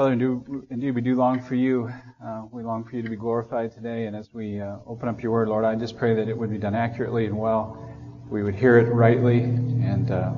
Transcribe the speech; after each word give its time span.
Father, 0.00 0.12
indeed, 0.70 0.94
we 0.94 1.02
do 1.02 1.14
long 1.14 1.42
for 1.42 1.54
you. 1.54 1.92
Uh, 2.24 2.44
we 2.50 2.62
long 2.62 2.84
for 2.84 2.96
you 2.96 3.02
to 3.02 3.10
be 3.10 3.16
glorified 3.16 3.70
today. 3.70 4.06
And 4.06 4.16
as 4.16 4.32
we 4.32 4.58
uh, 4.58 4.76
open 4.86 5.10
up 5.10 5.22
your 5.22 5.30
word, 5.30 5.48
Lord, 5.48 5.66
I 5.66 5.74
just 5.74 5.98
pray 5.98 6.14
that 6.14 6.26
it 6.26 6.38
would 6.38 6.48
be 6.48 6.56
done 6.56 6.74
accurately 6.74 7.26
and 7.26 7.36
well. 7.36 7.94
We 8.30 8.42
would 8.42 8.54
hear 8.54 8.78
it 8.78 8.84
rightly 8.84 9.40
and 9.40 10.10
uh, 10.10 10.32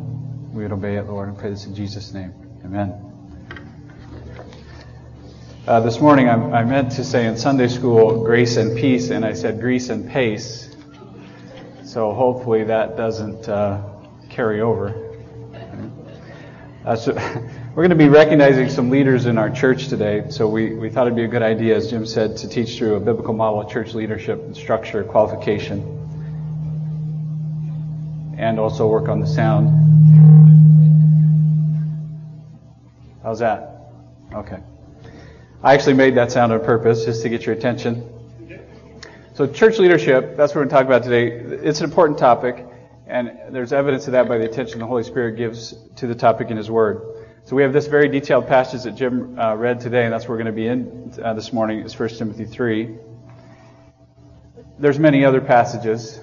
we 0.52 0.64
would 0.64 0.72
obey 0.72 0.96
it, 0.96 1.04
Lord. 1.04 1.28
And 1.28 1.38
pray 1.38 1.50
this 1.50 1.64
in 1.64 1.76
Jesus' 1.76 2.12
name. 2.12 2.34
Amen. 2.64 2.92
Uh, 5.68 5.78
this 5.78 6.00
morning, 6.00 6.28
I, 6.28 6.32
I, 6.32 6.64
meant 6.64 6.90
to 6.96 7.04
say 7.04 7.28
in 7.28 7.36
Sunday 7.36 7.68
school, 7.68 8.24
grace 8.24 8.56
and 8.56 8.76
peace, 8.76 9.10
and 9.10 9.24
I 9.24 9.32
said 9.32 9.60
grease 9.60 9.90
and 9.90 10.10
pace. 10.10 10.74
So 11.84 12.12
hopefully 12.12 12.64
that 12.64 12.96
doesn't 12.96 13.48
uh, 13.48 13.80
carry 14.28 14.60
over. 14.60 14.92
Uh, 16.84 16.96
so 16.96 17.12
We're 17.74 17.88
going 17.88 17.98
to 17.98 18.04
be 18.04 18.10
recognizing 18.10 18.68
some 18.68 18.90
leaders 18.90 19.24
in 19.24 19.38
our 19.38 19.48
church 19.48 19.88
today, 19.88 20.26
so 20.28 20.46
we, 20.46 20.74
we 20.74 20.90
thought 20.90 21.06
it'd 21.06 21.16
be 21.16 21.24
a 21.24 21.28
good 21.28 21.40
idea, 21.40 21.74
as 21.74 21.88
Jim 21.88 22.04
said, 22.04 22.36
to 22.36 22.46
teach 22.46 22.76
through 22.76 22.96
a 22.96 23.00
biblical 23.00 23.32
model 23.32 23.62
of 23.62 23.70
church 23.70 23.94
leadership 23.94 24.38
and 24.42 24.54
structure, 24.54 25.02
qualification, 25.02 25.80
and 28.36 28.60
also 28.60 28.86
work 28.86 29.08
on 29.08 29.20
the 29.20 29.26
sound. 29.26 29.70
How's 33.22 33.38
that? 33.38 33.90
Okay. 34.34 34.58
I 35.62 35.72
actually 35.72 35.94
made 35.94 36.14
that 36.16 36.30
sound 36.30 36.52
on 36.52 36.62
purpose 36.62 37.06
just 37.06 37.22
to 37.22 37.30
get 37.30 37.46
your 37.46 37.54
attention. 37.54 38.06
So, 39.32 39.46
church 39.46 39.78
leadership, 39.78 40.36
that's 40.36 40.54
what 40.54 40.56
we're 40.56 40.66
going 40.66 40.68
to 40.68 40.74
talk 40.74 40.84
about 40.84 41.04
today. 41.04 41.28
It's 41.66 41.80
an 41.80 41.84
important 41.86 42.18
topic, 42.18 42.66
and 43.06 43.30
there's 43.48 43.72
evidence 43.72 44.08
of 44.08 44.12
that 44.12 44.28
by 44.28 44.36
the 44.36 44.44
attention 44.44 44.78
the 44.78 44.86
Holy 44.86 45.04
Spirit 45.04 45.38
gives 45.38 45.74
to 45.96 46.06
the 46.06 46.14
topic 46.14 46.50
in 46.50 46.58
His 46.58 46.70
Word. 46.70 47.21
So 47.44 47.56
we 47.56 47.62
have 47.62 47.72
this 47.72 47.88
very 47.88 48.08
detailed 48.08 48.46
passage 48.46 48.84
that 48.84 48.94
Jim 48.94 49.36
uh, 49.36 49.56
read 49.56 49.80
today, 49.80 50.04
and 50.04 50.12
that's 50.12 50.28
where 50.28 50.38
we're 50.38 50.44
going 50.44 50.54
to 50.54 50.60
be 50.60 50.68
in 50.68 51.12
uh, 51.20 51.34
this 51.34 51.52
morning. 51.52 51.80
Is 51.80 51.98
1 51.98 52.08
Timothy 52.10 52.44
3. 52.44 52.96
There's 54.78 55.00
many 55.00 55.24
other 55.24 55.40
passages. 55.40 56.20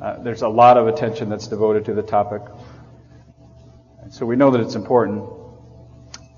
Uh, 0.00 0.22
there's 0.22 0.42
a 0.42 0.48
lot 0.48 0.76
of 0.76 0.88
attention 0.88 1.30
that's 1.30 1.46
devoted 1.46 1.86
to 1.86 1.94
the 1.94 2.02
topic. 2.02 2.42
So 4.10 4.26
we 4.26 4.36
know 4.36 4.50
that 4.50 4.60
it's 4.60 4.74
important. 4.74 5.24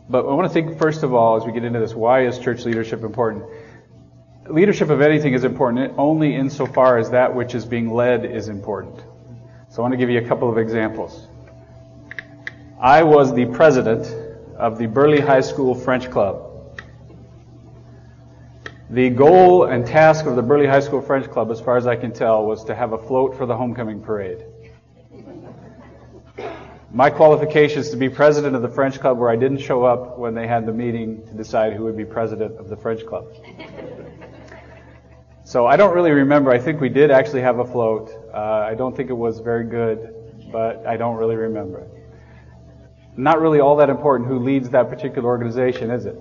But 0.09 0.27
I 0.27 0.33
want 0.33 0.47
to 0.49 0.55
think, 0.55 0.79
first 0.79 1.03
of 1.03 1.13
all, 1.13 1.37
as 1.37 1.45
we 1.45 1.51
get 1.51 1.65
into 1.65 1.81
this, 1.81 1.93
why 1.93 2.27
is 2.27 2.39
church 2.39 2.65
leadership 2.65 3.03
important? 3.03 3.45
Leadership 4.49 4.91
of 4.91 5.01
anything 5.01 5.35
is 5.35 5.43
important 5.43 5.95
only 5.99 6.37
insofar 6.37 6.99
as 6.99 7.11
that 7.11 7.35
which 7.35 7.57
is 7.57 7.65
being 7.65 7.93
led 7.93 8.25
is 8.25 8.49
important. 8.49 9.03
So 9.71 9.79
I 9.79 9.81
want 9.81 9.93
to 9.93 9.99
give 9.99 10.11
you 10.11 10.19
a 10.19 10.29
couple 10.29 10.49
of 10.49 10.57
examples. 10.57 11.27
I 12.83 13.05
was 13.05 13.33
the 13.33 13.47
president 13.47 14.13
of 14.57 14.77
the 14.77 14.87
Burley 14.87 15.21
High 15.21 15.43
School 15.43 15.73
French 15.73 16.11
Club. 16.11 16.81
The 18.91 19.09
goal 19.09 19.67
and 19.67 19.87
task 19.87 20.27
of 20.27 20.35
the 20.35 20.43
Burley 20.43 20.67
High 20.67 20.81
School 20.81 21.01
French 21.01 21.31
Club, 21.31 21.53
as 21.53 21.61
far 21.61 21.77
as 21.77 21.87
I 21.87 21.95
can 21.95 22.11
tell, 22.13 22.45
was 22.45 22.65
to 22.65 22.75
have 22.75 22.93
a 22.93 22.99
float 22.99 23.39
for 23.39 23.47
the 23.47 23.57
homecoming 23.57 24.03
parade. 24.03 24.45
My 26.91 27.09
qualifications 27.09 27.91
to 27.91 27.97
be 27.97 28.09
president 28.09 28.57
of 28.57 28.63
the 28.63 28.69
French 28.69 28.99
Club 28.99 29.17
were 29.17 29.31
I 29.31 29.37
didn't 29.37 29.59
show 29.59 29.85
up 29.85 30.19
when 30.19 30.35
they 30.35 30.49
had 30.49 30.67
the 30.67 30.73
meeting 30.73 31.25
to 31.29 31.35
decide 31.35 31.75
who 31.75 31.85
would 31.85 31.97
be 31.97 32.05
president 32.05 32.59
of 32.59 32.69
the 32.69 32.77
French 32.77 33.07
Club. 33.07 33.27
So 35.45 35.69
I 35.69 35.77
don't 35.77 35.95
really 35.95 36.11
remember. 36.11 36.51
I 36.51 36.59
think 36.59 36.81
we 36.81 36.89
did 36.89 37.13
actually 37.13 37.43
have 37.43 37.61
a 37.61 37.65
float. 37.65 38.11
Uh, 38.35 38.39
I 38.39 38.75
don't 38.75 38.97
think 38.97 39.09
it 39.09 39.17
was 39.17 39.39
very 39.39 39.69
good, 39.69 40.51
but 40.51 40.85
I 40.85 40.97
don't 40.97 41.15
really 41.15 41.37
remember 41.37 41.79
it 41.79 42.02
not 43.17 43.41
really 43.41 43.61
all 43.61 43.77
that 43.77 43.91
important 43.91 44.29
who 44.29 44.39
leads 44.39 44.71
that 44.71 44.89
particular 44.89 45.29
organization, 45.29 45.91
is 45.91 46.07
it? 46.07 46.17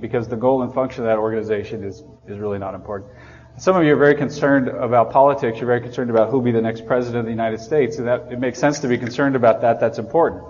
Because 0.00 0.28
the 0.28 0.36
goal 0.36 0.62
and 0.62 0.72
function 0.72 1.02
of 1.02 1.06
that 1.06 1.18
organization 1.18 1.84
is, 1.84 2.02
is 2.26 2.38
really 2.38 2.58
not 2.58 2.74
important. 2.74 3.10
Some 3.56 3.76
of 3.76 3.84
you 3.84 3.92
are 3.92 3.96
very 3.96 4.16
concerned 4.16 4.68
about 4.68 5.12
politics. 5.12 5.58
You're 5.58 5.66
very 5.66 5.80
concerned 5.80 6.10
about 6.10 6.30
who 6.30 6.38
will 6.38 6.44
be 6.44 6.50
the 6.50 6.62
next 6.62 6.86
president 6.86 7.20
of 7.20 7.24
the 7.26 7.30
United 7.30 7.60
States, 7.60 7.98
and 7.98 8.08
that 8.08 8.32
it 8.32 8.40
makes 8.40 8.58
sense 8.58 8.80
to 8.80 8.88
be 8.88 8.98
concerned 8.98 9.36
about 9.36 9.60
that. 9.60 9.78
That's 9.78 9.98
important. 9.98 10.42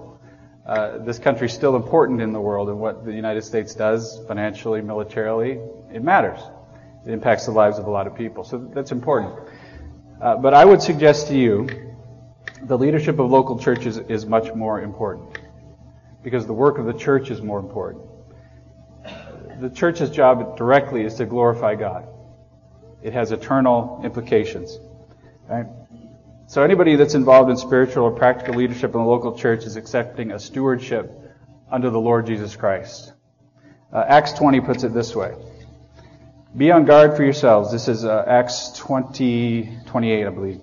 Uh, 0.65 0.99
this 0.99 1.19
country 1.19 1.49
is 1.49 1.53
still 1.53 1.77
important 1.77 2.23
in 2.23 2.33
the 2.33 2.41
world, 2.41 2.71
and 2.71 2.79
what 2.79 3.05
the 3.05 3.13
United 3.13 3.43
States 3.43 3.75
does 3.75 4.21
financially, 4.27 4.81
militarily, 4.81 5.61
it 5.93 6.03
matters. 6.03 6.41
It 7.05 7.13
impacts 7.13 7.45
the 7.45 7.53
lives 7.53 7.79
of 7.79 7.87
a 7.87 7.91
lot 7.91 8.07
of 8.07 8.15
people, 8.15 8.45
so 8.45 8.59
that's 8.73 8.91
important. 8.91 9.35
Uh, 10.23 10.37
but 10.37 10.55
I 10.55 10.65
would 10.65 10.81
suggest 10.81 11.29
to 11.29 11.37
you, 11.37 11.69
the 12.63 12.79
leadership 12.79 13.19
of 13.19 13.31
local 13.31 13.59
churches 13.59 13.99
is 13.99 14.25
much 14.25 14.55
more 14.55 14.81
important 14.81 15.39
because 16.25 16.47
the 16.47 16.55
work 16.55 16.79
of 16.79 16.87
the 16.87 16.95
church 16.95 17.31
is 17.31 17.41
more 17.41 17.61
important. 17.61 18.03
The 19.61 19.71
church's 19.71 20.11
job 20.11 20.57
directly 20.57 21.05
is 21.05 21.15
to 21.17 21.27
glorify 21.27 21.77
God. 21.77 22.09
It 23.03 23.13
has 23.13 23.31
eternal 23.31 24.01
implications. 24.03 24.81
Right? 25.47 25.67
So 26.47 26.63
anybody 26.63 26.97
that's 26.97 27.15
involved 27.15 27.51
in 27.51 27.57
spiritual 27.57 28.05
or 28.05 28.11
practical 28.11 28.55
leadership 28.55 28.95
in 28.95 29.01
the 29.01 29.07
local 29.07 29.39
church 29.39 29.65
is 29.65 29.77
accepting 29.77 30.33
a 30.33 30.39
stewardship 30.39 31.13
under 31.71 31.91
the 31.91 32.01
Lord 32.01 32.27
Jesus 32.27 32.57
Christ. 32.57 33.13
Uh, 33.93 34.05
Acts 34.09 34.33
20 34.33 34.61
puts 34.63 34.83
it 34.83 34.95
this 34.95 35.15
way. 35.15 35.35
Be 36.57 36.71
on 36.71 36.85
guard 36.85 37.17
for 37.17 37.23
yourselves. 37.23 37.71
This 37.71 37.89
is 37.89 38.05
uh, 38.05 38.25
Acts 38.27 38.73
20, 38.79 39.79
28, 39.87 40.27
I 40.27 40.31
believe. 40.31 40.61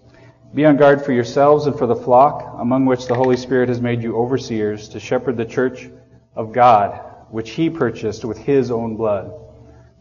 Be 0.54 0.66
on 0.66 0.76
guard 0.76 1.06
for 1.06 1.14
yourselves 1.14 1.66
and 1.66 1.78
for 1.78 1.88
the 1.88 1.96
flock, 1.96 2.58
among 2.60 2.86
which 2.86 3.08
the 3.08 3.16
Holy 3.16 3.38
Spirit 3.38 3.70
has 3.70 3.80
made 3.80 4.04
you 4.04 4.18
overseers, 4.18 4.90
to 4.90 5.00
shepherd 5.00 5.38
the 5.38 5.46
church 5.46 5.90
of 6.36 6.52
God, 6.52 7.00
which 7.30 7.52
He 7.52 7.70
purchased 7.70 8.26
with 8.26 8.38
His 8.38 8.70
own 8.70 8.98
blood. 8.98 9.32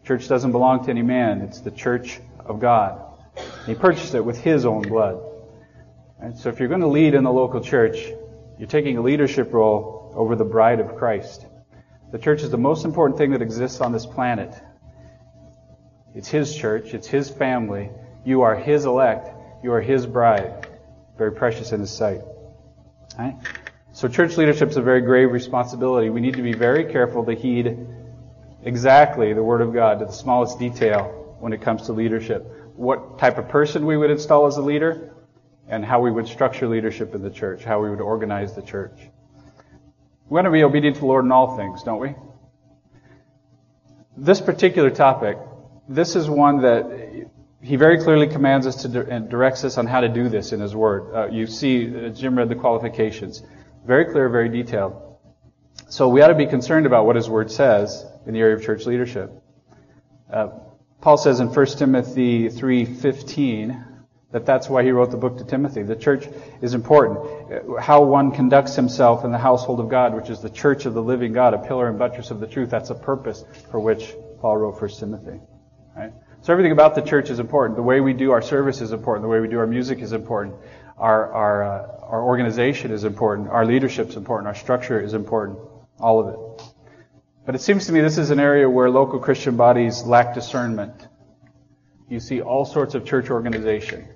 Church 0.04 0.26
doesn't 0.26 0.50
belong 0.50 0.84
to 0.84 0.90
any 0.90 1.02
man, 1.02 1.42
it's 1.42 1.60
the 1.60 1.70
church 1.70 2.18
of 2.44 2.58
God. 2.58 3.00
He 3.64 3.76
purchased 3.76 4.14
it 4.16 4.24
with 4.24 4.40
His 4.40 4.66
own 4.66 4.82
blood. 4.82 5.20
And 6.20 6.36
so 6.36 6.48
if 6.48 6.58
you're 6.58 6.68
going 6.68 6.80
to 6.80 6.88
lead 6.88 7.14
in 7.14 7.22
the 7.22 7.32
local 7.32 7.60
church, 7.60 8.08
you're 8.58 8.66
taking 8.68 8.96
a 8.96 9.02
leadership 9.02 9.52
role 9.52 10.12
over 10.16 10.34
the 10.34 10.44
bride 10.44 10.80
of 10.80 10.96
Christ. 10.96 11.46
The 12.10 12.18
church 12.18 12.42
is 12.42 12.50
the 12.50 12.58
most 12.58 12.84
important 12.84 13.18
thing 13.18 13.30
that 13.30 13.42
exists 13.42 13.80
on 13.80 13.92
this 13.92 14.04
planet. 14.04 14.52
It's 16.12 16.28
His 16.28 16.56
church, 16.56 16.92
it's 16.92 17.06
His 17.06 17.30
family. 17.30 17.90
You 18.24 18.42
are 18.42 18.56
His 18.56 18.84
elect. 18.84 19.36
You 19.62 19.72
are 19.72 19.80
His 19.80 20.06
bride, 20.06 20.66
very 21.18 21.32
precious 21.32 21.72
in 21.72 21.80
His 21.80 21.90
sight. 21.90 22.20
Right? 23.18 23.36
So 23.92 24.08
church 24.08 24.36
leadership 24.36 24.70
is 24.70 24.76
a 24.76 24.82
very 24.82 25.00
grave 25.00 25.32
responsibility. 25.32 26.10
We 26.10 26.20
need 26.20 26.34
to 26.34 26.42
be 26.42 26.52
very 26.52 26.84
careful 26.84 27.24
to 27.24 27.32
heed 27.32 27.86
exactly 28.62 29.32
the 29.32 29.42
Word 29.42 29.60
of 29.60 29.72
God 29.72 29.98
to 29.98 30.04
the 30.04 30.12
smallest 30.12 30.58
detail 30.58 31.36
when 31.40 31.52
it 31.52 31.60
comes 31.60 31.86
to 31.86 31.92
leadership. 31.92 32.46
What 32.76 33.18
type 33.18 33.38
of 33.38 33.48
person 33.48 33.84
we 33.86 33.96
would 33.96 34.10
install 34.10 34.46
as 34.46 34.56
a 34.56 34.62
leader, 34.62 35.12
and 35.68 35.84
how 35.84 36.00
we 36.00 36.10
would 36.10 36.26
structure 36.26 36.66
leadership 36.66 37.14
in 37.14 37.22
the 37.22 37.30
church, 37.30 37.62
how 37.62 37.80
we 37.80 37.90
would 37.90 38.00
organize 38.00 38.54
the 38.54 38.62
church. 38.62 38.98
We 40.28 40.34
want 40.34 40.46
to 40.46 40.50
be 40.50 40.64
obedient 40.64 40.96
to 40.96 41.00
the 41.00 41.06
Lord 41.06 41.24
in 41.24 41.32
all 41.32 41.56
things, 41.56 41.82
don't 41.84 42.00
we? 42.00 42.14
This 44.16 44.40
particular 44.40 44.90
topic, 44.90 45.38
this 45.88 46.16
is 46.16 46.28
one 46.28 46.62
that 46.62 47.30
he 47.62 47.76
very 47.76 47.98
clearly 48.02 48.26
commands 48.26 48.66
us 48.66 48.82
to 48.82 49.06
and 49.08 49.28
directs 49.28 49.64
us 49.64 49.76
on 49.76 49.86
how 49.86 50.00
to 50.00 50.08
do 50.08 50.28
this 50.28 50.52
in 50.52 50.60
his 50.60 50.74
word. 50.74 51.14
Uh, 51.14 51.26
you 51.28 51.46
see, 51.46 52.06
uh, 52.06 52.08
Jim 52.08 52.36
read 52.36 52.48
the 52.48 52.54
qualifications. 52.54 53.42
Very 53.86 54.06
clear, 54.06 54.28
very 54.28 54.48
detailed. 54.48 55.18
So 55.88 56.08
we 56.08 56.22
ought 56.22 56.28
to 56.28 56.34
be 56.34 56.46
concerned 56.46 56.86
about 56.86 57.06
what 57.06 57.16
his 57.16 57.28
word 57.28 57.50
says 57.50 58.04
in 58.26 58.32
the 58.32 58.40
area 58.40 58.56
of 58.56 58.62
church 58.62 58.86
leadership. 58.86 59.30
Uh, 60.32 60.48
Paul 61.00 61.18
says 61.18 61.40
in 61.40 61.48
1 61.48 61.66
Timothy 61.78 62.48
3:15 62.48 63.84
that 64.32 64.46
that's 64.46 64.70
why 64.70 64.82
he 64.82 64.92
wrote 64.92 65.10
the 65.10 65.16
book 65.16 65.38
to 65.38 65.44
Timothy. 65.44 65.82
The 65.82 65.96
church 65.96 66.28
is 66.62 66.72
important. 66.72 67.18
Uh, 67.18 67.80
how 67.80 68.04
one 68.04 68.30
conducts 68.30 68.74
himself 68.74 69.24
in 69.24 69.32
the 69.32 69.38
household 69.38 69.80
of 69.80 69.88
God, 69.88 70.14
which 70.14 70.30
is 70.30 70.40
the 70.40 70.50
church 70.50 70.86
of 70.86 70.94
the 70.94 71.02
living 71.02 71.32
God, 71.32 71.52
a 71.52 71.58
pillar 71.58 71.88
and 71.88 71.98
buttress 71.98 72.30
of 72.30 72.40
the 72.40 72.46
truth. 72.46 72.70
That's 72.70 72.90
a 72.90 72.94
purpose 72.94 73.44
for 73.70 73.80
which 73.80 74.14
Paul 74.40 74.56
wrote 74.56 74.80
1 74.80 74.90
Timothy. 74.90 75.40
Right? 75.96 76.12
So 76.42 76.52
everything 76.52 76.72
about 76.72 76.94
the 76.94 77.02
church 77.02 77.28
is 77.28 77.38
important. 77.38 77.76
The 77.76 77.82
way 77.82 78.00
we 78.00 78.14
do 78.14 78.30
our 78.32 78.40
service 78.40 78.80
is 78.80 78.92
important. 78.92 79.22
The 79.24 79.28
way 79.28 79.40
we 79.40 79.48
do 79.48 79.58
our 79.58 79.66
music 79.66 79.98
is 79.98 80.12
important. 80.12 80.54
Our, 80.96 81.30
our, 81.32 81.64
uh, 81.64 82.00
our 82.02 82.22
organization 82.22 82.92
is 82.92 83.04
important. 83.04 83.48
Our 83.48 83.66
leadership 83.66 84.08
is 84.08 84.16
important. 84.16 84.48
Our 84.48 84.54
structure 84.54 84.98
is 84.98 85.12
important. 85.12 85.58
All 85.98 86.18
of 86.18 86.28
it. 86.28 86.66
But 87.44 87.54
it 87.54 87.60
seems 87.60 87.86
to 87.86 87.92
me 87.92 88.00
this 88.00 88.16
is 88.16 88.30
an 88.30 88.40
area 88.40 88.68
where 88.70 88.88
local 88.88 89.18
Christian 89.18 89.56
bodies 89.56 90.02
lack 90.04 90.34
discernment. 90.34 91.08
You 92.08 92.20
see 92.20 92.40
all 92.40 92.64
sorts 92.64 92.94
of 92.94 93.04
church 93.04 93.30
organization, 93.30 94.08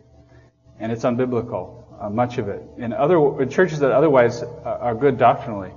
and 0.78 0.90
it's 0.90 1.04
unbiblical, 1.04 1.84
uh, 2.00 2.10
much 2.10 2.38
of 2.38 2.48
it. 2.48 2.62
In 2.78 2.92
other 2.92 3.42
in 3.42 3.50
churches 3.50 3.78
that 3.80 3.92
otherwise 3.92 4.42
are 4.64 4.94
good 4.94 5.18
doctrinally, 5.18 5.72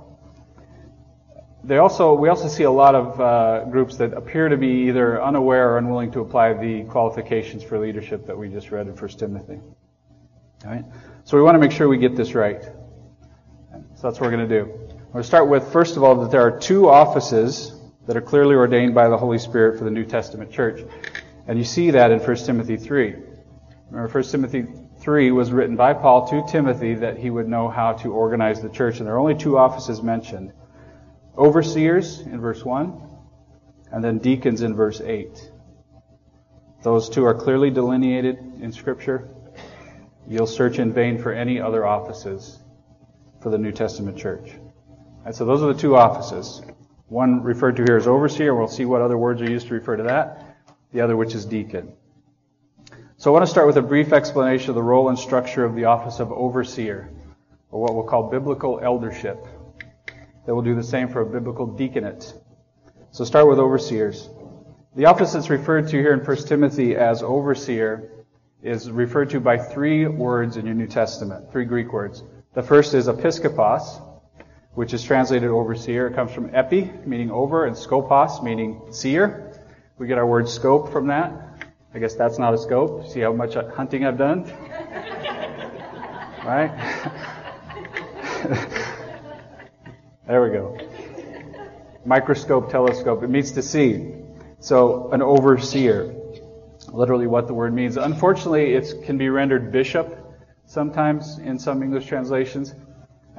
they 1.64 1.78
also 1.78 2.14
we 2.14 2.28
also 2.28 2.48
see 2.48 2.62
a 2.62 2.70
lot 2.70 2.94
of 2.94 3.20
uh, 3.20 3.64
groups 3.64 3.96
that 3.96 4.12
appear 4.14 4.48
to 4.48 4.56
be 4.56 4.88
either 4.88 5.22
unaware 5.22 5.72
or 5.72 5.78
unwilling 5.78 6.10
to 6.12 6.20
apply 6.20 6.54
the 6.54 6.84
qualifications 6.84 7.62
for 7.62 7.78
leadership 7.78 8.26
that 8.26 8.38
we 8.38 8.48
just 8.48 8.70
read 8.70 8.86
in 8.86 8.96
1 8.96 9.08
Timothy. 9.10 9.60
All 10.64 10.70
right, 10.70 10.84
so 11.24 11.36
we 11.36 11.42
want 11.42 11.54
to 11.56 11.58
make 11.58 11.72
sure 11.72 11.88
we 11.88 11.98
get 11.98 12.16
this 12.16 12.34
right. 12.34 12.62
So 12.62 14.02
that's 14.02 14.20
what 14.20 14.30
we're 14.30 14.36
going 14.36 14.48
to 14.48 14.60
do. 14.60 14.64
We're 14.66 15.12
going 15.12 15.22
to 15.22 15.24
start 15.24 15.48
with, 15.48 15.72
first 15.72 15.96
of 15.96 16.04
all, 16.04 16.14
that 16.22 16.30
there 16.30 16.42
are 16.42 16.58
two 16.58 16.88
offices 16.88 17.74
that 18.06 18.16
are 18.16 18.20
clearly 18.20 18.54
ordained 18.54 18.94
by 18.94 19.08
the 19.08 19.16
Holy 19.16 19.38
Spirit 19.38 19.78
for 19.78 19.84
the 19.84 19.90
New 19.90 20.04
Testament 20.04 20.50
church. 20.50 20.80
And 21.46 21.58
you 21.58 21.64
see 21.64 21.90
that 21.92 22.10
in 22.10 22.20
1 22.20 22.36
Timothy 22.36 22.76
3. 22.76 23.16
Remember, 23.90 24.08
1 24.08 24.22
Timothy 24.24 24.66
3 25.00 25.30
was 25.32 25.50
written 25.50 25.76
by 25.76 25.94
Paul 25.94 26.28
to 26.28 26.44
Timothy 26.50 26.94
that 26.94 27.18
he 27.18 27.30
would 27.30 27.48
know 27.48 27.68
how 27.68 27.92
to 27.94 28.12
organize 28.12 28.60
the 28.60 28.68
church. 28.68 28.98
And 28.98 29.06
there 29.06 29.14
are 29.14 29.18
only 29.18 29.34
two 29.34 29.58
offices 29.58 30.02
mentioned 30.02 30.52
overseers 31.38 32.20
in 32.20 32.40
verse 32.40 32.64
1, 32.64 33.00
and 33.92 34.04
then 34.04 34.18
deacons 34.18 34.62
in 34.62 34.74
verse 34.74 35.00
8. 35.00 35.50
Those 36.82 37.08
two 37.08 37.24
are 37.24 37.34
clearly 37.34 37.70
delineated 37.70 38.38
in 38.60 38.72
Scripture. 38.72 39.28
You'll 40.28 40.46
search 40.46 40.78
in 40.78 40.92
vain 40.92 41.18
for 41.18 41.32
any 41.32 41.60
other 41.60 41.86
offices 41.86 42.58
for 43.40 43.50
the 43.50 43.58
New 43.58 43.72
Testament 43.72 44.18
church. 44.18 44.52
And 45.24 45.34
so 45.34 45.44
those 45.44 45.62
are 45.62 45.72
the 45.72 45.80
two 45.80 45.96
offices. 45.96 46.60
One 47.06 47.42
referred 47.42 47.76
to 47.76 47.84
here 47.84 47.96
as 47.96 48.06
overseer. 48.06 48.54
We'll 48.54 48.68
see 48.68 48.84
what 48.84 49.00
other 49.00 49.16
words 49.16 49.40
are 49.40 49.50
used 49.50 49.68
to 49.68 49.74
refer 49.74 49.96
to 49.96 50.02
that. 50.04 50.56
The 50.92 51.00
other, 51.00 51.16
which 51.16 51.34
is 51.34 51.44
deacon. 51.44 51.92
So 53.16 53.30
I 53.30 53.32
want 53.32 53.46
to 53.46 53.50
start 53.50 53.66
with 53.66 53.76
a 53.76 53.82
brief 53.82 54.12
explanation 54.12 54.70
of 54.70 54.74
the 54.74 54.82
role 54.82 55.08
and 55.08 55.18
structure 55.18 55.64
of 55.64 55.74
the 55.74 55.86
office 55.86 56.20
of 56.20 56.30
overseer, 56.30 57.10
or 57.70 57.82
what 57.82 57.94
we'll 57.94 58.04
call 58.04 58.30
biblical 58.30 58.80
eldership. 58.82 59.44
That 60.48 60.54
will 60.54 60.62
do 60.62 60.74
the 60.74 60.82
same 60.82 61.08
for 61.10 61.20
a 61.20 61.26
biblical 61.26 61.66
deaconate. 61.66 62.32
So 63.10 63.26
start 63.26 63.48
with 63.48 63.58
overseers. 63.58 64.30
The 64.96 65.04
office 65.04 65.34
that's 65.34 65.50
referred 65.50 65.88
to 65.88 65.98
here 65.98 66.14
in 66.14 66.20
1 66.20 66.36
Timothy 66.46 66.96
as 66.96 67.22
overseer 67.22 68.24
is 68.62 68.90
referred 68.90 69.28
to 69.32 69.40
by 69.40 69.58
three 69.58 70.06
words 70.06 70.56
in 70.56 70.64
your 70.64 70.74
New 70.74 70.86
Testament, 70.86 71.52
three 71.52 71.66
Greek 71.66 71.92
words. 71.92 72.22
The 72.54 72.62
first 72.62 72.94
is 72.94 73.08
episkopos, 73.08 74.00
which 74.72 74.94
is 74.94 75.04
translated 75.04 75.50
overseer. 75.50 76.06
It 76.06 76.14
comes 76.14 76.32
from 76.32 76.48
epi, 76.54 76.90
meaning 77.04 77.30
over, 77.30 77.66
and 77.66 77.76
skopos, 77.76 78.42
meaning 78.42 78.80
seer. 78.90 79.52
We 79.98 80.06
get 80.06 80.16
our 80.16 80.26
word 80.26 80.48
scope 80.48 80.90
from 80.90 81.08
that. 81.08 81.30
I 81.92 81.98
guess 81.98 82.14
that's 82.14 82.38
not 82.38 82.54
a 82.54 82.58
scope. 82.58 83.06
See 83.08 83.20
how 83.20 83.34
much 83.34 83.52
hunting 83.52 84.06
I've 84.06 84.16
done? 84.16 84.44
right? 86.42 86.72
there 90.28 90.42
we 90.42 90.50
go. 90.50 90.76
Microscope, 92.04 92.70
telescope. 92.70 93.22
It 93.22 93.28
means 93.28 93.52
to 93.52 93.62
see. 93.62 94.14
So, 94.60 95.10
an 95.12 95.22
overseer. 95.22 96.14
Literally 96.92 97.26
what 97.26 97.46
the 97.46 97.54
word 97.54 97.72
means. 97.72 97.96
Unfortunately, 97.96 98.74
it 98.74 99.04
can 99.04 99.16
be 99.16 99.30
rendered 99.30 99.72
bishop 99.72 100.16
sometimes 100.66 101.38
in 101.38 101.58
some 101.58 101.82
English 101.82 102.06
translations. 102.06 102.74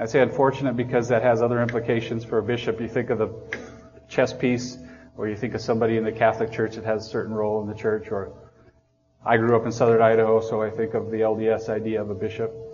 I 0.00 0.06
say 0.06 0.20
unfortunate 0.20 0.76
because 0.76 1.08
that 1.08 1.22
has 1.22 1.42
other 1.42 1.62
implications 1.62 2.24
for 2.24 2.38
a 2.38 2.42
bishop. 2.42 2.80
You 2.80 2.88
think 2.88 3.10
of 3.10 3.18
the 3.18 3.28
chess 4.08 4.32
piece, 4.32 4.76
or 5.16 5.28
you 5.28 5.36
think 5.36 5.54
of 5.54 5.60
somebody 5.60 5.96
in 5.96 6.02
the 6.04 6.12
Catholic 6.12 6.50
Church 6.50 6.74
that 6.74 6.84
has 6.84 7.06
a 7.06 7.08
certain 7.08 7.34
role 7.34 7.62
in 7.62 7.68
the 7.68 7.74
church, 7.74 8.10
or 8.10 8.32
I 9.24 9.36
grew 9.36 9.54
up 9.54 9.64
in 9.64 9.70
southern 9.70 10.02
Idaho, 10.02 10.40
so 10.40 10.60
I 10.60 10.70
think 10.70 10.94
of 10.94 11.10
the 11.12 11.18
LDS 11.18 11.68
idea 11.68 12.02
of 12.02 12.10
a 12.10 12.14
bishop. 12.14 12.69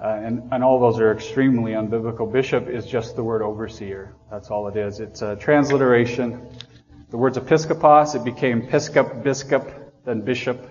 Uh, 0.00 0.06
and, 0.06 0.52
and 0.52 0.64
all 0.64 0.80
those 0.80 0.98
are 0.98 1.12
extremely 1.12 1.72
unbiblical. 1.72 2.30
Bishop 2.30 2.68
is 2.68 2.84
just 2.86 3.14
the 3.16 3.22
word 3.22 3.42
overseer. 3.42 4.14
That's 4.30 4.50
all 4.50 4.66
it 4.68 4.76
is. 4.76 5.00
It's 5.00 5.22
a 5.22 5.36
transliteration. 5.36 6.48
The 7.10 7.16
word's 7.16 7.38
episkopos, 7.38 8.16
it 8.16 8.24
became 8.24 8.62
piscop, 8.62 9.22
biscop, 9.22 9.72
then 10.04 10.22
bishop, 10.22 10.68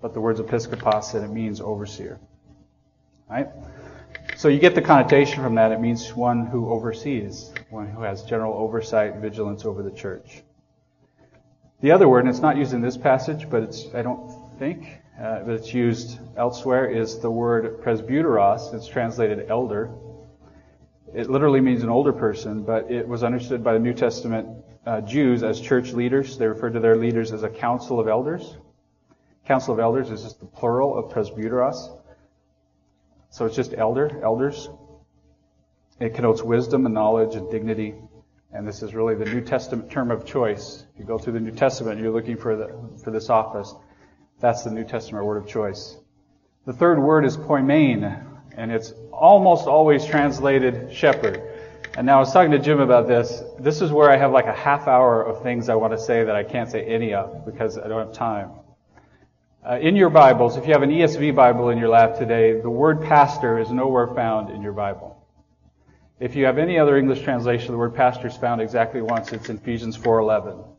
but 0.00 0.12
the 0.12 0.20
word's 0.20 0.40
episkopos 0.40 1.14
and 1.14 1.24
it 1.24 1.28
means 1.28 1.60
overseer. 1.60 2.18
Right? 3.30 3.48
So 4.36 4.48
you 4.48 4.58
get 4.58 4.74
the 4.74 4.82
connotation 4.82 5.42
from 5.42 5.54
that. 5.54 5.70
It 5.70 5.80
means 5.80 6.14
one 6.14 6.46
who 6.46 6.70
oversees, 6.70 7.52
one 7.70 7.86
who 7.88 8.02
has 8.02 8.24
general 8.24 8.54
oversight, 8.54 9.16
vigilance 9.16 9.64
over 9.64 9.82
the 9.82 9.90
church. 9.90 10.42
The 11.80 11.92
other 11.92 12.08
word, 12.08 12.20
and 12.20 12.28
it's 12.28 12.40
not 12.40 12.56
used 12.56 12.74
in 12.74 12.80
this 12.80 12.96
passage, 12.96 13.48
but 13.48 13.62
it's, 13.62 13.86
I 13.94 14.02
don't 14.02 14.58
think, 14.58 15.01
uh, 15.20 15.42
it's 15.46 15.74
used 15.74 16.18
elsewhere, 16.36 16.90
is 16.90 17.18
the 17.18 17.30
word 17.30 17.82
presbyteros. 17.82 18.74
It's 18.74 18.86
translated 18.86 19.46
elder. 19.48 19.90
It 21.14 21.28
literally 21.28 21.60
means 21.60 21.82
an 21.82 21.90
older 21.90 22.12
person, 22.12 22.62
but 22.62 22.90
it 22.90 23.06
was 23.06 23.22
understood 23.22 23.62
by 23.62 23.74
the 23.74 23.78
New 23.78 23.92
Testament 23.92 24.48
uh, 24.86 25.02
Jews 25.02 25.42
as 25.42 25.60
church 25.60 25.92
leaders. 25.92 26.38
They 26.38 26.46
referred 26.46 26.72
to 26.72 26.80
their 26.80 26.96
leaders 26.96 27.32
as 27.32 27.42
a 27.42 27.50
council 27.50 28.00
of 28.00 28.08
elders. 28.08 28.56
Council 29.46 29.74
of 29.74 29.80
elders 29.80 30.10
is 30.10 30.22
just 30.22 30.40
the 30.40 30.46
plural 30.46 30.96
of 30.96 31.12
presbyteros. 31.12 31.98
So 33.30 33.44
it's 33.44 33.56
just 33.56 33.74
elder, 33.76 34.20
elders. 34.22 34.68
It 36.00 36.14
connotes 36.14 36.42
wisdom 36.42 36.86
and 36.86 36.94
knowledge 36.94 37.34
and 37.34 37.50
dignity. 37.50 37.94
And 38.52 38.66
this 38.66 38.82
is 38.82 38.94
really 38.94 39.14
the 39.14 39.24
New 39.24 39.40
Testament 39.40 39.90
term 39.90 40.10
of 40.10 40.24
choice. 40.24 40.84
If 40.94 41.00
you 41.00 41.06
go 41.06 41.18
through 41.18 41.34
the 41.34 41.40
New 41.40 41.52
Testament, 41.52 42.00
you're 42.00 42.12
looking 42.12 42.36
for, 42.36 42.56
the, 42.56 42.98
for 43.02 43.10
this 43.10 43.30
office. 43.30 43.74
That's 44.42 44.64
the 44.64 44.72
New 44.72 44.82
Testament 44.82 45.24
word 45.24 45.36
of 45.36 45.46
choice. 45.46 45.96
The 46.66 46.72
third 46.72 46.98
word 46.98 47.24
is 47.24 47.36
poimen, 47.36 48.26
and 48.56 48.72
it's 48.72 48.92
almost 49.12 49.68
always 49.68 50.04
translated 50.04 50.92
shepherd. 50.92 51.40
And 51.96 52.04
now 52.04 52.16
I 52.16 52.18
was 52.18 52.32
talking 52.32 52.50
to 52.50 52.58
Jim 52.58 52.80
about 52.80 53.06
this. 53.06 53.40
This 53.60 53.80
is 53.80 53.92
where 53.92 54.10
I 54.10 54.16
have 54.16 54.32
like 54.32 54.46
a 54.46 54.52
half 54.52 54.88
hour 54.88 55.22
of 55.22 55.44
things 55.44 55.68
I 55.68 55.76
want 55.76 55.92
to 55.92 55.98
say 55.98 56.24
that 56.24 56.34
I 56.34 56.42
can't 56.42 56.68
say 56.68 56.84
any 56.84 57.14
of 57.14 57.46
because 57.46 57.78
I 57.78 57.86
don't 57.86 58.04
have 58.04 58.16
time. 58.16 58.50
Uh, 59.64 59.78
in 59.80 59.94
your 59.94 60.10
Bibles, 60.10 60.56
if 60.56 60.66
you 60.66 60.72
have 60.72 60.82
an 60.82 60.90
ESV 60.90 61.36
Bible 61.36 61.68
in 61.68 61.78
your 61.78 61.90
lap 61.90 62.18
today, 62.18 62.60
the 62.60 62.68
word 62.68 63.00
pastor 63.02 63.60
is 63.60 63.70
nowhere 63.70 64.08
found 64.08 64.50
in 64.50 64.60
your 64.60 64.72
Bible. 64.72 65.24
If 66.18 66.34
you 66.34 66.46
have 66.46 66.58
any 66.58 66.80
other 66.80 66.96
English 66.96 67.22
translation, 67.22 67.70
the 67.70 67.78
word 67.78 67.94
pastor 67.94 68.26
is 68.26 68.36
found 68.36 68.60
exactly 68.60 69.02
once. 69.02 69.32
It's 69.32 69.50
in 69.50 69.58
Ephesians 69.58 69.96
4:11. 69.96 70.71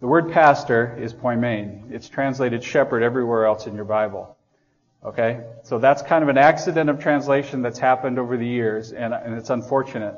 The 0.00 0.06
word 0.06 0.30
pastor 0.32 0.96
is 1.00 1.12
poimen. 1.12 1.90
It's 1.90 2.08
translated 2.08 2.62
shepherd 2.62 3.02
everywhere 3.02 3.46
else 3.46 3.66
in 3.66 3.74
your 3.74 3.84
Bible. 3.84 4.36
Okay? 5.04 5.40
So 5.64 5.78
that's 5.78 6.02
kind 6.02 6.22
of 6.22 6.28
an 6.28 6.38
accident 6.38 6.88
of 6.88 7.00
translation 7.00 7.62
that's 7.62 7.78
happened 7.78 8.18
over 8.18 8.36
the 8.36 8.46
years, 8.46 8.92
and, 8.92 9.12
and 9.12 9.34
it's 9.34 9.50
unfortunate. 9.50 10.14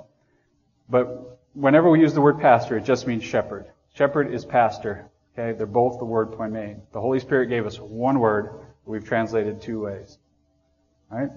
But 0.89 1.39
whenever 1.55 1.89
we 1.89 2.01
use 2.01 2.13
the 2.13 2.21
word 2.21 2.41
pastor, 2.41 2.77
it 2.77 2.85
just 2.85 3.07
means 3.07 3.25
shepherd. 3.25 3.67
Shepherd 3.95 4.33
is 4.35 4.45
pastor. 4.45 5.09
Okay, 5.33 5.57
they're 5.57 5.67
both 5.67 5.99
the 5.99 6.05
word 6.05 6.33
poimen. 6.33 6.81
The 6.93 7.01
Holy 7.01 7.21
Spirit 7.21 7.49
gave 7.49 7.65
us 7.65 7.79
one 7.79 8.19
word. 8.19 8.51
We've 8.85 9.05
translated 9.05 9.63
two 9.63 9.81
ways. 9.81 10.19
All 11.11 11.19
right? 11.19 11.31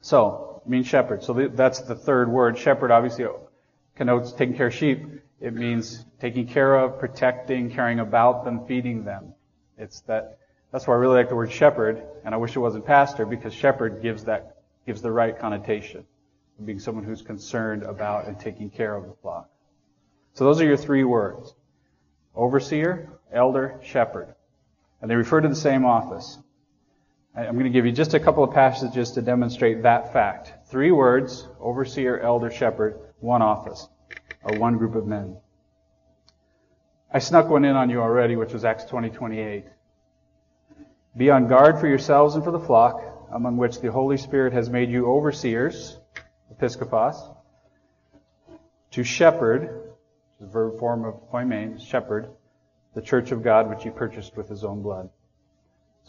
So, 0.00 0.62
means 0.66 0.86
shepherd. 0.86 1.22
So 1.22 1.48
that's 1.48 1.80
the 1.80 1.94
third 1.94 2.30
word. 2.30 2.56
Shepherd 2.58 2.90
obviously 2.90 3.26
connotes 3.94 4.32
taking 4.32 4.56
care 4.56 4.68
of 4.68 4.74
sheep. 4.74 5.04
It 5.40 5.54
means 5.54 6.04
taking 6.20 6.46
care 6.46 6.74
of, 6.74 6.98
protecting, 6.98 7.70
caring 7.70 8.00
about 8.00 8.44
them, 8.44 8.66
feeding 8.66 9.04
them. 9.04 9.34
It's 9.78 10.00
that, 10.02 10.38
that's 10.72 10.86
why 10.86 10.94
I 10.94 10.96
really 10.98 11.16
like 11.16 11.28
the 11.28 11.36
word 11.36 11.52
shepherd, 11.52 12.02
and 12.24 12.34
I 12.34 12.38
wish 12.38 12.56
it 12.56 12.60
wasn't 12.60 12.86
pastor, 12.86 13.26
because 13.26 13.52
shepherd 13.52 14.02
gives 14.02 14.24
that, 14.24 14.56
gives 14.86 15.02
the 15.02 15.12
right 15.12 15.38
connotation. 15.38 16.04
Of 16.58 16.64
being 16.64 16.78
someone 16.78 17.04
who's 17.04 17.20
concerned 17.20 17.82
about 17.82 18.28
and 18.28 18.40
taking 18.40 18.70
care 18.70 18.94
of 18.94 19.06
the 19.06 19.12
flock. 19.20 19.50
So 20.32 20.44
those 20.44 20.58
are 20.62 20.64
your 20.64 20.78
three 20.78 21.04
words. 21.04 21.54
Overseer, 22.34 23.10
elder, 23.30 23.78
shepherd. 23.84 24.34
And 25.02 25.10
they 25.10 25.16
refer 25.16 25.42
to 25.42 25.48
the 25.48 25.54
same 25.54 25.84
office. 25.84 26.38
I'm 27.36 27.52
going 27.52 27.64
to 27.64 27.70
give 27.70 27.84
you 27.84 27.92
just 27.92 28.14
a 28.14 28.20
couple 28.20 28.42
of 28.42 28.54
passages 28.54 29.10
to 29.12 29.20
demonstrate 29.20 29.82
that 29.82 30.14
fact. 30.14 30.70
Three 30.70 30.92
words, 30.92 31.46
overseer, 31.60 32.18
elder, 32.20 32.50
shepherd, 32.50 32.98
one 33.20 33.42
office, 33.42 33.86
or 34.42 34.58
one 34.58 34.78
group 34.78 34.94
of 34.94 35.06
men. 35.06 35.36
I 37.16 37.18
snuck 37.18 37.48
one 37.48 37.64
in 37.64 37.74
on 37.76 37.88
you 37.88 38.02
already, 38.02 38.36
which 38.36 38.52
was 38.52 38.66
Acts 38.66 38.84
20, 38.84 39.08
28. 39.08 39.64
Be 41.16 41.30
on 41.30 41.48
guard 41.48 41.80
for 41.80 41.86
yourselves 41.86 42.34
and 42.34 42.44
for 42.44 42.50
the 42.50 42.60
flock, 42.60 43.02
among 43.32 43.56
which 43.56 43.80
the 43.80 43.90
Holy 43.90 44.18
Spirit 44.18 44.52
has 44.52 44.68
made 44.68 44.90
you 44.90 45.06
overseers, 45.06 45.96
episkopos, 46.52 47.34
to 48.90 49.02
shepherd, 49.02 49.94
the 50.40 50.46
verb 50.46 50.78
form 50.78 51.06
of 51.06 51.14
poimen, 51.32 51.80
shepherd, 51.80 52.28
the 52.92 53.00
church 53.00 53.32
of 53.32 53.42
God 53.42 53.70
which 53.70 53.82
he 53.82 53.88
purchased 53.88 54.36
with 54.36 54.50
his 54.50 54.62
own 54.62 54.82
blood. 54.82 55.08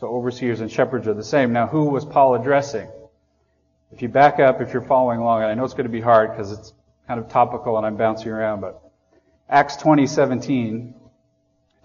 So 0.01 0.07
overseers 0.07 0.59
and 0.59 0.69
shepherds 0.69 1.07
are 1.07 1.13
the 1.13 1.23
same. 1.23 1.53
Now, 1.53 1.67
who 1.67 1.85
was 1.85 2.03
Paul 2.03 2.35
addressing? 2.35 2.91
If 3.93 4.01
you 4.01 4.09
back 4.09 4.41
up, 4.41 4.59
if 4.59 4.73
you're 4.73 4.81
following 4.81 5.21
along, 5.21 5.43
and 5.43 5.51
I 5.51 5.53
know 5.53 5.63
it's 5.63 5.73
going 5.73 5.85
to 5.85 5.89
be 5.89 6.01
hard 6.01 6.31
because 6.31 6.51
it's 6.51 6.73
kind 7.07 7.17
of 7.17 7.29
topical 7.29 7.77
and 7.77 7.85
I'm 7.85 7.95
bouncing 7.95 8.27
around, 8.27 8.59
but 8.59 8.83
Acts 9.49 9.77
20:17 9.77 10.95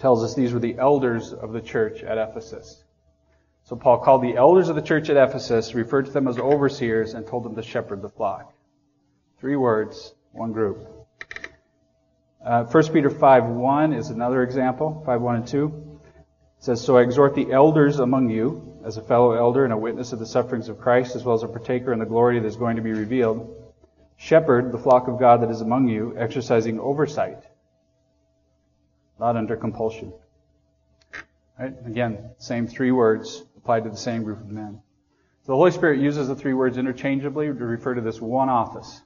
tells 0.02 0.24
us 0.24 0.34
these 0.34 0.52
were 0.52 0.58
the 0.58 0.76
elders 0.78 1.32
of 1.32 1.52
the 1.52 1.60
church 1.60 2.02
at 2.02 2.18
Ephesus. 2.18 2.82
So 3.62 3.76
Paul 3.76 3.98
called 3.98 4.22
the 4.22 4.36
elders 4.36 4.68
of 4.68 4.74
the 4.74 4.82
church 4.82 5.08
at 5.08 5.16
Ephesus, 5.16 5.74
referred 5.74 6.06
to 6.06 6.10
them 6.10 6.26
as 6.26 6.38
overseers, 6.38 7.14
and 7.14 7.24
told 7.24 7.44
them 7.44 7.54
to 7.54 7.62
shepherd 7.62 8.02
the 8.02 8.08
flock. 8.08 8.52
Three 9.38 9.54
words, 9.54 10.12
one 10.32 10.50
group. 10.50 10.88
Uh, 12.44 12.64
1 12.64 12.92
Peter 12.92 13.10
5 13.10 13.44
1 13.44 13.92
is 13.92 14.10
another 14.10 14.42
example, 14.42 15.04
5 15.06 15.22
1 15.22 15.36
and 15.36 15.46
2. 15.46 16.00
It 16.58 16.64
says, 16.64 16.80
So 16.80 16.96
I 16.96 17.02
exhort 17.02 17.36
the 17.36 17.52
elders 17.52 18.00
among 18.00 18.28
you, 18.28 18.80
as 18.84 18.96
a 18.96 19.02
fellow 19.02 19.34
elder 19.34 19.62
and 19.62 19.72
a 19.72 19.76
witness 19.76 20.12
of 20.12 20.18
the 20.18 20.26
sufferings 20.26 20.68
of 20.68 20.80
Christ, 20.80 21.14
as 21.14 21.22
well 21.22 21.36
as 21.36 21.44
a 21.44 21.48
partaker 21.48 21.92
in 21.92 22.00
the 22.00 22.06
glory 22.06 22.40
that 22.40 22.46
is 22.46 22.56
going 22.56 22.74
to 22.74 22.82
be 22.82 22.92
revealed. 22.92 23.72
Shepherd 24.16 24.72
the 24.72 24.78
flock 24.78 25.06
of 25.06 25.20
God 25.20 25.42
that 25.42 25.50
is 25.50 25.60
among 25.60 25.86
you, 25.86 26.16
exercising 26.18 26.80
oversight, 26.80 27.44
not 29.22 29.36
under 29.36 29.54
compulsion. 29.56 30.12
Right? 31.56 31.72
Again, 31.86 32.30
same 32.38 32.66
three 32.66 32.90
words 32.90 33.44
applied 33.56 33.84
to 33.84 33.90
the 33.90 33.96
same 33.96 34.24
group 34.24 34.40
of 34.40 34.48
men. 34.48 34.80
So 35.42 35.52
the 35.52 35.56
Holy 35.56 35.70
Spirit 35.70 36.00
uses 36.00 36.26
the 36.26 36.34
three 36.34 36.54
words 36.54 36.76
interchangeably 36.76 37.46
to 37.46 37.52
refer 37.52 37.94
to 37.94 38.00
this 38.00 38.20
one 38.20 38.48
office. 38.48 39.00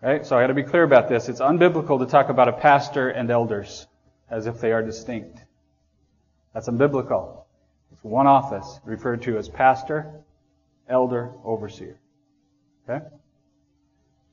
Right? 0.00 0.24
So 0.24 0.38
I 0.38 0.42
got 0.42 0.46
to 0.46 0.54
be 0.54 0.62
clear 0.62 0.84
about 0.84 1.08
this. 1.08 1.28
It's 1.28 1.40
unbiblical 1.40 1.98
to 1.98 2.06
talk 2.06 2.28
about 2.28 2.46
a 2.46 2.52
pastor 2.52 3.08
and 3.08 3.28
elders 3.28 3.88
as 4.30 4.46
if 4.46 4.60
they 4.60 4.70
are 4.70 4.82
distinct. 4.82 5.40
That's 6.54 6.68
unbiblical. 6.68 7.42
It's 7.92 8.04
one 8.04 8.28
office 8.28 8.78
referred 8.84 9.22
to 9.22 9.38
as 9.38 9.48
pastor, 9.48 10.20
elder, 10.88 11.32
overseer. 11.44 11.98
Okay? 12.88 13.04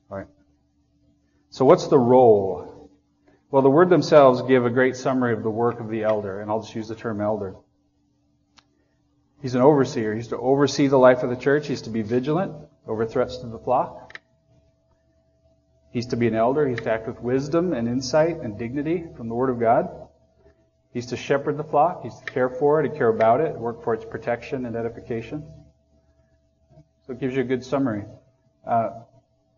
All 0.08 0.18
right. 0.18 0.28
So 1.50 1.64
what's 1.64 1.88
the 1.88 1.98
role? 1.98 2.73
Well, 3.54 3.62
the 3.62 3.70
word 3.70 3.88
themselves 3.88 4.42
give 4.42 4.66
a 4.66 4.70
great 4.70 4.96
summary 4.96 5.32
of 5.32 5.44
the 5.44 5.48
work 5.48 5.78
of 5.78 5.88
the 5.88 6.02
elder, 6.02 6.40
and 6.40 6.50
I'll 6.50 6.62
just 6.62 6.74
use 6.74 6.88
the 6.88 6.96
term 6.96 7.20
elder. 7.20 7.54
He's 9.42 9.54
an 9.54 9.60
overseer. 9.60 10.12
He's 10.12 10.26
to 10.26 10.38
oversee 10.38 10.88
the 10.88 10.98
life 10.98 11.22
of 11.22 11.30
the 11.30 11.36
church. 11.36 11.68
He's 11.68 11.82
to 11.82 11.90
be 11.90 12.02
vigilant 12.02 12.52
over 12.88 13.06
threats 13.06 13.36
to 13.36 13.46
the 13.46 13.60
flock. 13.60 14.18
He's 15.92 16.06
to 16.06 16.16
be 16.16 16.26
an 16.26 16.34
elder. 16.34 16.66
He's 16.66 16.80
to 16.80 16.90
act 16.90 17.06
with 17.06 17.20
wisdom 17.20 17.74
and 17.74 17.86
insight 17.86 18.38
and 18.38 18.58
dignity 18.58 19.04
from 19.16 19.28
the 19.28 19.36
Word 19.36 19.50
of 19.50 19.60
God. 19.60 19.88
He's 20.92 21.06
to 21.06 21.16
shepherd 21.16 21.56
the 21.56 21.62
flock. 21.62 22.02
He's 22.02 22.18
to 22.18 22.24
care 22.24 22.50
for 22.50 22.80
it 22.80 22.86
and 22.86 22.96
care 22.96 23.08
about 23.08 23.40
it, 23.40 23.56
work 23.56 23.84
for 23.84 23.94
its 23.94 24.04
protection 24.04 24.66
and 24.66 24.74
edification. 24.74 25.46
So 27.06 27.12
it 27.12 27.20
gives 27.20 27.36
you 27.36 27.42
a 27.42 27.44
good 27.44 27.64
summary. 27.64 28.02
Uh, 28.66 29.02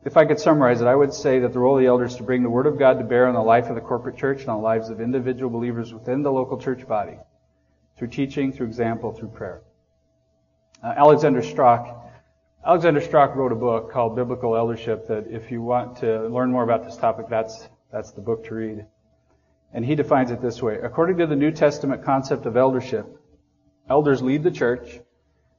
if 0.06 0.16
I 0.16 0.24
could 0.24 0.40
summarize 0.40 0.80
it, 0.80 0.86
I 0.86 0.94
would 0.94 1.12
say 1.12 1.40
that 1.40 1.52
the 1.52 1.58
role 1.58 1.76
of 1.76 1.80
the 1.80 1.88
elder 1.88 2.04
is 2.04 2.16
to 2.16 2.22
bring 2.22 2.42
the 2.42 2.48
Word 2.48 2.66
of 2.66 2.78
God 2.78 2.98
to 2.98 3.04
bear 3.04 3.26
on 3.26 3.34
the 3.34 3.42
life 3.42 3.66
of 3.66 3.74
the 3.74 3.80
corporate 3.80 4.16
church 4.16 4.40
and 4.40 4.48
on 4.48 4.58
the 4.58 4.64
lives 4.64 4.88
of 4.88 5.00
individual 5.00 5.50
believers 5.50 5.92
within 5.92 6.22
the 6.22 6.32
local 6.32 6.58
church 6.58 6.86
body, 6.86 7.18
through 7.98 8.08
teaching, 8.08 8.52
through 8.52 8.66
example, 8.66 9.12
through 9.12 9.28
prayer. 9.28 9.62
Uh, 10.82 10.94
Alexander 10.96 11.42
Strauch 11.42 12.04
Alexander 12.66 13.00
Strauch 13.00 13.36
wrote 13.36 13.52
a 13.52 13.56
book 13.56 13.92
called 13.92 14.16
Biblical 14.16 14.56
Eldership 14.56 15.06
that 15.06 15.28
if 15.28 15.52
you 15.52 15.62
want 15.62 15.98
to 15.98 16.28
learn 16.28 16.50
more 16.50 16.64
about 16.64 16.82
this 16.82 16.96
topic, 16.96 17.26
that's, 17.30 17.68
that's 17.92 18.10
the 18.10 18.20
book 18.20 18.44
to 18.46 18.56
read. 18.56 18.86
And 19.72 19.84
he 19.84 19.94
defines 19.94 20.32
it 20.32 20.42
this 20.42 20.60
way. 20.60 20.80
According 20.82 21.18
to 21.18 21.28
the 21.28 21.36
New 21.36 21.52
Testament 21.52 22.02
concept 22.02 22.44
of 22.44 22.56
eldership, 22.56 23.06
elders 23.88 24.20
lead 24.20 24.42
the 24.42 24.50
church, 24.50 24.98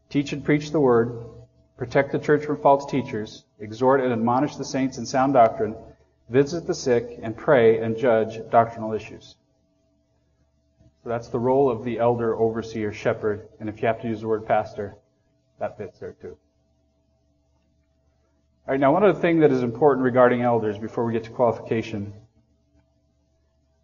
teach 0.10 0.34
and 0.34 0.44
preach 0.44 0.72
the 0.72 0.82
word, 0.82 1.24
protect 1.78 2.12
the 2.12 2.20
church 2.20 2.46
from 2.46 2.58
false 2.58 2.86
teachers, 2.86 3.46
exhort 3.60 4.02
and 4.02 4.12
admonish 4.12 4.56
the 4.56 4.66
saints 4.66 4.98
in 4.98 5.06
sound 5.06 5.34
doctrine, 5.34 5.76
visit 6.30 6.68
the 6.68 6.74
sick, 6.74 7.20
and 7.22 7.38
pray 7.38 7.80
and 7.80 7.98
judge 7.98 8.40
doctrinal 8.50 8.94
issues. 8.94 9.36
So 11.04 11.10
that's 11.10 11.30
the 11.30 11.40
role 11.40 11.70
of 11.70 11.86
the 11.86 12.00
elder, 12.00 12.36
overseer, 12.36 12.92
shepherd, 12.92 13.48
and 13.60 13.70
if 13.70 13.82
you 13.82 13.88
have 13.88 14.02
to 14.02 14.08
use 14.08 14.22
the 14.22 14.28
word 14.28 14.46
pastor, 14.46 14.96
that 15.60 15.78
fits 15.78 16.00
there 16.00 16.14
too. 16.14 16.38
All 18.68 18.74
right, 18.74 18.80
now 18.80 18.92
one 18.92 19.04
other 19.04 19.18
thing 19.18 19.40
that 19.40 19.52
is 19.52 19.64
important 19.64 20.04
regarding 20.04 20.42
elders 20.42 20.78
before 20.78 21.06
we 21.06 21.14
get 21.14 21.24
to 21.26 21.30
qualification. 21.30 22.12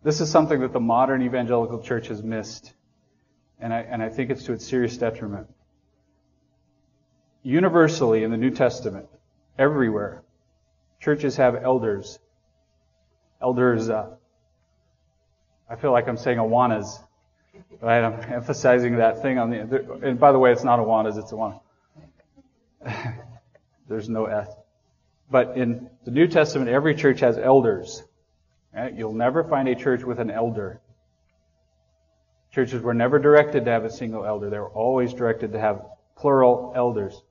This 0.04 0.20
is 0.20 0.30
something 0.30 0.60
that 0.60 0.74
the 0.74 0.82
modern 0.82 1.22
evangelical 1.22 1.82
church 1.82 2.08
has 2.08 2.22
missed, 2.22 2.74
and 3.60 3.74
I, 3.74 3.80
and 3.80 4.04
I 4.04 4.10
think 4.10 4.30
it's 4.30 4.44
to 4.44 4.54
its 4.54 4.68
serious 4.68 4.98
detriment. 4.98 5.48
Universally 7.44 8.24
in 8.24 8.32
the 8.32 8.38
New 8.38 8.52
Testament, 8.52 9.08
everywhere, 9.60 10.24
churches 11.00 11.36
have 11.36 11.56
elders. 11.56 12.18
Elders, 13.42 13.90
uh, 13.90 14.16
I 15.70 15.76
feel 15.76 15.92
like 15.92 16.08
I'm 16.08 16.18
saying 16.18 16.38
awanas, 16.38 17.00
right? 17.82 18.04
I'm 18.04 18.20
emphasizing 18.34 18.98
that 18.98 19.22
thing 19.22 19.38
on 19.38 19.50
the, 19.50 20.00
and 20.02 20.20
by 20.20 20.32
the 20.32 20.40
way, 20.40 20.54
it's 20.54 20.64
not 20.64 20.80
awanas, 20.80 21.18
it's 21.18 21.34
awana. 21.34 21.60
There's 23.90 24.08
no 24.08 24.26
S. 24.26 24.48
But 25.30 25.58
in 25.58 25.90
the 26.06 26.12
New 26.12 26.28
Testament, 26.28 26.70
every 26.70 26.96
church 26.96 27.20
has 27.20 27.38
elders. 27.38 28.04
Right? 28.74 28.94
You'll 28.94 29.14
never 29.14 29.44
find 29.44 29.68
a 29.68 29.76
church 29.76 30.04
with 30.04 30.20
an 30.20 30.32
elder. 30.32 30.80
Churches 32.52 32.82
were 32.82 32.94
never 32.94 33.20
directed 33.20 33.66
to 33.66 33.72
have 33.72 33.84
a 33.84 33.90
single 33.90 34.26
elder. 34.26 34.50
They 34.50 34.60
were 34.60 34.70
always 34.70 35.14
directed 35.14 35.54
to 35.54 35.60
have 35.60 35.86
plural 36.16 36.72
elders. 36.76 37.22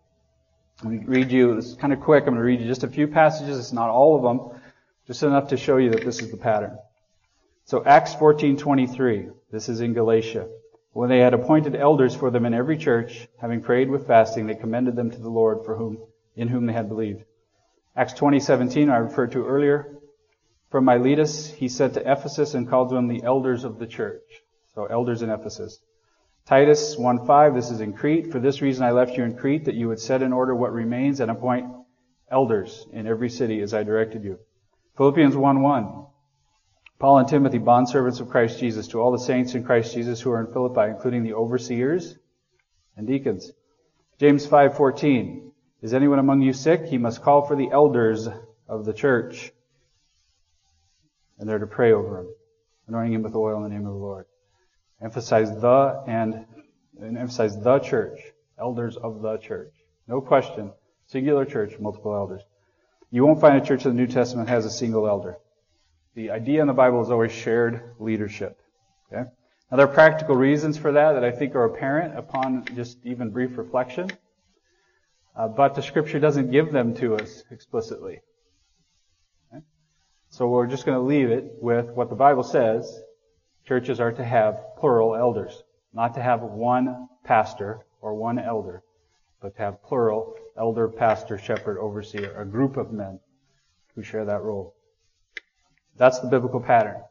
Let 0.83 0.91
me 0.91 0.99
read 1.05 1.31
you, 1.31 1.59
it's 1.59 1.75
kind 1.75 1.93
of 1.93 2.01
quick, 2.01 2.23
I'm 2.23 2.31
going 2.31 2.39
to 2.39 2.43
read 2.43 2.61
you 2.61 2.67
just 2.67 2.83
a 2.83 2.89
few 2.89 3.07
passages. 3.07 3.57
It's 3.57 3.73
not 3.73 3.89
all 3.89 4.17
of 4.17 4.23
them, 4.23 4.61
just 5.07 5.23
enough 5.23 5.49
to 5.51 5.57
show 5.57 5.77
you 5.77 5.91
that 5.91 6.05
this 6.05 6.21
is 6.21 6.33
the 6.33 6.37
pattern. 6.37 6.77
So 7.67 7.85
Acts 7.85 8.15
14:23, 8.17 9.31
this 9.53 9.69
is 9.69 9.81
in 9.81 9.93
Galatia. 9.93 10.49
When 10.93 11.09
they 11.09 11.21
had 11.21 11.35
appointed 11.35 11.77
elders 11.77 12.17
for 12.17 12.33
them 12.33 12.47
in 12.47 12.53
every 12.53 12.77
church, 12.77 13.29
having 13.41 13.61
prayed 13.61 13.91
with 13.91 14.09
fasting, 14.09 14.49
they 14.49 14.57
commended 14.57 14.97
them 14.97 15.13
to 15.13 15.19
the 15.19 15.31
Lord 15.31 15.65
for 15.65 15.77
whom, 15.77 15.99
in 16.35 16.49
whom 16.49 16.67
they 16.67 16.73
had 16.73 16.89
believed. 16.89 17.23
Acts 17.95 18.15
20:17 18.15 18.91
I 18.91 18.97
referred 18.97 19.31
to 19.33 19.47
earlier. 19.47 19.99
From 20.71 20.85
Miletus 20.85 21.49
he 21.49 21.69
sent 21.69 21.95
to 21.95 22.01
Ephesus 22.01 22.55
and 22.55 22.69
called 22.69 22.91
to 22.91 22.97
him 22.97 23.07
the 23.07 23.23
elders 23.23 23.63
of 23.63 23.79
the 23.79 23.87
church. 23.87 24.43
So 24.75 24.87
elders 24.87 25.23
in 25.23 25.31
Ephesus. 25.31 25.79
Titus 26.45 26.97
1:5 26.97 27.55
this 27.55 27.71
is 27.71 27.81
in 27.81 27.93
Crete. 27.93 28.33
For 28.33 28.41
this 28.41 28.63
reason 28.63 28.85
I 28.85 28.91
left 28.91 29.17
you 29.17 29.25
in 29.25 29.37
Crete 29.37 29.67
that 29.67 29.75
you 29.75 29.89
would 29.89 30.01
set 30.01 30.23
in 30.23 30.33
order 30.33 30.55
what 30.55 30.73
remains 30.73 31.21
and 31.21 31.31
appoint 31.31 31.67
elders 32.31 32.87
in 32.93 33.07
every 33.07 33.29
city 33.29 33.61
as 33.61 33.73
I 33.73 33.83
directed 33.85 34.25
you. 34.25 34.39
Philippians 34.97 35.37
1:1 35.37 36.07
Paul 36.99 37.19
and 37.19 37.29
Timothy, 37.29 37.59
bondservants 37.59 38.21
of 38.21 38.29
Christ 38.29 38.61
Jesus, 38.61 38.87
to 38.89 39.01
all 39.01 39.11
the 39.11 39.19
saints 39.19 39.55
in 39.55 39.65
Christ 39.65 39.93
Jesus 39.95 40.21
who 40.21 40.31
are 40.31 40.41
in 40.41 40.53
Philippi, 40.53 40.91
including 40.91 41.25
the 41.25 41.35
overseers 41.35 42.17
and 42.97 43.07
deacons. 43.07 43.53
James 44.19 44.47
5:14 44.47 45.53
is 45.83 45.95
anyone 45.95 46.21
among 46.21 46.43
you 46.43 46.53
sick? 46.53 46.85
He 46.85 46.97
must 46.97 47.23
call 47.23 47.43
for 47.43 47.57
the 47.57 47.71
elders 47.73 48.29
of 48.69 48.85
the 48.85 48.93
church. 48.93 49.53
And 51.39 51.49
they're 51.49 51.59
to 51.59 51.67
pray 51.67 51.93
over 51.93 52.21
him, 52.21 52.29
anointing 52.87 53.15
him 53.15 53.23
with 53.23 53.35
oil 53.35 53.57
in 53.57 53.63
the 53.65 53.69
name 53.69 53.87
of 53.87 53.93
the 53.93 53.99
Lord. 53.99 54.27
Emphasize 55.03 55.51
the 55.61 56.05
and, 56.07 56.47
and 57.01 57.19
emphasize 57.19 57.61
the 57.61 57.79
church, 57.81 58.21
elders 58.59 58.97
of 58.97 59.21
the 59.23 59.39
church. 59.39 59.73
No 60.07 60.21
question. 60.21 60.73
Singular 61.07 61.45
church, 61.45 61.79
multiple 61.79 62.15
elders. 62.15 62.43
You 63.11 63.27
won't 63.27 63.41
find 63.41 63.57
a 63.57 63.67
church 63.67 63.85
in 63.85 63.95
the 63.95 64.01
New 64.01 64.07
Testament 64.07 64.49
has 64.49 64.65
a 64.65 64.71
single 64.71 65.07
elder. 65.07 65.37
The 66.15 66.31
idea 66.31 66.61
in 66.61 66.67
the 66.67 66.73
Bible 66.73 67.03
is 67.03 67.11
always 67.11 67.33
shared 67.33 67.95
leadership. 67.99 68.61
Okay? 69.13 69.29
Now 69.71 69.77
there 69.77 69.87
are 69.87 69.93
practical 69.93 70.37
reasons 70.37 70.79
for 70.79 70.93
that 70.93 71.13
that 71.13 71.25
I 71.25 71.31
think 71.31 71.55
are 71.55 71.65
apparent 71.65 72.19
upon 72.19 72.65
just 72.75 72.99
even 73.05 73.31
brief 73.31 73.59
reflection. 73.59 74.11
Uh, 75.35 75.49
but 75.49 75.75
the 75.75 75.83
scripture 75.83 76.21
doesn't 76.21 76.51
give 76.51 76.73
them 76.73 76.95
to 76.97 77.17
us 77.17 77.43
explicitly. 77.51 78.21
Okay? 79.53 79.63
So 80.31 80.49
we're 80.49 80.67
just 80.67 80.87
going 80.87 80.97
to 80.97 81.05
leave 81.05 81.31
it 81.31 81.55
with 81.61 81.87
what 81.91 82.11
the 82.11 82.17
Bible 82.17 82.43
says. 82.43 83.01
Churches 83.67 84.01
are 84.01 84.13
to 84.13 84.25
have 84.25 84.77
plural 84.77 85.15
elders, 85.15 85.63
not 85.93 86.15
to 86.15 86.23
have 86.23 86.43
one 86.43 87.09
pastor 87.25 87.81
or 88.01 88.15
one 88.15 88.39
elder, 88.39 88.83
but 89.41 89.55
to 89.57 89.63
have 89.63 89.83
plural 89.83 90.35
elder, 90.57 90.89
pastor, 90.89 91.39
shepherd, 91.39 91.79
overseer, 91.79 92.41
a 92.41 92.45
group 92.45 92.77
of 92.77 92.93
men 92.93 93.21
who 93.95 94.03
share 94.03 94.25
that 94.25 94.43
role. 94.43 94.75
That's 95.97 96.21
the 96.21 96.29
biblical 96.29 96.61
pattern. 96.61 97.03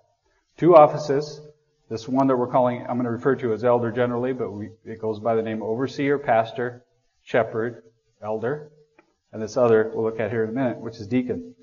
Two 0.58 0.76
offices. 0.76 1.42
This 1.90 2.08
one 2.08 2.28
that 2.28 2.38
we're 2.38 2.48
calling, 2.48 2.82
I'm 2.82 2.96
going 2.96 3.04
to 3.04 3.12
refer 3.12 3.36
to 3.36 3.52
as 3.52 3.66
elder 3.66 3.92
generally, 3.92 4.32
but 4.32 4.52
we, 4.52 4.70
it 4.86 5.02
goes 5.02 5.20
by 5.20 5.36
the 5.36 5.42
name 5.42 5.62
overseer, 5.62 6.18
pastor, 6.18 6.86
shepherd, 7.24 7.84
elder, 8.22 8.72
and 9.34 9.42
this 9.42 9.58
other 9.58 9.92
we'll 9.94 10.06
look 10.06 10.20
at 10.20 10.32
here 10.32 10.44
in 10.44 10.50
a 10.50 10.54
minute, 10.54 10.80
which 10.80 11.00
is 11.00 11.08
deacon. 11.08 11.54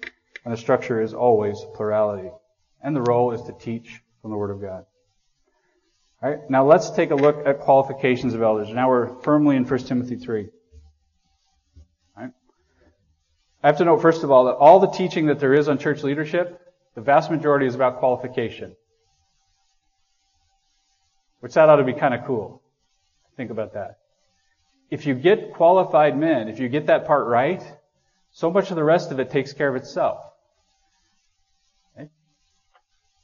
And 0.44 0.52
the 0.52 0.58
structure 0.58 1.00
is 1.00 1.14
always 1.14 1.58
plurality. 1.74 2.30
And 2.82 2.94
the 2.94 3.02
role 3.02 3.32
is 3.32 3.42
to 3.42 3.52
teach 3.52 4.00
from 4.28 4.32
the 4.34 4.38
Word 4.38 4.50
of 4.50 4.60
God. 4.60 4.84
Alright, 6.22 6.50
now 6.50 6.66
let's 6.66 6.90
take 6.90 7.12
a 7.12 7.14
look 7.14 7.46
at 7.46 7.60
qualifications 7.60 8.34
of 8.34 8.42
elders. 8.42 8.68
Now 8.68 8.90
we're 8.90 9.18
firmly 9.22 9.56
in 9.56 9.64
1 9.64 9.78
Timothy 9.84 10.16
3. 10.16 10.48
Alright? 12.14 12.32
I 13.62 13.66
have 13.66 13.78
to 13.78 13.86
note, 13.86 14.02
first 14.02 14.24
of 14.24 14.30
all, 14.30 14.44
that 14.44 14.56
all 14.56 14.80
the 14.80 14.88
teaching 14.88 15.28
that 15.28 15.40
there 15.40 15.54
is 15.54 15.66
on 15.66 15.78
church 15.78 16.02
leadership, 16.02 16.60
The 16.98 17.04
vast 17.04 17.30
majority 17.30 17.64
is 17.66 17.76
about 17.76 18.00
qualification. 18.00 18.74
Which 21.38 21.54
that 21.54 21.68
ought 21.68 21.76
to 21.76 21.84
be 21.84 21.92
kind 21.92 22.12
of 22.12 22.24
cool. 22.26 22.60
Think 23.36 23.52
about 23.52 23.74
that. 23.74 23.98
If 24.90 25.06
you 25.06 25.14
get 25.14 25.54
qualified 25.54 26.18
men, 26.18 26.48
if 26.48 26.58
you 26.58 26.68
get 26.68 26.88
that 26.88 27.06
part 27.06 27.28
right, 27.28 27.62
so 28.32 28.50
much 28.50 28.70
of 28.70 28.76
the 28.76 28.82
rest 28.82 29.12
of 29.12 29.20
it 29.20 29.30
takes 29.30 29.52
care 29.52 29.68
of 29.68 29.76
itself. 29.76 30.18
Okay? 31.96 32.08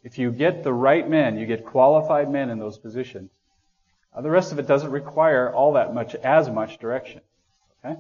If 0.05 0.19
you 0.19 0.31
get 0.31 0.63
the 0.63 0.73
right 0.73 1.09
men, 1.09 1.39
you 1.39 1.47
get 1.47 1.65
qualified 1.65 2.31
men 2.31 2.51
in 2.51 2.59
those 2.59 2.77
positions, 2.77 3.31
uh, 4.15 4.21
the 4.21 4.31
rest 4.31 4.53
of 4.53 4.59
it 4.59 4.67
doesn't 4.69 4.91
require 4.91 5.53
all 5.53 5.73
that 5.73 5.95
much, 5.95 6.15
as 6.15 6.49
much 6.49 6.79
direction. 6.79 7.23
Okay? 7.85 7.99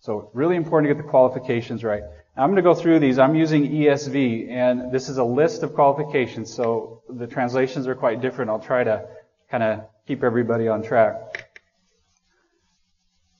So 0.00 0.30
really 0.34 0.56
important 0.56 0.90
to 0.90 0.94
get 0.94 1.02
the 1.02 1.08
qualifications 1.08 1.82
right. 1.82 2.02
Now, 2.36 2.42
I'm 2.44 2.50
going 2.50 2.56
to 2.56 2.62
go 2.62 2.74
through 2.74 3.00
these. 3.00 3.18
I'm 3.18 3.34
using 3.34 3.68
ESV, 3.68 4.50
and 4.50 4.92
this 4.92 5.08
is 5.08 5.16
a 5.16 5.24
list 5.24 5.62
of 5.62 5.74
qualifications, 5.74 6.52
so 6.52 7.02
the 7.08 7.26
translations 7.26 7.86
are 7.86 7.94
quite 7.94 8.20
different. 8.20 8.50
I'll 8.50 8.60
try 8.60 8.84
to 8.84 9.08
kind 9.50 9.62
of 9.62 9.86
keep 10.06 10.22
everybody 10.22 10.68
on 10.68 10.82
track. 10.82 11.50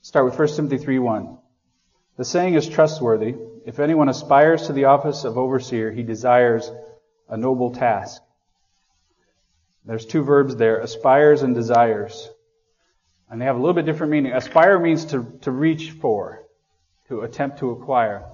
Start 0.01 0.25
with 0.25 0.37
1 0.37 0.47
Timothy 0.47 0.79
3.1. 0.79 1.37
The 2.17 2.25
saying 2.25 2.55
is 2.55 2.67
trustworthy. 2.67 3.35
If 3.67 3.79
anyone 3.79 4.09
aspires 4.09 4.65
to 4.65 4.73
the 4.73 4.85
office 4.85 5.25
of 5.25 5.37
overseer, 5.37 5.91
he 5.91 6.01
desires 6.01 6.71
a 7.29 7.37
noble 7.37 7.71
task. 7.71 8.21
There's 9.85 10.05
two 10.05 10.23
verbs 10.23 10.55
there, 10.55 10.79
aspires 10.79 11.41
and 11.43 11.55
desires. 11.55 12.29
And 13.29 13.41
they 13.41 13.45
have 13.45 13.55
a 13.55 13.59
little 13.59 13.73
bit 13.73 13.85
different 13.85 14.11
meaning. 14.11 14.33
Aspire 14.33 14.79
means 14.79 15.05
to, 15.05 15.25
to 15.41 15.51
reach 15.51 15.91
for, 15.91 16.43
to 17.07 17.21
attempt 17.21 17.59
to 17.59 17.71
acquire, 17.71 18.25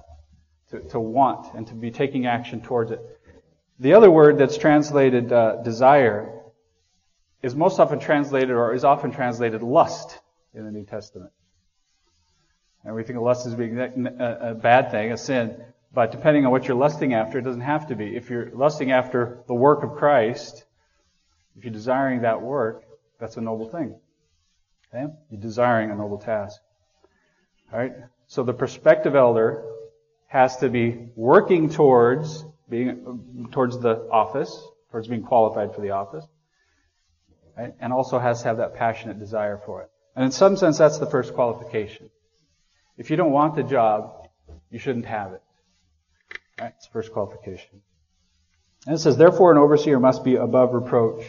to, 0.70 0.80
to 0.80 1.00
want, 1.00 1.54
and 1.54 1.66
to 1.68 1.74
be 1.74 1.90
taking 1.90 2.26
action 2.26 2.60
towards 2.60 2.90
it. 2.90 3.00
The 3.80 3.94
other 3.94 4.10
word 4.10 4.38
that's 4.38 4.56
translated 4.56 5.32
uh, 5.32 5.62
desire 5.62 6.40
is 7.42 7.54
most 7.54 7.78
often 7.78 7.98
translated, 7.98 8.50
or 8.50 8.72
is 8.72 8.84
often 8.84 9.10
translated 9.10 9.62
lust 9.62 10.18
in 10.54 10.64
the 10.64 10.70
New 10.70 10.84
Testament. 10.84 11.32
And 12.84 12.94
we 12.94 13.02
think 13.02 13.16
of 13.16 13.24
lust 13.24 13.46
as 13.46 13.54
being 13.54 13.78
a, 13.78 14.50
a 14.50 14.54
bad 14.54 14.90
thing, 14.90 15.12
a 15.12 15.16
sin. 15.16 15.56
But 15.94 16.10
depending 16.10 16.44
on 16.44 16.50
what 16.50 16.66
you're 16.66 16.76
lusting 16.76 17.14
after, 17.14 17.38
it 17.38 17.42
doesn't 17.42 17.60
have 17.60 17.86
to 17.86 17.94
be. 17.94 18.16
If 18.16 18.28
you're 18.28 18.50
lusting 18.50 18.90
after 18.90 19.44
the 19.46 19.54
work 19.54 19.84
of 19.84 19.92
Christ, 19.92 20.64
if 21.56 21.64
you're 21.64 21.72
desiring 21.72 22.22
that 22.22 22.42
work, 22.42 22.82
that's 23.20 23.36
a 23.36 23.40
noble 23.40 23.68
thing. 23.68 23.94
Okay? 24.92 25.12
You're 25.30 25.40
desiring 25.40 25.92
a 25.92 25.94
noble 25.94 26.18
task. 26.18 26.60
Alright? 27.72 27.92
So 28.26 28.42
the 28.42 28.52
prospective 28.52 29.14
elder 29.14 29.64
has 30.26 30.56
to 30.58 30.68
be 30.68 31.10
working 31.14 31.70
towards 31.70 32.44
being, 32.68 33.48
towards 33.52 33.78
the 33.78 34.08
office, 34.10 34.66
towards 34.90 35.06
being 35.06 35.22
qualified 35.22 35.74
for 35.76 35.80
the 35.80 35.90
office. 35.90 36.26
Right? 37.56 37.72
And 37.78 37.92
also 37.92 38.18
has 38.18 38.42
to 38.42 38.48
have 38.48 38.56
that 38.56 38.74
passionate 38.74 39.20
desire 39.20 39.60
for 39.64 39.82
it. 39.82 39.90
And 40.16 40.24
in 40.24 40.32
some 40.32 40.56
sense, 40.56 40.78
that's 40.78 40.98
the 40.98 41.06
first 41.06 41.34
qualification. 41.34 42.10
If 42.96 43.10
you 43.10 43.16
don't 43.16 43.32
want 43.32 43.54
the 43.54 43.62
job, 43.62 44.28
you 44.70 44.80
shouldn't 44.80 45.06
have 45.06 45.34
it. 45.34 45.42
The 46.58 46.72
first 46.92 47.12
qualification. 47.12 47.82
And 48.86 48.94
it 48.94 48.98
says, 48.98 49.16
therefore 49.16 49.52
an 49.52 49.58
overseer 49.58 49.98
must 49.98 50.24
be 50.24 50.36
above 50.36 50.72
reproach. 50.74 51.24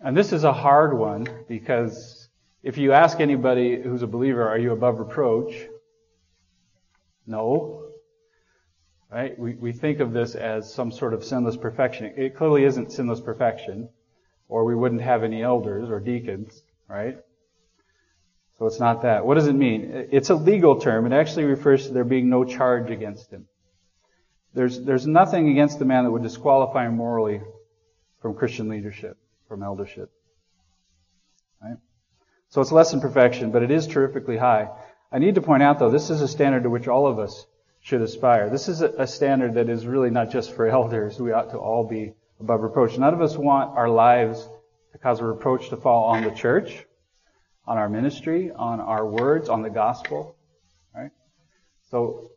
And 0.00 0.16
this 0.16 0.32
is 0.32 0.44
a 0.44 0.52
hard 0.52 0.96
one 0.96 1.26
because 1.48 2.28
if 2.62 2.78
you 2.78 2.92
ask 2.92 3.20
anybody 3.20 3.80
who's 3.80 4.02
a 4.02 4.06
believer, 4.06 4.46
are 4.46 4.58
you 4.58 4.72
above 4.72 4.98
reproach? 4.98 5.54
No. 7.26 7.84
Right? 9.10 9.38
We, 9.38 9.54
we 9.54 9.72
think 9.72 10.00
of 10.00 10.12
this 10.12 10.34
as 10.34 10.72
some 10.72 10.90
sort 10.90 11.14
of 11.14 11.24
sinless 11.24 11.56
perfection. 11.56 12.12
It 12.16 12.36
clearly 12.36 12.64
isn't 12.64 12.92
sinless 12.92 13.20
perfection, 13.20 13.88
or 14.48 14.64
we 14.64 14.74
wouldn't 14.74 15.00
have 15.00 15.22
any 15.22 15.42
elders 15.42 15.88
or 15.88 16.00
deacons, 16.00 16.62
right? 16.88 17.16
So 18.58 18.66
it's 18.66 18.80
not 18.80 19.02
that. 19.02 19.24
What 19.24 19.34
does 19.34 19.46
it 19.46 19.54
mean? 19.54 20.08
It's 20.10 20.30
a 20.30 20.34
legal 20.34 20.80
term. 20.80 21.06
It 21.06 21.12
actually 21.12 21.44
refers 21.44 21.86
to 21.86 21.92
there 21.92 22.04
being 22.04 22.28
no 22.28 22.44
charge 22.44 22.90
against 22.90 23.30
him. 23.30 23.46
There's, 24.56 24.80
there's 24.80 25.06
nothing 25.06 25.50
against 25.50 25.78
the 25.78 25.84
man 25.84 26.04
that 26.04 26.10
would 26.10 26.22
disqualify 26.22 26.86
him 26.86 26.96
morally 26.96 27.42
from 28.20 28.34
Christian 28.34 28.68
leadership 28.68 29.18
from 29.48 29.62
eldership. 29.62 30.10
Right? 31.62 31.76
So 32.48 32.60
it's 32.62 32.72
less 32.72 32.90
than 32.90 33.00
perfection, 33.00 33.50
but 33.50 33.62
it 33.62 33.70
is 33.70 33.86
terrifically 33.86 34.38
high. 34.38 34.70
I 35.12 35.18
need 35.18 35.36
to 35.36 35.42
point 35.42 35.62
out 35.62 35.78
though, 35.78 35.90
this 35.90 36.08
is 36.08 36.22
a 36.22 36.28
standard 36.28 36.62
to 36.62 36.70
which 36.70 36.88
all 36.88 37.06
of 37.06 37.18
us 37.18 37.46
should 37.80 38.00
aspire. 38.00 38.50
This 38.50 38.68
is 38.68 38.80
a 38.80 39.06
standard 39.06 39.54
that 39.54 39.68
is 39.68 39.86
really 39.86 40.10
not 40.10 40.30
just 40.30 40.52
for 40.54 40.66
elders. 40.78 41.20
We 41.20 41.32
ought 41.32 41.50
to 41.50 41.58
all 41.58 41.86
be 41.86 42.14
above 42.40 42.62
reproach. 42.62 42.98
None 42.98 43.14
of 43.14 43.20
us 43.20 43.36
want 43.36 43.76
our 43.76 43.88
lives 43.88 44.48
to 44.92 44.98
cause 44.98 45.20
a 45.20 45.24
reproach 45.24 45.68
to 45.68 45.76
fall 45.76 46.04
on 46.04 46.24
the 46.24 46.30
church, 46.30 46.84
on 47.66 47.78
our 47.78 47.88
ministry, 47.88 48.50
on 48.50 48.80
our 48.80 49.06
words, 49.06 49.48
on 49.48 49.62
the 49.62 49.70
gospel. 49.70 50.34
Right? 50.94 51.10
So 51.90 52.30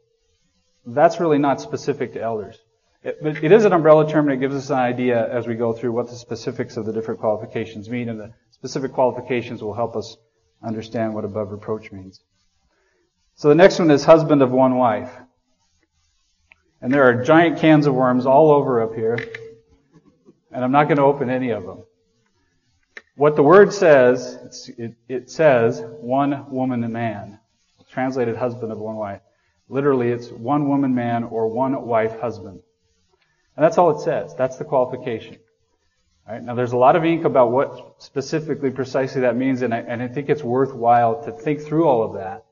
that's 0.86 1.20
really 1.20 1.38
not 1.38 1.62
specific 1.62 2.14
to 2.14 2.22
elders. 2.22 2.58
It, 3.04 3.18
but 3.22 3.44
it 3.44 3.52
is 3.52 3.66
an 3.66 3.74
umbrella 3.74 4.10
term 4.10 4.30
and 4.30 4.38
it 4.38 4.46
gives 4.46 4.56
us 4.56 4.70
an 4.70 4.78
idea 4.78 5.32
as 5.32 5.48
we 5.48 5.56
go 5.56 5.72
through 5.72 5.94
what 5.94 6.10
the 6.10 6.16
specifics 6.16 6.76
of 6.76 6.86
the 6.86 6.92
different 6.92 7.20
qualifications 7.20 7.90
mean 7.90 8.10
and 8.10 8.20
the 8.20 8.34
specific 8.52 8.92
qualifications 8.92 9.64
will 9.64 9.74
help 9.74 9.96
us 9.96 10.18
understand 10.62 11.14
what 11.14 11.24
above 11.24 11.52
reproach 11.52 11.92
means. 11.92 12.22
So 13.36 13.48
the 13.48 13.56
next 13.56 13.80
one 13.80 13.90
is 13.90 14.04
husband 14.04 14.42
of 14.42 14.52
one 14.52 14.76
wife. 14.76 15.12
And 16.82 16.94
there 16.94 17.04
are 17.04 17.24
giant 17.24 17.60
cans 17.60 17.88
of 17.88 17.94
worms 17.94 18.26
all 18.26 18.52
over 18.52 18.82
up 18.82 18.96
here. 18.96 19.18
And 20.52 20.64
I'm 20.64 20.72
not 20.72 20.86
going 20.86 20.98
to 20.98 21.04
open 21.04 21.30
any 21.30 21.52
of 21.52 21.64
them. 21.66 21.84
What 23.16 23.36
the 23.36 23.44
word 23.44 23.74
says, 23.74 24.70
it, 24.78 24.96
it 25.08 25.30
says 25.30 25.82
one 26.00 26.52
woman 26.52 26.84
and 26.84 26.94
man. 26.94 27.40
Translated 27.92 28.36
husband 28.36 28.72
of 28.72 28.78
one 28.78 28.96
wife. 28.96 29.22
Literally, 29.70 30.10
it's 30.10 30.30
one 30.30 30.68
woman 30.68 30.96
man 30.96 31.24
or 31.24 31.48
one 31.48 31.86
wife 31.86 32.20
husband. 32.20 32.60
And 33.56 33.64
that's 33.64 33.78
all 33.78 33.92
it 33.98 34.04
says. 34.04 34.36
That's 34.36 34.58
the 34.58 34.66
qualification. 34.66 35.38
Right? 36.28 36.44
Now 36.44 36.56
there's 36.56 36.72
a 36.72 36.78
lot 36.78 36.96
of 36.96 37.06
ink 37.06 37.24
about 37.24 37.52
what 37.52 38.02
specifically, 38.02 38.72
precisely 38.72 39.22
that 39.22 39.36
means, 39.36 39.62
and 39.62 39.74
I, 39.74 39.80
and 39.80 40.02
I 40.02 40.08
think 40.08 40.30
it's 40.30 40.44
worthwhile 40.44 41.24
to 41.24 41.32
think 41.32 41.62
through 41.62 41.88
all 41.88 42.04
of 42.04 42.14
that, 42.14 42.46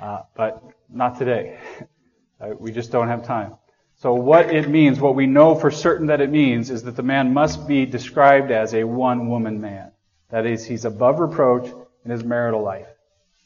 uh, 0.00 0.22
but 0.34 0.62
not 0.88 1.18
today. 1.18 1.58
uh, 2.40 2.50
we 2.58 2.72
just 2.72 2.90
don't 2.90 3.08
have 3.08 3.26
time. 3.26 3.54
So 3.96 4.14
what 4.14 4.54
it 4.54 4.68
means, 4.68 4.98
what 4.98 5.14
we 5.14 5.26
know 5.26 5.54
for 5.54 5.70
certain 5.70 6.06
that 6.06 6.20
it 6.20 6.30
means, 6.30 6.70
is 6.70 6.82
that 6.84 6.96
the 6.96 7.02
man 7.02 7.34
must 7.34 7.68
be 7.68 7.86
described 7.86 8.50
as 8.50 8.74
a 8.74 8.84
one-woman 8.84 9.60
man. 9.60 9.92
That 10.30 10.46
is, 10.46 10.64
he's 10.64 10.84
above 10.84 11.20
reproach 11.20 11.70
in 12.04 12.10
his 12.10 12.24
marital 12.24 12.62
life, 12.62 12.88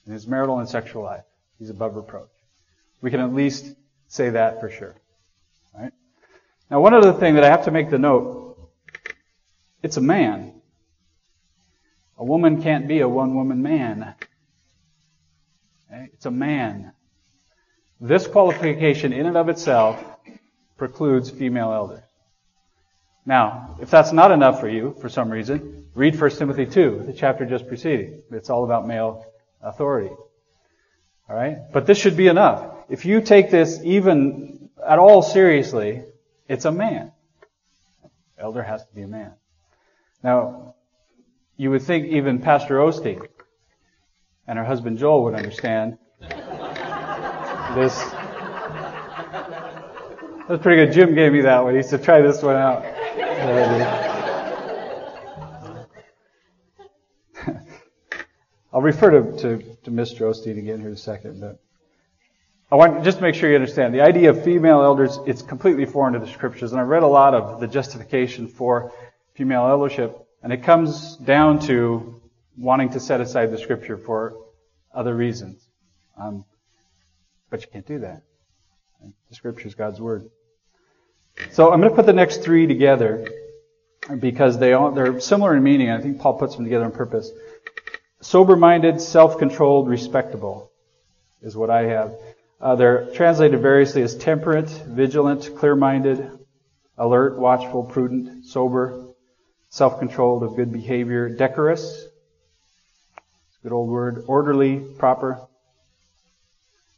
in 0.06 0.12
his 0.12 0.26
marital 0.26 0.60
and 0.60 0.68
sexual 0.68 1.02
life. 1.02 1.24
He's 1.58 1.70
above 1.70 1.96
reproach. 1.96 2.30
We 3.00 3.11
can 3.11 3.20
at 3.20 3.35
least 3.35 3.66
say 4.09 4.30
that 4.30 4.61
for 4.61 4.70
sure. 4.70 4.94
Right? 5.74 5.92
Now, 6.70 6.80
one 6.80 6.94
other 6.94 7.12
thing 7.12 7.35
that 7.35 7.44
I 7.44 7.48
have 7.48 7.64
to 7.64 7.70
make 7.70 7.90
the 7.90 7.98
note, 7.98 8.56
it's 9.82 9.96
a 9.96 10.00
man. 10.00 10.61
A 12.18 12.24
woman 12.24 12.62
can't 12.62 12.88
be 12.88 13.00
a 13.00 13.09
one-woman 13.09 13.62
man. 13.62 14.14
Okay? 15.90 16.09
It's 16.14 16.26
a 16.26 16.30
man. 16.30 16.92
This 18.00 18.26
qualification 18.26 19.12
in 19.12 19.26
and 19.26 19.37
of 19.37 19.48
itself 19.48 20.02
precludes 20.76 21.30
female 21.30 21.72
elders. 21.72 22.02
Now, 23.24 23.76
if 23.80 23.90
that's 23.90 24.12
not 24.12 24.30
enough 24.30 24.61
for 24.61 24.68
you, 24.68 24.94
for 25.00 25.09
some 25.09 25.30
reason, 25.30 25.87
read 25.94 26.18
1 26.18 26.30
Timothy 26.30 26.66
2, 26.66 27.04
the 27.06 27.12
chapter 27.12 27.44
just 27.44 27.66
preceding. 27.66 28.22
It's 28.30 28.50
all 28.50 28.64
about 28.64 28.87
male 28.87 29.26
authority. 29.61 30.14
Alright? 31.28 31.72
But 31.72 31.87
this 31.87 31.98
should 31.98 32.16
be 32.16 32.28
enough. 32.28 32.75
If 32.88 33.05
you 33.05 33.20
take 33.20 33.51
this 33.51 33.81
even 33.83 34.70
at 34.87 34.99
all 34.99 35.22
seriously, 35.22 36.05
it's 36.49 36.64
a 36.64 36.72
man. 36.72 37.12
Elder 38.38 38.62
has 38.62 38.85
to 38.85 38.94
be 38.94 39.03
a 39.03 39.09
man. 39.09 39.33
Now, 40.22 40.75
you 41.57 41.70
would 41.70 41.83
think 41.83 42.07
even 42.07 42.40
Pastor 42.40 42.77
Osteen 42.77 43.27
and 44.46 44.59
her 44.59 44.64
husband 44.64 44.99
Joel 44.99 45.25
would 45.25 45.35
understand 45.35 45.99
this. 46.20 47.99
That's 50.49 50.62
pretty 50.62 50.85
good. 50.85 50.92
Jim 50.92 51.14
gave 51.16 51.33
me 51.33 51.40
that 51.40 51.64
one. 51.64 51.75
He 51.75 51.83
said, 51.83 52.05
try 52.05 52.20
this 52.20 52.40
one 52.40 52.55
out. 52.55 52.85
I'll 58.72 58.83
refer 58.83 59.11
to, 59.11 59.37
to, 59.38 59.77
to 59.83 59.90
Mr. 59.90 60.20
Osteen 60.20 60.59
again 60.59 60.79
here 60.79 60.88
in 60.88 60.94
a 60.94 60.96
second, 60.96 61.40
but 61.40 61.59
I 62.70 62.74
want 62.74 63.05
just 63.05 63.18
to 63.18 63.22
make 63.22 63.37
sure 63.37 63.48
you 63.48 63.55
understand 63.55 63.94
the 63.94 64.00
idea 64.00 64.31
of 64.31 64.42
female 64.42 64.83
elders. 64.83 65.20
It's 65.24 65.40
completely 65.40 65.87
foreign 65.87 66.14
to 66.14 66.18
the 66.18 66.26
scriptures, 66.26 66.72
and 66.72 66.81
I 66.81 66.85
read 66.85 67.05
a 67.05 67.07
lot 67.09 67.33
of 67.33 67.61
the 67.61 67.68
justification 67.68 68.48
for 68.48 68.92
female 69.35 69.68
eldership, 69.68 70.26
and 70.42 70.52
it 70.52 70.64
comes 70.64 71.16
down 71.16 71.61
to 71.61 72.20
wanting 72.59 72.88
to 72.90 72.98
set 72.98 73.20
aside 73.20 73.52
the 73.52 73.59
scripture 73.59 73.96
for 73.96 74.35
other 74.92 75.14
reasons. 75.14 75.64
Um, 76.18 76.44
but 77.50 77.61
you 77.61 77.68
can't 77.72 77.87
do 77.87 78.00
that. 78.00 78.22
The 79.29 79.35
scripture 79.37 79.68
is 79.68 79.76
God's 79.76 80.00
word. 80.00 80.29
So 81.52 81.70
I'm 81.70 81.81
going 81.81 81.90
to 81.90 81.94
put 81.94 82.07
the 82.07 82.12
next 82.12 82.42
three 82.42 82.66
together 82.66 83.29
because 84.18 84.59
they 84.59 84.72
all, 84.72 84.90
they're 84.90 85.20
similar 85.20 85.55
in 85.55 85.62
meaning. 85.62 85.90
I 85.90 86.00
think 86.00 86.18
Paul 86.18 86.38
puts 86.38 86.57
them 86.57 86.64
together 86.64 86.87
on 86.87 86.92
purpose. 86.92 87.31
Sober-minded, 88.22 89.00
self-controlled, 89.00 89.88
respectable 89.88 90.72
is 91.42 91.57
what 91.57 91.70
I 91.70 91.83
have. 91.85 92.16
Uh, 92.61 92.75
they're 92.75 93.12
translated 93.14 93.61
variously 93.61 94.03
as 94.03 94.16
temperate, 94.16 94.69
vigilant, 94.69 95.57
clear-minded, 95.57 96.31
alert, 96.97 97.38
watchful, 97.38 97.85
prudent, 97.85 98.47
sober, 98.47 99.14
self-controlled, 99.69 100.42
of 100.42 100.57
good 100.57 100.73
behavior, 100.73 101.29
decorous, 101.29 102.07
good 103.62 103.73
old 103.73 103.90
word, 103.90 104.25
orderly, 104.27 104.79
proper. 104.79 105.47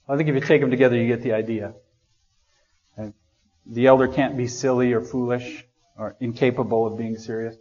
I 0.08 0.16
think 0.16 0.28
if 0.28 0.34
you 0.36 0.40
take 0.40 0.60
them 0.60 0.70
together, 0.70 0.96
you 0.96 1.08
get 1.08 1.22
the 1.22 1.32
idea. 1.32 1.74
Okay. 2.96 3.12
The 3.66 3.86
elder 3.88 4.06
can't 4.06 4.36
be 4.36 4.46
silly 4.46 4.92
or 4.92 5.00
foolish 5.00 5.64
or 5.98 6.16
incapable 6.20 6.86
of 6.86 6.96
being 6.96 7.18
serious. 7.18 7.56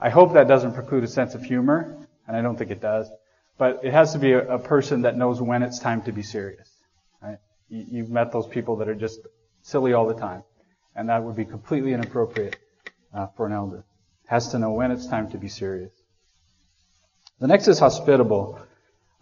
I 0.00 0.10
hope 0.10 0.34
that 0.34 0.48
doesn't 0.48 0.74
preclude 0.74 1.04
a 1.04 1.08
sense 1.08 1.34
of 1.34 1.44
humor, 1.44 1.96
and 2.26 2.36
I 2.36 2.42
don't 2.42 2.56
think 2.56 2.72
it 2.72 2.80
does. 2.80 3.08
But 3.56 3.80
it 3.84 3.92
has 3.92 4.12
to 4.12 4.18
be 4.18 4.32
a, 4.32 4.54
a 4.54 4.58
person 4.58 5.02
that 5.02 5.16
knows 5.16 5.40
when 5.40 5.62
it's 5.62 5.78
time 5.78 6.02
to 6.02 6.12
be 6.12 6.22
serious. 6.22 6.68
You, 7.68 7.84
you've 7.88 8.10
met 8.10 8.32
those 8.32 8.46
people 8.46 8.76
that 8.76 8.88
are 8.88 8.94
just 8.94 9.20
silly 9.62 9.92
all 9.92 10.06
the 10.06 10.14
time, 10.14 10.42
and 10.94 11.08
that 11.08 11.22
would 11.22 11.36
be 11.36 11.44
completely 11.44 11.92
inappropriate 11.92 12.56
uh, 13.12 13.26
for 13.36 13.46
an 13.46 13.52
elder. 13.52 13.84
Has 14.26 14.48
to 14.48 14.58
know 14.58 14.72
when 14.72 14.90
it's 14.90 15.06
time 15.06 15.30
to 15.30 15.38
be 15.38 15.48
serious. 15.48 15.92
The 17.38 17.46
next 17.46 17.68
is 17.68 17.78
hospitable. 17.78 18.58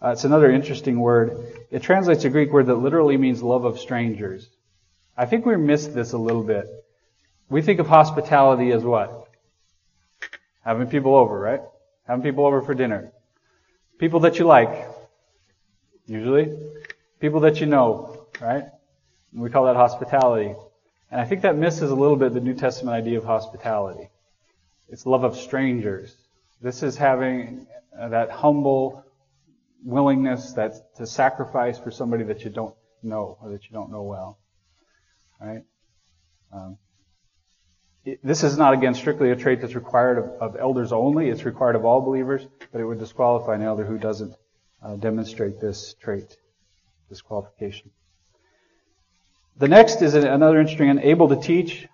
Uh, 0.01 0.09
it's 0.09 0.23
another 0.23 0.51
interesting 0.51 0.99
word. 0.99 1.67
It 1.71 1.81
translates 1.81 2.23
a 2.25 2.29
Greek 2.29 2.51
word 2.51 2.67
that 2.67 2.75
literally 2.75 3.17
means 3.17 3.41
love 3.41 3.65
of 3.65 3.79
strangers. 3.79 4.49
I 5.17 5.25
think 5.25 5.45
we 5.45 5.55
missed 5.57 5.93
this 5.93 6.13
a 6.13 6.17
little 6.17 6.43
bit. 6.43 6.65
We 7.49 7.61
think 7.61 7.79
of 7.79 7.87
hospitality 7.87 8.71
as 8.71 8.83
what? 8.83 9.27
Having 10.63 10.87
people 10.87 11.15
over, 11.15 11.39
right? 11.39 11.61
Having 12.07 12.23
people 12.23 12.45
over 12.45 12.61
for 12.61 12.73
dinner. 12.73 13.11
People 13.97 14.21
that 14.21 14.39
you 14.39 14.45
like, 14.45 14.87
usually. 16.05 16.57
People 17.19 17.41
that 17.41 17.59
you 17.61 17.65
know, 17.65 18.14
right? 18.41 18.63
And 19.31 19.41
we 19.41 19.49
call 19.49 19.65
that 19.65 19.75
hospitality. 19.75 20.55
And 21.11 21.21
I 21.21 21.25
think 21.25 21.41
that 21.41 21.55
misses 21.55 21.91
a 21.91 21.95
little 21.95 22.15
bit 22.15 22.33
the 22.33 22.41
New 22.41 22.55
Testament 22.55 22.95
idea 22.95 23.17
of 23.17 23.23
hospitality. 23.23 24.09
It's 24.89 25.05
love 25.05 25.23
of 25.23 25.35
strangers. 25.35 26.15
This 26.61 26.83
is 26.83 26.97
having 26.97 27.67
that 27.97 28.31
humble 28.31 29.03
willingness 29.83 30.53
that 30.53 30.95
to 30.95 31.05
sacrifice 31.05 31.77
for 31.79 31.91
somebody 31.91 32.23
that 32.23 32.43
you 32.43 32.49
don't 32.49 32.75
know 33.03 33.37
or 33.41 33.51
that 33.51 33.63
you 33.65 33.71
don't 33.71 33.91
know 33.91 34.03
well. 34.03 34.39
Right? 35.39 35.63
Um, 36.51 36.77
it, 38.03 38.19
this 38.23 38.43
is 38.43 38.57
not 38.57 38.73
again 38.73 38.93
strictly 38.93 39.31
a 39.31 39.35
trait 39.35 39.61
that's 39.61 39.75
required 39.75 40.17
of, 40.17 40.25
of, 40.41 40.55
elders 40.59 40.91
only. 40.91 41.29
It's 41.29 41.43
required 41.43 41.75
of 41.75 41.85
all 41.85 42.01
believers, 42.01 42.47
but 42.71 42.79
it 42.79 42.85
would 42.85 42.99
disqualify 42.99 43.55
an 43.55 43.63
elder 43.63 43.83
who 43.83 43.97
doesn't 43.97 44.35
uh, 44.81 44.95
demonstrate 44.95 45.59
this 45.59 45.95
trait, 45.99 46.37
this 47.09 47.21
qualification. 47.21 47.91
The 49.57 49.67
next 49.67 50.01
is 50.01 50.13
another 50.13 50.59
interesting 50.59 50.87
one, 50.87 50.99
able 50.99 51.29
to 51.29 51.35
teach. 51.35 51.87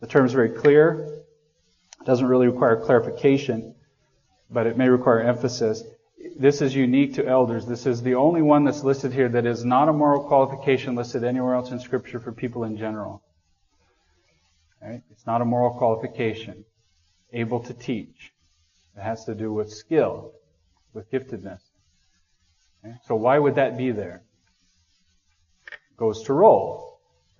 The 0.00 0.06
term 0.06 0.26
is 0.26 0.32
very 0.32 0.50
clear. 0.50 1.22
It 2.00 2.06
doesn't 2.06 2.26
really 2.26 2.46
require 2.46 2.80
clarification, 2.84 3.74
but 4.50 4.66
it 4.66 4.76
may 4.76 4.88
require 4.88 5.20
emphasis 5.20 5.82
this 6.36 6.60
is 6.60 6.74
unique 6.74 7.14
to 7.14 7.26
elders. 7.26 7.66
This 7.66 7.86
is 7.86 8.02
the 8.02 8.14
only 8.14 8.42
one 8.42 8.64
that's 8.64 8.84
listed 8.84 9.12
here 9.12 9.28
that 9.28 9.46
is 9.46 9.64
not 9.64 9.88
a 9.88 9.92
moral 9.92 10.24
qualification 10.24 10.94
listed 10.94 11.24
anywhere 11.24 11.54
else 11.54 11.70
in 11.70 11.80
Scripture 11.80 12.20
for 12.20 12.32
people 12.32 12.64
in 12.64 12.76
general. 12.76 13.22
Right? 14.82 15.02
It's 15.10 15.26
not 15.26 15.40
a 15.40 15.44
moral 15.44 15.76
qualification. 15.76 16.64
Able 17.32 17.60
to 17.60 17.74
teach. 17.74 18.32
It 18.96 19.02
has 19.02 19.24
to 19.26 19.34
do 19.34 19.52
with 19.52 19.70
skill, 19.70 20.32
with 20.92 21.10
giftedness. 21.10 21.60
Okay? 22.84 22.96
So 23.06 23.14
why 23.14 23.38
would 23.38 23.54
that 23.54 23.78
be 23.78 23.90
there? 23.90 24.22
Goes 25.96 26.22
to 26.24 26.32
role. 26.32 26.89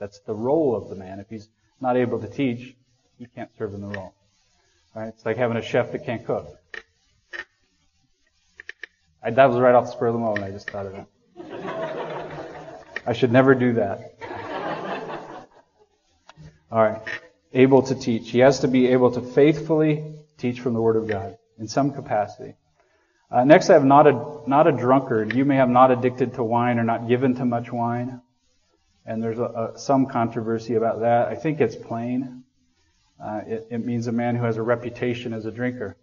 That's 0.01 0.19
the 0.21 0.35
role 0.35 0.75
of 0.75 0.89
the 0.89 0.97
man. 0.97 1.21
If 1.21 1.29
he's 1.29 1.49
not 1.81 1.97
able 1.97 2.19
to 2.19 2.27
teach, 2.27 2.75
he 3.19 3.27
can't 3.27 3.51
serve 3.59 3.75
in 3.75 3.83
the 3.83 3.89
role. 3.89 4.15
Right? 4.95 5.09
It's 5.09 5.25
like 5.25 5.37
having 5.37 5.59
a 5.59 5.63
chef 5.63 5.93
that 5.93 6.05
can't 6.05 6.27
cook. 6.27 6.49
I, 9.23 9.31
that 9.31 9.47
was 9.47 9.59
right 9.59 9.75
off 9.75 9.85
the 9.85 9.93
spur 9.93 10.07
of 10.07 10.15
the 10.15 10.19
moment. 10.19 10.45
I 10.45 10.51
just 10.51 10.71
thought 10.71 10.87
of 10.87 10.93
that. 10.93 11.07
I 13.07 13.13
should 13.13 13.31
never 13.31 13.55
do 13.55 13.75
that. 13.75 14.15
All 16.73 16.83
right. 16.83 17.03
Able 17.53 17.83
to 17.83 17.95
teach. 17.95 18.31
He 18.31 18.39
has 18.39 18.61
to 18.61 18.69
be 18.69 18.89
able 18.89 19.11
to 19.13 19.21
faithfully 19.21 20.15
teach 20.39 20.61
from 20.61 20.73
the 20.73 20.81
Word 20.81 20.97
of 20.97 21.07
God 21.09 21.37
in 21.59 21.69
some 21.69 21.93
capacity. 21.93 22.55
Uh, 23.31 23.45
next, 23.45 23.69
I 23.69 23.75
have 23.75 23.85
not 23.85 24.07
a, 24.07 24.41
not 24.47 24.67
a 24.67 24.73
drunkard. 24.73 25.35
You 25.35 25.45
may 25.45 25.57
have 25.57 25.69
not 25.69 25.91
addicted 25.91 26.35
to 26.35 26.43
wine 26.43 26.79
or 26.79 26.85
not 26.85 27.07
given 27.07 27.35
to 27.37 27.45
much 27.45 27.71
wine. 27.71 28.23
And 29.11 29.21
there's 29.21 29.41
a, 29.41 29.73
a, 29.75 29.79
some 29.79 30.07
controversy 30.07 30.77
about 30.77 31.01
that. 31.01 31.27
I 31.27 31.35
think 31.35 31.61
it's 31.61 31.75
plain. 31.75 32.45
Uh, 33.21 33.41
it, 33.45 33.67
it 33.71 33.85
means 33.85 34.07
a 34.07 34.13
man 34.13 34.37
who 34.37 34.45
has 34.45 34.57
a 34.57 34.63
reputation 34.63 35.33
as 35.33 35.47
a 35.47 35.51
drinker 35.51 35.97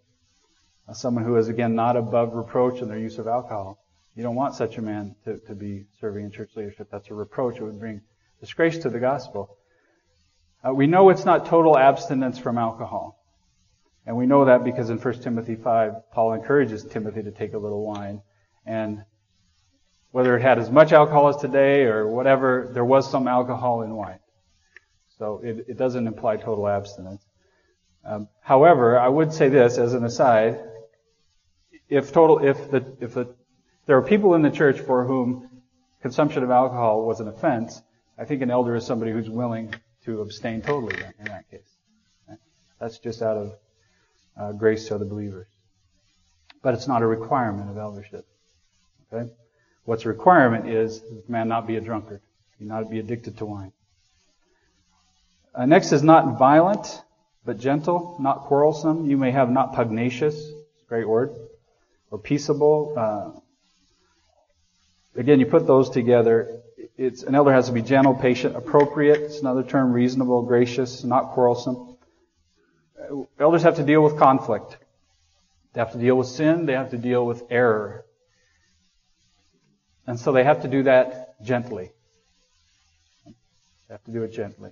someone 0.92 1.24
who 1.24 1.36
is, 1.36 1.48
again, 1.48 1.74
not 1.74 1.96
above 1.96 2.34
reproach 2.34 2.80
in 2.80 2.88
their 2.88 2.98
use 2.98 3.18
of 3.18 3.26
alcohol. 3.26 3.78
You 4.14 4.22
don't 4.22 4.34
want 4.34 4.54
such 4.54 4.78
a 4.78 4.82
man 4.82 5.14
to, 5.24 5.38
to 5.46 5.54
be 5.54 5.86
serving 6.00 6.24
in 6.24 6.30
church 6.30 6.50
leadership. 6.54 6.88
That's 6.90 7.08
a 7.10 7.14
reproach. 7.14 7.56
It 7.56 7.62
would 7.62 7.78
bring 7.78 8.00
disgrace 8.40 8.78
to 8.78 8.90
the 8.90 8.98
gospel. 8.98 9.56
Uh, 10.66 10.74
we 10.74 10.86
know 10.86 11.08
it's 11.08 11.24
not 11.24 11.46
total 11.46 11.78
abstinence 11.78 12.38
from 12.38 12.58
alcohol. 12.58 13.22
And 14.06 14.16
we 14.16 14.26
know 14.26 14.46
that 14.46 14.64
because 14.64 14.90
in 14.90 14.98
1 14.98 15.22
Timothy 15.22 15.56
5, 15.56 16.10
Paul 16.12 16.32
encourages 16.32 16.84
Timothy 16.84 17.22
to 17.22 17.30
take 17.30 17.52
a 17.52 17.58
little 17.58 17.86
wine. 17.86 18.22
And 18.66 19.04
whether 20.10 20.36
it 20.36 20.42
had 20.42 20.58
as 20.58 20.70
much 20.70 20.92
alcohol 20.92 21.28
as 21.28 21.36
today 21.36 21.84
or 21.84 22.06
whatever, 22.06 22.70
there 22.72 22.84
was 22.84 23.10
some 23.10 23.28
alcohol 23.28 23.82
in 23.82 23.94
wine. 23.94 24.20
So 25.18 25.40
it, 25.42 25.66
it 25.68 25.76
doesn't 25.76 26.06
imply 26.06 26.36
total 26.36 26.68
abstinence. 26.68 27.24
Um, 28.04 28.28
however, 28.40 28.98
I 28.98 29.08
would 29.08 29.32
say 29.32 29.48
this 29.48 29.76
as 29.76 29.94
an 29.94 30.04
aside 30.04 30.60
if 31.88 32.12
total, 32.12 32.46
if 32.46 32.70
the, 32.70 32.84
if 33.00 33.14
the, 33.14 33.34
there 33.86 33.96
are 33.96 34.02
people 34.02 34.34
in 34.34 34.42
the 34.42 34.50
church 34.50 34.80
for 34.80 35.04
whom 35.04 35.48
consumption 36.02 36.42
of 36.42 36.50
alcohol 36.50 37.06
was 37.06 37.20
an 37.20 37.28
offense, 37.28 37.82
I 38.18 38.24
think 38.24 38.42
an 38.42 38.50
elder 38.50 38.76
is 38.76 38.84
somebody 38.84 39.12
who's 39.12 39.30
willing 39.30 39.74
to 40.04 40.20
abstain 40.20 40.62
totally 40.62 40.96
in 41.18 41.24
that 41.26 41.50
case. 41.50 41.60
That's 42.80 42.98
just 42.98 43.22
out 43.22 43.36
of 43.36 43.52
uh, 44.36 44.52
grace 44.52 44.88
to 44.88 44.98
the 44.98 45.04
believers. 45.04 45.46
But 46.62 46.74
it's 46.74 46.86
not 46.86 47.02
a 47.02 47.06
requirement 47.06 47.70
of 47.70 47.76
eldership. 47.76 48.26
Okay? 49.12 49.30
What's 49.88 50.04
a 50.04 50.08
requirement 50.08 50.68
is 50.68 51.00
that 51.00 51.30
man 51.30 51.48
not 51.48 51.66
be 51.66 51.76
a 51.76 51.80
drunkard. 51.80 52.20
He 52.58 52.66
not 52.66 52.90
be 52.90 52.98
addicted 52.98 53.38
to 53.38 53.46
wine. 53.46 53.72
Uh, 55.54 55.64
next 55.64 55.92
is 55.92 56.02
not 56.02 56.38
violent, 56.38 57.02
but 57.46 57.58
gentle, 57.58 58.14
not 58.20 58.42
quarrelsome. 58.42 59.08
You 59.08 59.16
may 59.16 59.30
have 59.30 59.48
not 59.48 59.72
pugnacious. 59.72 60.52
Great 60.90 61.08
word 61.08 61.34
or 62.10 62.18
peaceable. 62.18 62.92
Uh, 62.98 63.40
again, 65.18 65.40
you 65.40 65.46
put 65.46 65.66
those 65.66 65.88
together. 65.88 66.60
It's 66.98 67.22
an 67.22 67.34
elder 67.34 67.54
has 67.54 67.68
to 67.68 67.72
be 67.72 67.80
gentle, 67.80 68.14
patient, 68.14 68.56
appropriate. 68.56 69.22
It's 69.22 69.40
another 69.40 69.62
term, 69.62 69.94
reasonable, 69.94 70.42
gracious, 70.42 71.02
not 71.02 71.30
quarrelsome. 71.30 71.96
Elders 73.40 73.62
have 73.62 73.76
to 73.76 73.84
deal 73.84 74.02
with 74.02 74.18
conflict. 74.18 74.76
They 75.72 75.80
have 75.80 75.92
to 75.92 75.98
deal 75.98 76.18
with 76.18 76.26
sin. 76.26 76.66
They 76.66 76.74
have 76.74 76.90
to 76.90 76.98
deal 76.98 77.24
with 77.24 77.42
error. 77.48 78.04
And 80.08 80.18
so 80.18 80.32
they 80.32 80.42
have 80.42 80.62
to 80.62 80.68
do 80.68 80.82
that 80.82 81.40
gently. 81.44 81.92
They 83.26 83.94
have 83.94 84.02
to 84.04 84.10
do 84.10 84.24
it 84.24 84.32
gently. 84.32 84.70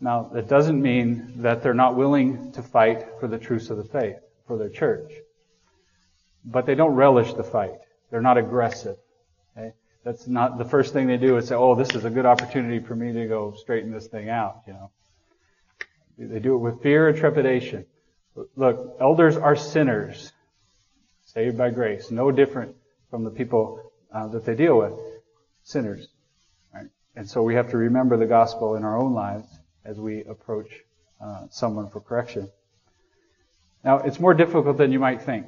Now, 0.00 0.30
that 0.34 0.48
doesn't 0.48 0.80
mean 0.80 1.42
that 1.42 1.62
they're 1.62 1.74
not 1.74 1.96
willing 1.96 2.52
to 2.52 2.62
fight 2.62 3.04
for 3.18 3.26
the 3.26 3.38
truths 3.38 3.70
of 3.70 3.78
the 3.78 3.84
faith, 3.84 4.18
for 4.46 4.56
their 4.56 4.68
church 4.68 5.10
but 6.44 6.66
they 6.66 6.74
don't 6.74 6.94
relish 6.94 7.32
the 7.34 7.44
fight. 7.44 7.78
They're 8.10 8.20
not 8.20 8.38
aggressive. 8.38 8.96
Okay? 9.56 9.72
That's 10.04 10.26
not 10.26 10.58
the 10.58 10.64
first 10.64 10.92
thing 10.92 11.06
they 11.06 11.16
do 11.16 11.36
is 11.36 11.48
say, 11.48 11.54
"Oh, 11.54 11.74
this 11.74 11.94
is 11.94 12.04
a 12.04 12.10
good 12.10 12.26
opportunity 12.26 12.80
for 12.80 12.94
me 12.94 13.12
to 13.12 13.26
go 13.26 13.52
straighten 13.52 13.90
this 13.90 14.06
thing 14.06 14.28
out." 14.28 14.62
You 14.66 14.74
know, 14.74 14.90
they 16.18 16.40
do 16.40 16.54
it 16.54 16.58
with 16.58 16.82
fear 16.82 17.08
and 17.08 17.16
trepidation. 17.16 17.86
Look, 18.56 18.96
elders 19.00 19.36
are 19.36 19.56
sinners, 19.56 20.32
saved 21.22 21.56
by 21.56 21.70
grace, 21.70 22.10
no 22.10 22.30
different 22.30 22.76
from 23.10 23.24
the 23.24 23.30
people 23.30 23.92
uh, 24.14 24.28
that 24.28 24.46
they 24.46 24.54
deal 24.54 24.78
with, 24.78 24.94
sinners. 25.64 26.08
Right? 26.72 26.86
And 27.16 27.28
so 27.28 27.42
we 27.42 27.54
have 27.56 27.70
to 27.72 27.76
remember 27.76 28.16
the 28.16 28.26
gospel 28.26 28.76
in 28.76 28.84
our 28.84 28.96
own 28.96 29.12
lives 29.12 29.46
as 29.84 29.98
we 29.98 30.24
approach 30.24 30.70
uh, 31.20 31.46
someone 31.50 31.90
for 31.90 32.00
correction. 32.00 32.48
Now, 33.84 33.98
it's 33.98 34.18
more 34.18 34.32
difficult 34.32 34.78
than 34.78 34.92
you 34.92 34.98
might 34.98 35.22
think. 35.22 35.46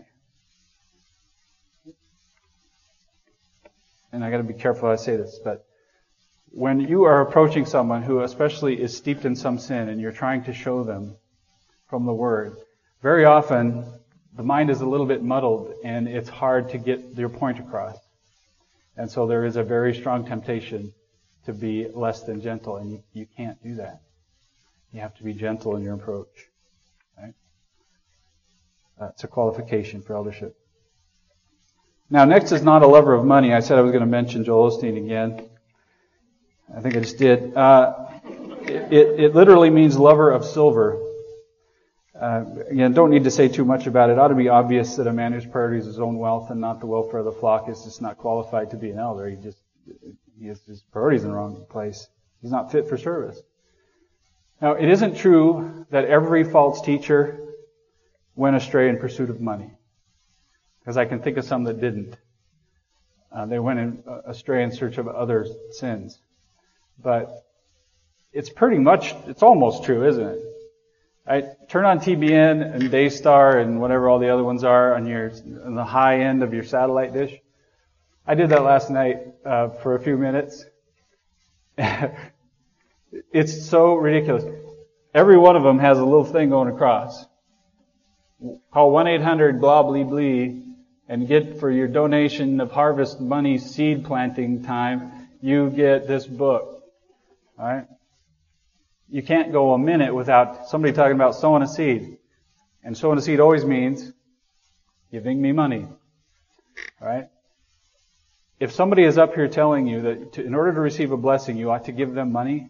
and 4.16 4.24
I 4.24 4.30
got 4.30 4.38
to 4.38 4.44
be 4.44 4.54
careful 4.54 4.88
I 4.88 4.96
say 4.96 5.16
this, 5.16 5.38
but 5.44 5.66
when 6.50 6.80
you 6.80 7.04
are 7.04 7.20
approaching 7.20 7.66
someone 7.66 8.02
who 8.02 8.20
especially 8.20 8.80
is 8.80 8.96
steeped 8.96 9.26
in 9.26 9.36
some 9.36 9.58
sin 9.58 9.90
and 9.90 10.00
you're 10.00 10.10
trying 10.10 10.44
to 10.44 10.54
show 10.54 10.84
them 10.84 11.16
from 11.90 12.06
the 12.06 12.14
Word, 12.14 12.56
very 13.02 13.26
often 13.26 13.84
the 14.34 14.42
mind 14.42 14.70
is 14.70 14.80
a 14.80 14.86
little 14.86 15.04
bit 15.04 15.22
muddled 15.22 15.74
and 15.84 16.08
it's 16.08 16.30
hard 16.30 16.70
to 16.70 16.78
get 16.78 17.00
your 17.14 17.28
point 17.28 17.58
across. 17.58 17.98
And 18.96 19.10
so 19.10 19.26
there 19.26 19.44
is 19.44 19.56
a 19.56 19.62
very 19.62 19.94
strong 19.94 20.24
temptation 20.24 20.92
to 21.44 21.52
be 21.52 21.88
less 21.92 22.22
than 22.22 22.40
gentle, 22.40 22.76
and 22.76 22.90
you, 22.90 23.02
you 23.12 23.26
can't 23.36 23.62
do 23.62 23.76
that. 23.76 24.00
You 24.92 25.00
have 25.00 25.14
to 25.16 25.24
be 25.24 25.34
gentle 25.34 25.76
in 25.76 25.82
your 25.82 25.94
approach. 25.94 26.48
Right? 27.18 27.34
That's 28.98 29.24
a 29.24 29.28
qualification 29.28 30.02
for 30.02 30.14
eldership. 30.14 30.56
Now, 32.08 32.24
next 32.24 32.52
is 32.52 32.62
not 32.62 32.82
a 32.82 32.86
lover 32.86 33.14
of 33.14 33.24
money. 33.24 33.52
I 33.52 33.60
said 33.60 33.78
I 33.78 33.82
was 33.82 33.90
going 33.90 34.04
to 34.04 34.10
mention 34.10 34.44
Joel 34.44 34.70
Osteen 34.70 34.96
again. 34.96 35.48
I 36.74 36.80
think 36.80 36.96
I 36.96 37.00
just 37.00 37.18
did. 37.18 37.54
Uh, 37.54 37.94
it, 38.62 38.92
it, 38.92 39.20
it, 39.20 39.34
literally 39.34 39.70
means 39.70 39.96
lover 39.98 40.30
of 40.30 40.44
silver. 40.44 41.05
Uh, 42.20 42.44
again, 42.70 42.94
don't 42.94 43.10
need 43.10 43.24
to 43.24 43.30
say 43.30 43.46
too 43.48 43.64
much 43.64 43.86
about 43.86 44.08
it. 44.08 44.14
It 44.14 44.18
ought 44.18 44.28
to 44.28 44.34
be 44.34 44.48
obvious 44.48 44.96
that 44.96 45.06
a 45.06 45.12
man 45.12 45.32
whose 45.34 45.44
priority 45.44 45.78
is 45.78 45.84
his 45.84 46.00
own 46.00 46.16
wealth 46.16 46.50
and 46.50 46.60
not 46.60 46.80
the 46.80 46.86
welfare 46.86 47.20
of 47.20 47.26
the 47.26 47.32
flock 47.32 47.68
is 47.68 47.84
just 47.84 48.00
not 48.00 48.16
qualified 48.16 48.70
to 48.70 48.76
be 48.76 48.90
an 48.90 48.98
elder. 48.98 49.28
He 49.28 49.36
just 49.36 49.58
has 50.42 50.62
his 50.62 50.82
priorities 50.92 51.24
in 51.24 51.30
the 51.30 51.36
wrong 51.36 51.66
place. 51.68 52.08
He's 52.40 52.50
not 52.50 52.72
fit 52.72 52.88
for 52.88 52.96
service. 52.96 53.42
Now, 54.62 54.72
it 54.72 54.88
isn't 54.88 55.18
true 55.18 55.86
that 55.90 56.06
every 56.06 56.42
false 56.44 56.80
teacher 56.80 57.38
went 58.34 58.56
astray 58.56 58.88
in 58.88 58.98
pursuit 58.98 59.28
of 59.28 59.40
money, 59.40 59.70
because 60.80 60.96
I 60.96 61.04
can 61.04 61.20
think 61.20 61.36
of 61.36 61.44
some 61.44 61.64
that 61.64 61.80
didn't. 61.80 62.16
Uh, 63.30 63.44
they 63.44 63.58
went 63.58 63.78
in, 63.78 64.02
uh, 64.08 64.20
astray 64.26 64.62
in 64.62 64.72
search 64.72 64.96
of 64.96 65.08
other 65.08 65.46
sins. 65.72 66.18
But 66.98 67.44
it's 68.32 68.48
pretty 68.48 68.78
much, 68.78 69.14
it's 69.26 69.42
almost 69.42 69.84
true, 69.84 70.06
isn't 70.06 70.26
it? 70.26 70.38
I 71.28 71.42
turn 71.68 71.84
on 71.84 71.98
TBN 71.98 72.74
and 72.74 72.90
Daystar 72.90 73.58
and 73.58 73.80
whatever 73.80 74.08
all 74.08 74.20
the 74.20 74.28
other 74.28 74.44
ones 74.44 74.62
are 74.62 74.94
on 74.94 75.06
your 75.06 75.32
on 75.64 75.74
the 75.74 75.84
high 75.84 76.20
end 76.20 76.44
of 76.44 76.54
your 76.54 76.62
satellite 76.62 77.12
dish. 77.12 77.36
I 78.24 78.36
did 78.36 78.50
that 78.50 78.62
last 78.62 78.90
night 78.90 79.18
uh, 79.44 79.70
for 79.70 79.96
a 79.96 80.00
few 80.00 80.16
minutes. 80.16 80.64
it's 83.32 83.66
so 83.68 83.94
ridiculous. 83.94 84.44
Every 85.14 85.36
one 85.36 85.56
of 85.56 85.64
them 85.64 85.80
has 85.80 85.98
a 85.98 86.04
little 86.04 86.24
thing 86.24 86.50
going 86.50 86.72
across. 86.72 87.24
Call 88.72 88.92
1-800 88.92 89.58
blah 89.60 89.82
blah 89.82 90.04
blah 90.04 90.62
and 91.08 91.26
get 91.26 91.58
for 91.58 91.70
your 91.70 91.88
donation 91.88 92.60
of 92.60 92.70
harvest 92.70 93.20
money 93.20 93.58
seed 93.58 94.04
planting 94.04 94.62
time, 94.62 95.28
you 95.40 95.70
get 95.70 96.06
this 96.06 96.26
book. 96.26 96.84
Alright? 97.58 97.86
You 99.08 99.22
can't 99.22 99.52
go 99.52 99.72
a 99.72 99.78
minute 99.78 100.14
without 100.14 100.68
somebody 100.68 100.92
talking 100.92 101.14
about 101.14 101.34
sowing 101.34 101.62
a 101.62 101.68
seed. 101.68 102.18
And 102.82 102.96
sowing 102.96 103.18
a 103.18 103.22
seed 103.22 103.40
always 103.40 103.64
means 103.64 104.12
giving 105.10 105.40
me 105.40 105.52
money. 105.52 105.86
Alright? 107.00 107.28
If 108.58 108.72
somebody 108.72 109.04
is 109.04 109.18
up 109.18 109.34
here 109.34 109.48
telling 109.48 109.86
you 109.86 110.02
that 110.02 110.32
to, 110.34 110.44
in 110.44 110.54
order 110.54 110.72
to 110.72 110.80
receive 110.80 111.12
a 111.12 111.16
blessing, 111.16 111.56
you 111.56 111.70
ought 111.70 111.84
to 111.84 111.92
give 111.92 112.14
them 112.14 112.32
money, 112.32 112.68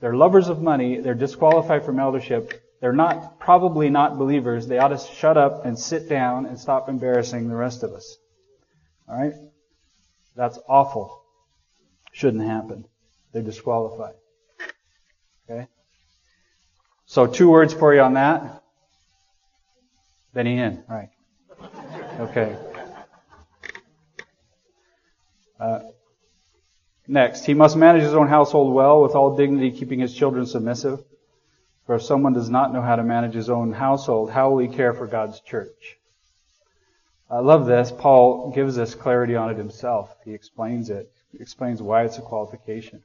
they're 0.00 0.14
lovers 0.14 0.48
of 0.48 0.62
money, 0.62 1.00
they're 1.00 1.14
disqualified 1.14 1.84
from 1.84 1.98
eldership, 1.98 2.62
they're 2.80 2.92
not, 2.92 3.40
probably 3.40 3.90
not 3.90 4.18
believers, 4.18 4.66
they 4.66 4.78
ought 4.78 4.88
to 4.88 4.98
shut 4.98 5.36
up 5.36 5.64
and 5.64 5.78
sit 5.78 6.08
down 6.08 6.46
and 6.46 6.58
stop 6.58 6.88
embarrassing 6.88 7.48
the 7.48 7.56
rest 7.56 7.82
of 7.82 7.92
us. 7.92 8.16
Alright? 9.08 9.34
That's 10.36 10.58
awful. 10.68 11.24
Shouldn't 12.12 12.44
happen. 12.44 12.84
They're 13.32 13.42
disqualified. 13.42 14.14
Okay? 15.48 15.66
So 17.06 17.26
two 17.26 17.50
words 17.50 17.72
for 17.72 17.94
you 17.94 18.00
on 18.00 18.14
that. 18.14 18.62
Benny 20.34 20.56
Hinn, 20.56 20.82
right. 20.88 21.08
Okay. 22.20 22.56
Uh, 25.58 25.80
next, 27.06 27.44
he 27.44 27.54
must 27.54 27.76
manage 27.76 28.02
his 28.02 28.14
own 28.14 28.28
household 28.28 28.74
well 28.74 29.02
with 29.02 29.14
all 29.14 29.36
dignity, 29.36 29.70
keeping 29.70 30.00
his 30.00 30.14
children 30.14 30.46
submissive. 30.46 31.02
For 31.86 31.94
if 31.94 32.02
someone 32.02 32.34
does 32.34 32.50
not 32.50 32.72
know 32.72 32.82
how 32.82 32.96
to 32.96 33.02
manage 33.02 33.34
his 33.34 33.48
own 33.48 33.72
household, 33.72 34.30
how 34.30 34.50
will 34.50 34.58
he 34.58 34.68
care 34.68 34.92
for 34.92 35.06
God's 35.06 35.40
church? 35.40 35.96
I 37.30 37.38
love 37.38 37.66
this. 37.66 37.90
Paul 37.90 38.52
gives 38.54 38.78
us 38.78 38.94
clarity 38.94 39.34
on 39.36 39.50
it 39.50 39.56
himself. 39.56 40.14
He 40.24 40.34
explains 40.34 40.90
it. 40.90 41.10
He 41.32 41.38
explains 41.38 41.80
why 41.80 42.04
it's 42.04 42.18
a 42.18 42.22
qualification. 42.22 43.02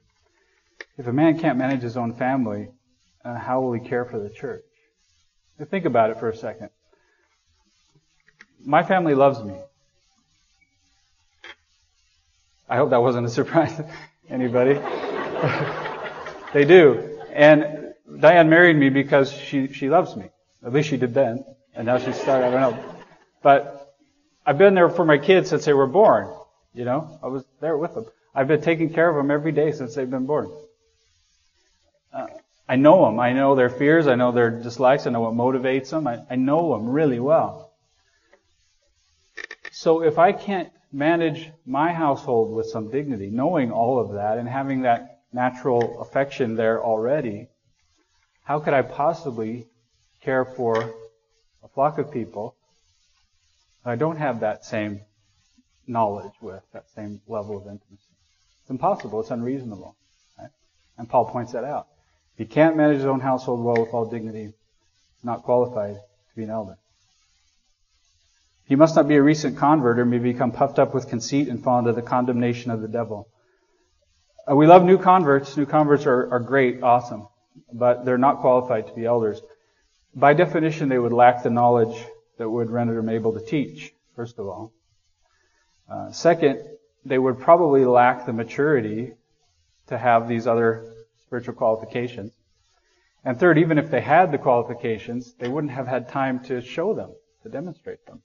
If 0.96 1.06
a 1.06 1.12
man 1.12 1.38
can't 1.38 1.58
manage 1.58 1.82
his 1.82 1.96
own 1.96 2.14
family, 2.14 2.68
uh, 3.24 3.36
how 3.36 3.60
will 3.60 3.72
he 3.72 3.80
care 3.80 4.04
for 4.04 4.18
the 4.18 4.30
church? 4.30 4.64
Now 5.58 5.64
think 5.64 5.84
about 5.84 6.10
it 6.10 6.20
for 6.20 6.28
a 6.28 6.36
second. 6.36 6.70
My 8.64 8.82
family 8.82 9.14
loves 9.14 9.42
me. 9.42 9.54
I 12.68 12.76
hope 12.76 12.90
that 12.90 13.02
wasn't 13.02 13.26
a 13.26 13.30
surprise 13.30 13.76
to 13.76 13.86
anybody. 14.28 14.74
they 16.52 16.64
do. 16.64 17.20
And 17.32 17.94
Diane 18.20 18.48
married 18.48 18.76
me 18.76 18.88
because 18.88 19.32
she, 19.32 19.72
she 19.72 19.90
loves 19.90 20.16
me. 20.16 20.30
At 20.64 20.72
least 20.72 20.88
she 20.88 20.96
did 20.96 21.12
then. 21.12 21.44
And 21.74 21.86
now 21.86 21.98
she's 21.98 22.18
started, 22.18 22.46
I 22.46 22.50
don't 22.50 22.76
know. 22.76 22.84
But 23.42 23.96
I've 24.46 24.58
been 24.58 24.74
there 24.74 24.88
for 24.88 25.04
my 25.04 25.18
kids 25.18 25.50
since 25.50 25.64
they 25.64 25.72
were 25.72 25.86
born. 25.86 26.32
You 26.72 26.84
know, 26.84 27.18
I 27.22 27.28
was 27.28 27.44
there 27.60 27.76
with 27.76 27.94
them. 27.94 28.06
I've 28.34 28.48
been 28.48 28.62
taking 28.62 28.92
care 28.92 29.08
of 29.08 29.16
them 29.16 29.30
every 29.30 29.52
day 29.52 29.72
since 29.72 29.94
they've 29.94 30.10
been 30.10 30.26
born. 30.26 30.50
Uh, 32.14 32.26
I 32.68 32.76
know 32.76 33.04
them. 33.04 33.18
I 33.20 33.32
know 33.32 33.54
their 33.54 33.68
fears. 33.68 34.06
I 34.06 34.14
know 34.14 34.32
their 34.32 34.50
dislikes. 34.50 35.06
I 35.06 35.10
know 35.10 35.20
what 35.20 35.34
motivates 35.34 35.90
them. 35.90 36.06
I, 36.06 36.20
I 36.30 36.36
know 36.36 36.72
them 36.72 36.88
really 36.88 37.20
well. 37.20 37.72
So 39.72 40.02
if 40.02 40.18
I 40.18 40.32
can't 40.32 40.70
manage 40.92 41.50
my 41.66 41.92
household 41.92 42.54
with 42.54 42.66
some 42.66 42.90
dignity, 42.90 43.28
knowing 43.30 43.72
all 43.72 43.98
of 43.98 44.12
that 44.12 44.38
and 44.38 44.48
having 44.48 44.82
that 44.82 45.22
natural 45.32 46.00
affection 46.00 46.54
there 46.54 46.82
already, 46.82 47.48
how 48.44 48.60
could 48.60 48.72
I 48.72 48.82
possibly 48.82 49.66
care 50.22 50.44
for 50.44 50.94
a 51.62 51.68
flock 51.74 51.98
of 51.98 52.12
people 52.12 52.54
I 53.84 53.96
don't 53.96 54.16
have 54.16 54.40
that 54.40 54.64
same 54.64 55.00
knowledge 55.86 56.32
with, 56.40 56.62
that 56.72 56.88
same 56.94 57.20
level 57.26 57.58
of 57.58 57.64
intimacy? 57.64 58.14
It's 58.62 58.70
impossible. 58.70 59.20
It's 59.20 59.30
unreasonable. 59.30 59.96
Right? 60.38 60.50
And 60.96 61.08
Paul 61.08 61.26
points 61.26 61.52
that 61.52 61.64
out. 61.64 61.88
If 62.34 62.38
he 62.38 62.46
can't 62.46 62.76
manage 62.76 62.96
his 62.96 63.06
own 63.06 63.20
household 63.20 63.64
well 63.64 63.80
with 63.80 63.94
all 63.94 64.06
dignity, 64.06 64.44
he's 64.44 65.24
not 65.24 65.44
qualified 65.44 65.94
to 65.94 66.36
be 66.36 66.42
an 66.42 66.50
elder. 66.50 66.76
He 68.66 68.76
must 68.76 68.96
not 68.96 69.06
be 69.06 69.16
a 69.16 69.22
recent 69.22 69.56
convert 69.56 69.98
or 69.98 70.04
may 70.04 70.18
become 70.18 70.50
puffed 70.50 70.78
up 70.78 70.94
with 70.94 71.08
conceit 71.08 71.48
and 71.48 71.62
fall 71.62 71.78
into 71.78 71.92
the 71.92 72.02
condemnation 72.02 72.70
of 72.70 72.80
the 72.80 72.88
devil. 72.88 73.28
Uh, 74.50 74.56
we 74.56 74.66
love 74.66 74.84
new 74.84 74.98
converts. 74.98 75.56
New 75.56 75.66
converts 75.66 76.06
are, 76.06 76.32
are 76.32 76.40
great, 76.40 76.82
awesome, 76.82 77.28
but 77.72 78.04
they're 78.04 78.18
not 78.18 78.40
qualified 78.40 78.88
to 78.88 78.94
be 78.94 79.04
elders. 79.04 79.40
By 80.14 80.34
definition, 80.34 80.88
they 80.88 80.98
would 80.98 81.12
lack 81.12 81.42
the 81.42 81.50
knowledge 81.50 81.96
that 82.38 82.48
would 82.48 82.70
render 82.70 82.94
them 82.94 83.10
able 83.10 83.34
to 83.34 83.44
teach, 83.44 83.92
first 84.16 84.38
of 84.38 84.46
all. 84.48 84.72
Uh, 85.88 86.10
second, 86.10 86.60
they 87.04 87.18
would 87.18 87.38
probably 87.38 87.84
lack 87.84 88.26
the 88.26 88.32
maturity 88.32 89.12
to 89.86 89.98
have 89.98 90.26
these 90.26 90.46
other 90.46 90.93
spiritual 91.34 91.54
qualifications. 91.54 92.32
And 93.24 93.40
third, 93.40 93.58
even 93.58 93.76
if 93.76 93.90
they 93.90 94.00
had 94.00 94.30
the 94.30 94.38
qualifications, 94.38 95.34
they 95.40 95.48
wouldn't 95.48 95.72
have 95.72 95.88
had 95.88 96.08
time 96.08 96.44
to 96.44 96.60
show 96.60 96.94
them, 96.94 97.10
to 97.42 97.48
demonstrate 97.48 98.06
them. 98.06 98.22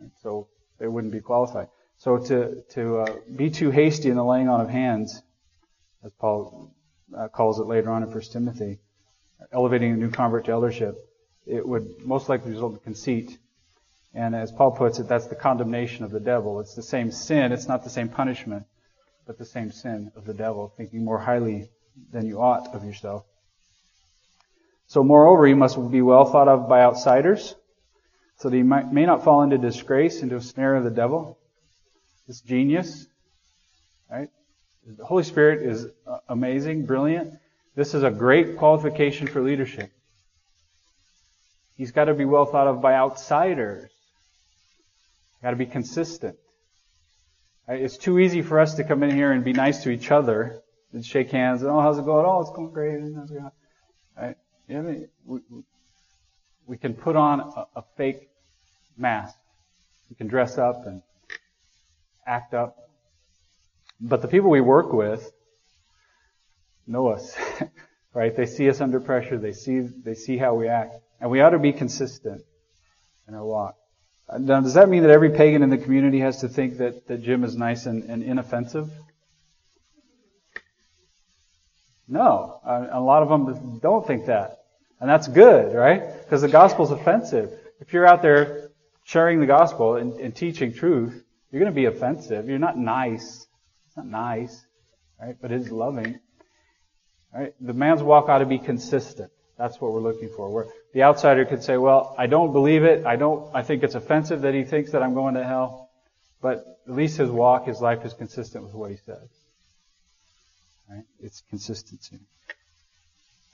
And 0.00 0.10
so 0.22 0.48
they 0.78 0.88
wouldn't 0.88 1.12
be 1.12 1.20
qualified. 1.20 1.68
So 1.98 2.16
to, 2.16 2.62
to 2.70 2.98
uh, 3.00 3.16
be 3.36 3.50
too 3.50 3.70
hasty 3.70 4.08
in 4.08 4.16
the 4.16 4.24
laying 4.24 4.48
on 4.48 4.62
of 4.62 4.70
hands, 4.70 5.20
as 6.02 6.12
Paul 6.14 6.72
uh, 7.14 7.28
calls 7.28 7.58
it 7.58 7.66
later 7.66 7.90
on 7.90 8.02
in 8.02 8.10
1 8.10 8.20
Timothy, 8.32 8.78
elevating 9.52 9.92
a 9.92 9.96
new 9.96 10.10
convert 10.10 10.46
to 10.46 10.52
eldership, 10.52 10.96
it 11.46 11.68
would 11.68 12.02
most 12.02 12.30
likely 12.30 12.52
result 12.52 12.72
in 12.72 12.78
conceit. 12.78 13.36
And 14.14 14.34
as 14.34 14.50
Paul 14.50 14.70
puts 14.70 15.00
it, 15.00 15.06
that's 15.06 15.26
the 15.26 15.34
condemnation 15.34 16.02
of 16.02 16.12
the 16.12 16.20
devil. 16.20 16.60
It's 16.60 16.74
the 16.74 16.82
same 16.82 17.10
sin. 17.10 17.52
It's 17.52 17.68
not 17.68 17.84
the 17.84 17.90
same 17.90 18.08
punishment, 18.08 18.64
but 19.26 19.36
the 19.36 19.44
same 19.44 19.70
sin 19.70 20.12
of 20.16 20.24
the 20.24 20.34
devil, 20.34 20.72
thinking 20.76 21.04
more 21.04 21.18
highly 21.18 21.68
than 22.10 22.26
you 22.26 22.40
ought 22.40 22.74
of 22.74 22.84
yourself. 22.84 23.24
So 24.86 25.02
moreover, 25.02 25.46
you 25.46 25.56
must 25.56 25.76
be 25.90 26.02
well 26.02 26.24
thought 26.24 26.48
of 26.48 26.68
by 26.68 26.82
outsiders, 26.82 27.54
so 28.38 28.50
that 28.50 28.56
you 28.56 28.64
might, 28.64 28.92
may 28.92 29.06
not 29.06 29.24
fall 29.24 29.42
into 29.42 29.58
disgrace, 29.58 30.22
into 30.22 30.36
a 30.36 30.40
snare 30.40 30.74
of 30.76 30.84
the 30.84 30.90
devil. 30.90 31.38
This 32.26 32.40
genius, 32.40 33.06
right? 34.10 34.28
The 34.86 35.04
Holy 35.04 35.24
Spirit 35.24 35.62
is 35.62 35.86
uh, 36.06 36.18
amazing, 36.28 36.86
brilliant. 36.86 37.32
This 37.74 37.94
is 37.94 38.02
a 38.02 38.10
great 38.10 38.56
qualification 38.56 39.26
for 39.26 39.40
leadership. 39.40 39.90
He's 41.76 41.90
got 41.90 42.04
to 42.04 42.14
be 42.14 42.24
well 42.24 42.44
thought 42.44 42.66
of 42.66 42.80
by 42.80 42.94
outsiders. 42.94 43.90
Got 45.42 45.50
to 45.50 45.56
be 45.56 45.66
consistent. 45.66 46.36
It's 47.66 47.96
too 47.96 48.18
easy 48.18 48.42
for 48.42 48.60
us 48.60 48.74
to 48.74 48.84
come 48.84 49.02
in 49.02 49.10
here 49.10 49.32
and 49.32 49.42
be 49.42 49.52
nice 49.52 49.82
to 49.84 49.90
each 49.90 50.10
other 50.10 50.62
and 50.94 51.04
shake 51.04 51.30
hands. 51.30 51.62
And, 51.62 51.70
oh, 51.70 51.80
how's 51.80 51.98
it 51.98 52.04
going? 52.04 52.24
Oh, 52.24 52.40
it's 52.40 52.50
going 52.50 52.70
great. 52.70 53.00
How's 53.14 53.30
it 53.30 53.34
going? 53.34 53.50
Right? 54.16 54.36
You 54.68 54.82
know, 54.82 55.06
we, 55.26 55.40
we 56.66 56.76
can 56.76 56.94
put 56.94 57.16
on 57.16 57.40
a, 57.40 57.66
a 57.76 57.84
fake 57.96 58.30
mask. 58.96 59.36
We 60.08 60.16
can 60.16 60.28
dress 60.28 60.56
up 60.56 60.86
and 60.86 61.02
act 62.26 62.54
up. 62.54 62.76
But 64.00 64.22
the 64.22 64.28
people 64.28 64.50
we 64.50 64.60
work 64.60 64.92
with 64.92 65.30
know 66.86 67.08
us, 67.08 67.36
right? 68.14 68.34
They 68.34 68.46
see 68.46 68.68
us 68.68 68.80
under 68.80 69.00
pressure. 69.00 69.38
They 69.38 69.52
see, 69.52 69.80
they 69.80 70.14
see 70.14 70.36
how 70.36 70.54
we 70.54 70.68
act. 70.68 70.94
And 71.20 71.30
we 71.30 71.40
ought 71.40 71.50
to 71.50 71.58
be 71.58 71.72
consistent 71.72 72.42
in 73.26 73.34
our 73.34 73.44
walk. 73.44 73.76
Now, 74.38 74.60
does 74.60 74.74
that 74.74 74.88
mean 74.88 75.02
that 75.02 75.10
every 75.10 75.30
pagan 75.30 75.62
in 75.62 75.70
the 75.70 75.78
community 75.78 76.20
has 76.20 76.40
to 76.40 76.48
think 76.48 76.78
that, 76.78 77.06
that 77.08 77.22
Jim 77.22 77.44
is 77.44 77.56
nice 77.56 77.86
and, 77.86 78.04
and 78.04 78.22
inoffensive? 78.22 78.90
No. 82.08 82.60
A 82.64 83.00
lot 83.00 83.22
of 83.22 83.28
them 83.28 83.78
don't 83.80 84.06
think 84.06 84.26
that. 84.26 84.64
And 85.00 85.08
that's 85.08 85.28
good, 85.28 85.74
right? 85.74 86.02
Because 86.22 86.42
the 86.42 86.48
gospel's 86.48 86.90
offensive. 86.90 87.52
If 87.80 87.92
you're 87.92 88.06
out 88.06 88.22
there 88.22 88.70
sharing 89.04 89.40
the 89.40 89.46
gospel 89.46 89.96
and, 89.96 90.14
and 90.14 90.34
teaching 90.34 90.72
truth, 90.72 91.22
you're 91.50 91.60
going 91.60 91.72
to 91.72 91.76
be 91.76 91.86
offensive. 91.86 92.48
You're 92.48 92.58
not 92.58 92.78
nice. 92.78 93.46
It's 93.86 93.96
not 93.96 94.06
nice, 94.06 94.64
right? 95.20 95.36
But 95.40 95.52
it's 95.52 95.70
loving. 95.70 96.18
Right? 97.34 97.54
The 97.60 97.72
man's 97.72 98.02
walk 98.02 98.28
ought 98.28 98.38
to 98.38 98.46
be 98.46 98.58
consistent. 98.58 99.30
That's 99.58 99.80
what 99.80 99.92
we're 99.92 100.00
looking 100.00 100.30
for. 100.36 100.50
Where 100.50 100.66
the 100.92 101.02
outsider 101.02 101.44
could 101.44 101.62
say, 101.62 101.76
well, 101.76 102.14
I 102.18 102.26
don't 102.26 102.52
believe 102.52 102.84
it. 102.84 103.06
I 103.06 103.16
don't, 103.16 103.54
I 103.54 103.62
think 103.62 103.82
it's 103.82 103.94
offensive 103.94 104.42
that 104.42 104.54
he 104.54 104.64
thinks 104.64 104.92
that 104.92 105.02
I'm 105.02 105.14
going 105.14 105.34
to 105.34 105.44
hell. 105.44 105.90
But 106.40 106.64
at 106.86 106.94
least 106.94 107.16
his 107.16 107.30
walk, 107.30 107.66
his 107.66 107.80
life 107.80 108.04
is 108.04 108.14
consistent 108.14 108.64
with 108.64 108.74
what 108.74 108.90
he 108.90 108.96
says. 108.96 109.28
Right? 110.88 111.04
It's 111.20 111.42
consistency. 111.50 112.18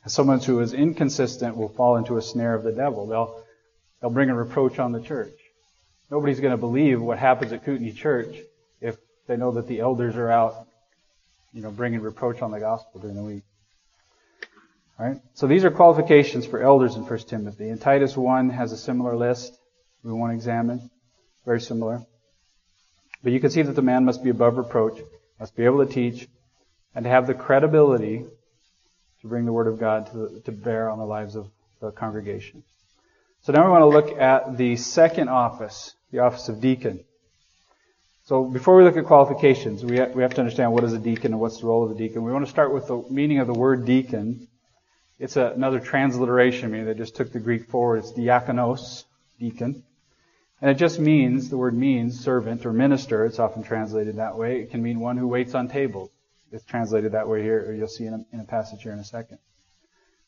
Someone 0.07 0.41
who 0.41 0.61
is 0.61 0.73
inconsistent 0.73 1.57
will 1.57 1.69
fall 1.69 1.97
into 1.97 2.17
a 2.17 2.23
snare 2.23 2.55
of 2.55 2.63
the 2.63 2.73
devil. 2.73 3.07
They'll, 3.07 3.43
they'll 4.01 4.11
bring 4.11 4.31
a 4.31 4.35
reproach 4.35 4.79
on 4.79 4.93
the 4.93 5.01
church. 5.01 5.35
Nobody's 6.11 6.41
going 6.41 6.53
to 6.53 6.57
believe 6.57 7.01
what 7.01 7.19
happens 7.19 7.53
at 7.53 7.65
Kootenai 7.65 7.93
Church 7.93 8.35
if 8.81 8.97
they 9.27 9.37
know 9.37 9.53
that 9.53 9.69
the 9.69 9.81
elders 9.81 10.17
are 10.17 10.31
out, 10.31 10.67
you 11.53 11.63
know, 11.63 11.71
bringing 11.71 12.01
reproach 12.01 12.43
on 12.43 12.51
the 12.51 12.59
gospel 12.59 13.01
during 13.01 13.17
the 13.17 13.23
week. 13.23 13.43
Right? 14.99 15.19
So 15.35 15.47
these 15.47 15.65
are 15.65 15.71
qualifications 15.71 16.47
for 16.47 16.61
elders 16.63 16.97
in 16.97 17.07
1 17.07 17.19
Timothy. 17.21 17.69
And 17.69 17.81
Titus 17.81 18.17
1 18.17 18.51
has 18.51 18.73
a 18.73 18.77
similar 18.77 19.17
list 19.17 19.57
we 20.03 20.13
want 20.13 20.33
to 20.33 20.35
examine. 20.35 20.91
Very 21.45 21.61
similar. 21.61 22.03
But 23.23 23.33
you 23.33 23.41
can 23.41 23.51
see 23.51 23.63
that 23.63 23.73
the 23.73 23.83
man 23.83 24.05
must 24.05 24.25
be 24.25 24.31
above 24.31 24.57
reproach, 24.57 24.99
must 25.39 25.55
be 25.55 25.65
able 25.65 25.85
to 25.87 25.93
teach, 25.93 26.27
and 26.95 27.05
to 27.05 27.09
have 27.11 27.27
the 27.27 27.35
credibility 27.35 28.25
to 29.21 29.27
bring 29.27 29.45
the 29.45 29.53
Word 29.53 29.67
of 29.67 29.79
God 29.79 30.11
to, 30.13 30.41
to 30.45 30.53
bear 30.53 30.91
on 30.91 30.99
the 30.99 31.05
lives 31.05 31.37
of 31.37 31.49
the 31.81 31.91
congregation. 31.91 32.63
So 33.43 33.53
now 33.53 33.65
we 33.65 33.71
want 33.71 33.83
to 33.83 33.87
look 33.87 34.21
at 34.21 34.57
the 34.57 34.77
second 34.77 35.29
office, 35.29 35.95
the 36.11 36.21
office 36.21 36.49
of 36.49 36.61
deacon. 36.61 37.05
So 38.25 38.45
before 38.45 38.77
we 38.77 38.85
look 38.85 38.97
at 38.97 39.07
qualifications, 39.07 39.85
we 39.85 39.97
have, 39.97 40.15
we 40.15 40.23
have 40.23 40.35
to 40.35 40.41
understand 40.41 40.73
what 40.73 40.85
is 40.85 40.93
a 40.93 40.99
deacon 40.99 41.33
and 41.33 41.41
what's 41.41 41.61
the 41.61 41.67
role 41.67 41.85
of 41.85 41.91
a 41.91 41.95
deacon. 41.95 42.23
We 42.23 42.33
want 42.33 42.45
to 42.45 42.51
start 42.51 42.73
with 42.73 42.87
the 42.87 43.03
meaning 43.11 43.39
of 43.39 43.47
the 43.47 43.55
word 43.55 43.87
deacon 43.87 44.47
it's 45.21 45.37
a, 45.37 45.53
another 45.55 45.81
transliteration, 45.81 46.71
meaning 46.71 46.87
they 46.87 46.95
just 46.95 47.15
took 47.15 47.31
the 47.31 47.41
Greek 47.41 47.69
forward. 47.69 47.99
It's 47.99 48.13
diakonos, 48.13 49.05
deacon. 49.39 49.85
And 50.63 50.71
it 50.71 50.75
just 50.75 50.99
means, 50.99 51.51
the 51.51 51.59
word 51.59 51.75
means 51.75 52.19
servant 52.19 52.65
or 52.65 52.73
minister. 52.73 53.27
It's 53.27 53.39
often 53.39 53.63
translated 53.63 54.17
that 54.17 54.37
way. 54.37 54.61
It 54.63 54.71
can 54.71 54.83
mean 54.83 54.99
one 54.99 55.19
who 55.19 55.29
waits 55.29 55.55
on 55.55 55.69
tables. 55.69 56.11
It's 56.53 56.65
translated 56.65 57.13
that 57.13 57.29
way 57.29 57.43
here, 57.43 57.65
or 57.69 57.75
you'll 57.75 57.89
see 57.89 58.07
in 58.07 58.15
a, 58.15 58.25
in 58.33 58.41
a 58.41 58.45
passage 58.45 58.83
here 58.83 58.93
in 58.93 58.99
a 58.99 59.05
second. 59.05 59.39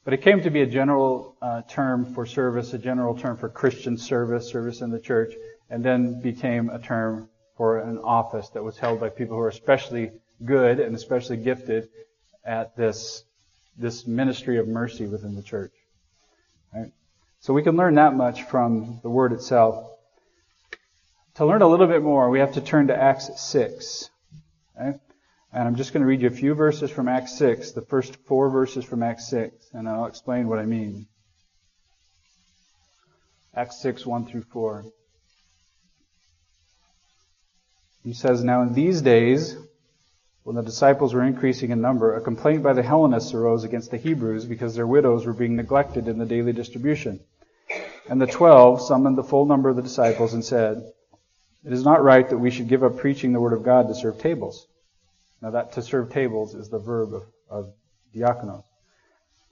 But 0.04 0.14
it 0.14 0.22
came 0.22 0.42
to 0.42 0.50
be 0.50 0.62
a 0.62 0.66
general 0.66 1.36
uh, 1.40 1.62
term 1.62 2.14
for 2.14 2.26
service, 2.26 2.72
a 2.72 2.78
general 2.78 3.16
term 3.16 3.36
for 3.36 3.48
Christian 3.48 3.96
service, 3.96 4.48
service 4.48 4.80
in 4.80 4.90
the 4.90 5.00
church, 5.00 5.34
and 5.70 5.84
then 5.84 6.20
became 6.20 6.70
a 6.70 6.78
term 6.78 7.28
for 7.56 7.78
an 7.78 7.98
office 7.98 8.48
that 8.50 8.62
was 8.62 8.78
held 8.78 9.00
by 9.00 9.08
people 9.08 9.36
who 9.36 9.42
are 9.42 9.48
especially 9.48 10.10
good 10.44 10.80
and 10.80 10.94
especially 10.96 11.36
gifted 11.36 11.88
at 12.44 12.76
this 12.76 13.24
this 13.78 14.06
ministry 14.06 14.58
of 14.58 14.68
mercy 14.68 15.06
within 15.06 15.34
the 15.34 15.42
church. 15.42 15.72
Right? 16.74 16.92
So 17.40 17.54
we 17.54 17.62
can 17.62 17.76
learn 17.76 17.94
that 17.94 18.14
much 18.14 18.42
from 18.44 19.00
the 19.02 19.10
word 19.10 19.32
itself. 19.32 19.88
To 21.36 21.46
learn 21.46 21.62
a 21.62 21.68
little 21.68 21.86
bit 21.86 22.02
more, 22.02 22.28
we 22.28 22.40
have 22.40 22.52
to 22.54 22.60
turn 22.60 22.88
to 22.88 22.96
Acts 22.96 23.30
6. 23.40 24.10
Okay? 24.78 24.98
And 25.54 25.68
I'm 25.68 25.76
just 25.76 25.92
going 25.92 26.00
to 26.00 26.06
read 26.06 26.22
you 26.22 26.28
a 26.28 26.30
few 26.30 26.54
verses 26.54 26.90
from 26.90 27.08
Acts 27.08 27.36
6, 27.36 27.72
the 27.72 27.82
first 27.82 28.16
four 28.26 28.48
verses 28.48 28.86
from 28.86 29.02
Acts 29.02 29.28
6, 29.28 29.54
and 29.74 29.86
I'll 29.86 30.06
explain 30.06 30.48
what 30.48 30.58
I 30.58 30.64
mean. 30.64 31.06
Acts 33.54 33.82
6, 33.82 34.06
1 34.06 34.26
through 34.26 34.44
4. 34.44 34.84
He 38.02 38.14
says, 38.14 38.42
Now 38.42 38.62
in 38.62 38.72
these 38.72 39.02
days, 39.02 39.54
when 40.42 40.56
the 40.56 40.62
disciples 40.62 41.12
were 41.12 41.22
increasing 41.22 41.70
in 41.70 41.82
number, 41.82 42.16
a 42.16 42.22
complaint 42.22 42.62
by 42.62 42.72
the 42.72 42.82
Hellenists 42.82 43.34
arose 43.34 43.62
against 43.62 43.90
the 43.90 43.98
Hebrews 43.98 44.46
because 44.46 44.74
their 44.74 44.86
widows 44.86 45.26
were 45.26 45.34
being 45.34 45.56
neglected 45.56 46.08
in 46.08 46.18
the 46.18 46.24
daily 46.24 46.54
distribution. 46.54 47.20
And 48.08 48.18
the 48.18 48.26
twelve 48.26 48.80
summoned 48.80 49.18
the 49.18 49.22
full 49.22 49.44
number 49.44 49.68
of 49.68 49.76
the 49.76 49.82
disciples 49.82 50.32
and 50.32 50.42
said, 50.42 50.82
It 51.62 51.74
is 51.74 51.84
not 51.84 52.02
right 52.02 52.28
that 52.28 52.38
we 52.38 52.50
should 52.50 52.68
give 52.68 52.82
up 52.82 52.96
preaching 52.96 53.34
the 53.34 53.40
word 53.40 53.52
of 53.52 53.62
God 53.62 53.88
to 53.88 53.94
serve 53.94 54.18
tables. 54.18 54.66
Now 55.42 55.50
that 55.50 55.72
to 55.72 55.82
serve 55.82 56.10
tables 56.10 56.54
is 56.54 56.70
the 56.70 56.78
verb 56.78 57.12
of, 57.12 57.24
of 57.50 57.74
diakonos. 58.14 58.62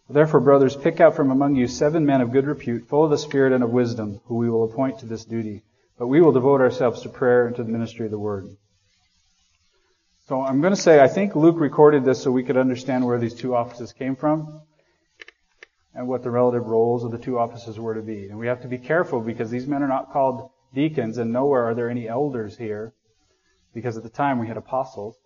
Therefore, 0.08 0.40
brothers, 0.40 0.74
pick 0.74 1.00
out 1.00 1.14
from 1.14 1.30
among 1.30 1.54
you 1.56 1.68
seven 1.68 2.06
men 2.06 2.20
of 2.20 2.32
good 2.32 2.46
repute, 2.46 2.88
full 2.88 3.04
of 3.04 3.10
the 3.10 3.18
Spirit 3.18 3.52
and 3.52 3.62
of 3.62 3.70
wisdom, 3.70 4.20
who 4.24 4.36
we 4.36 4.50
will 4.50 4.64
appoint 4.64 5.00
to 5.00 5.06
this 5.06 5.24
duty. 5.24 5.62
But 5.98 6.08
we 6.08 6.20
will 6.20 6.32
devote 6.32 6.60
ourselves 6.60 7.02
to 7.02 7.08
prayer 7.08 7.46
and 7.46 7.54
to 7.56 7.62
the 7.62 7.70
ministry 7.70 8.06
of 8.06 8.10
the 8.10 8.18
word. 8.18 8.46
So 10.26 10.42
I'm 10.42 10.60
going 10.60 10.74
to 10.74 10.80
say 10.80 11.00
I 11.00 11.08
think 11.08 11.34
Luke 11.34 11.58
recorded 11.58 12.04
this 12.04 12.22
so 12.22 12.30
we 12.30 12.44
could 12.44 12.56
understand 12.56 13.04
where 13.04 13.18
these 13.18 13.34
two 13.34 13.54
offices 13.54 13.92
came 13.92 14.16
from 14.16 14.62
and 15.94 16.06
what 16.06 16.22
the 16.22 16.30
relative 16.30 16.66
roles 16.66 17.04
of 17.04 17.10
the 17.10 17.18
two 17.18 17.38
offices 17.38 17.78
were 17.78 17.94
to 17.94 18.02
be. 18.02 18.28
And 18.28 18.38
we 18.38 18.46
have 18.46 18.62
to 18.62 18.68
be 18.68 18.78
careful 18.78 19.20
because 19.20 19.50
these 19.50 19.66
men 19.66 19.82
are 19.82 19.88
not 19.88 20.12
called 20.12 20.50
deacons 20.72 21.18
and 21.18 21.32
nowhere 21.32 21.64
are 21.64 21.74
there 21.74 21.90
any 21.90 22.08
elders 22.08 22.56
here 22.56 22.94
because 23.74 23.96
at 23.96 24.02
the 24.02 24.08
time 24.08 24.38
we 24.38 24.46
had 24.46 24.56
apostles. 24.56 25.16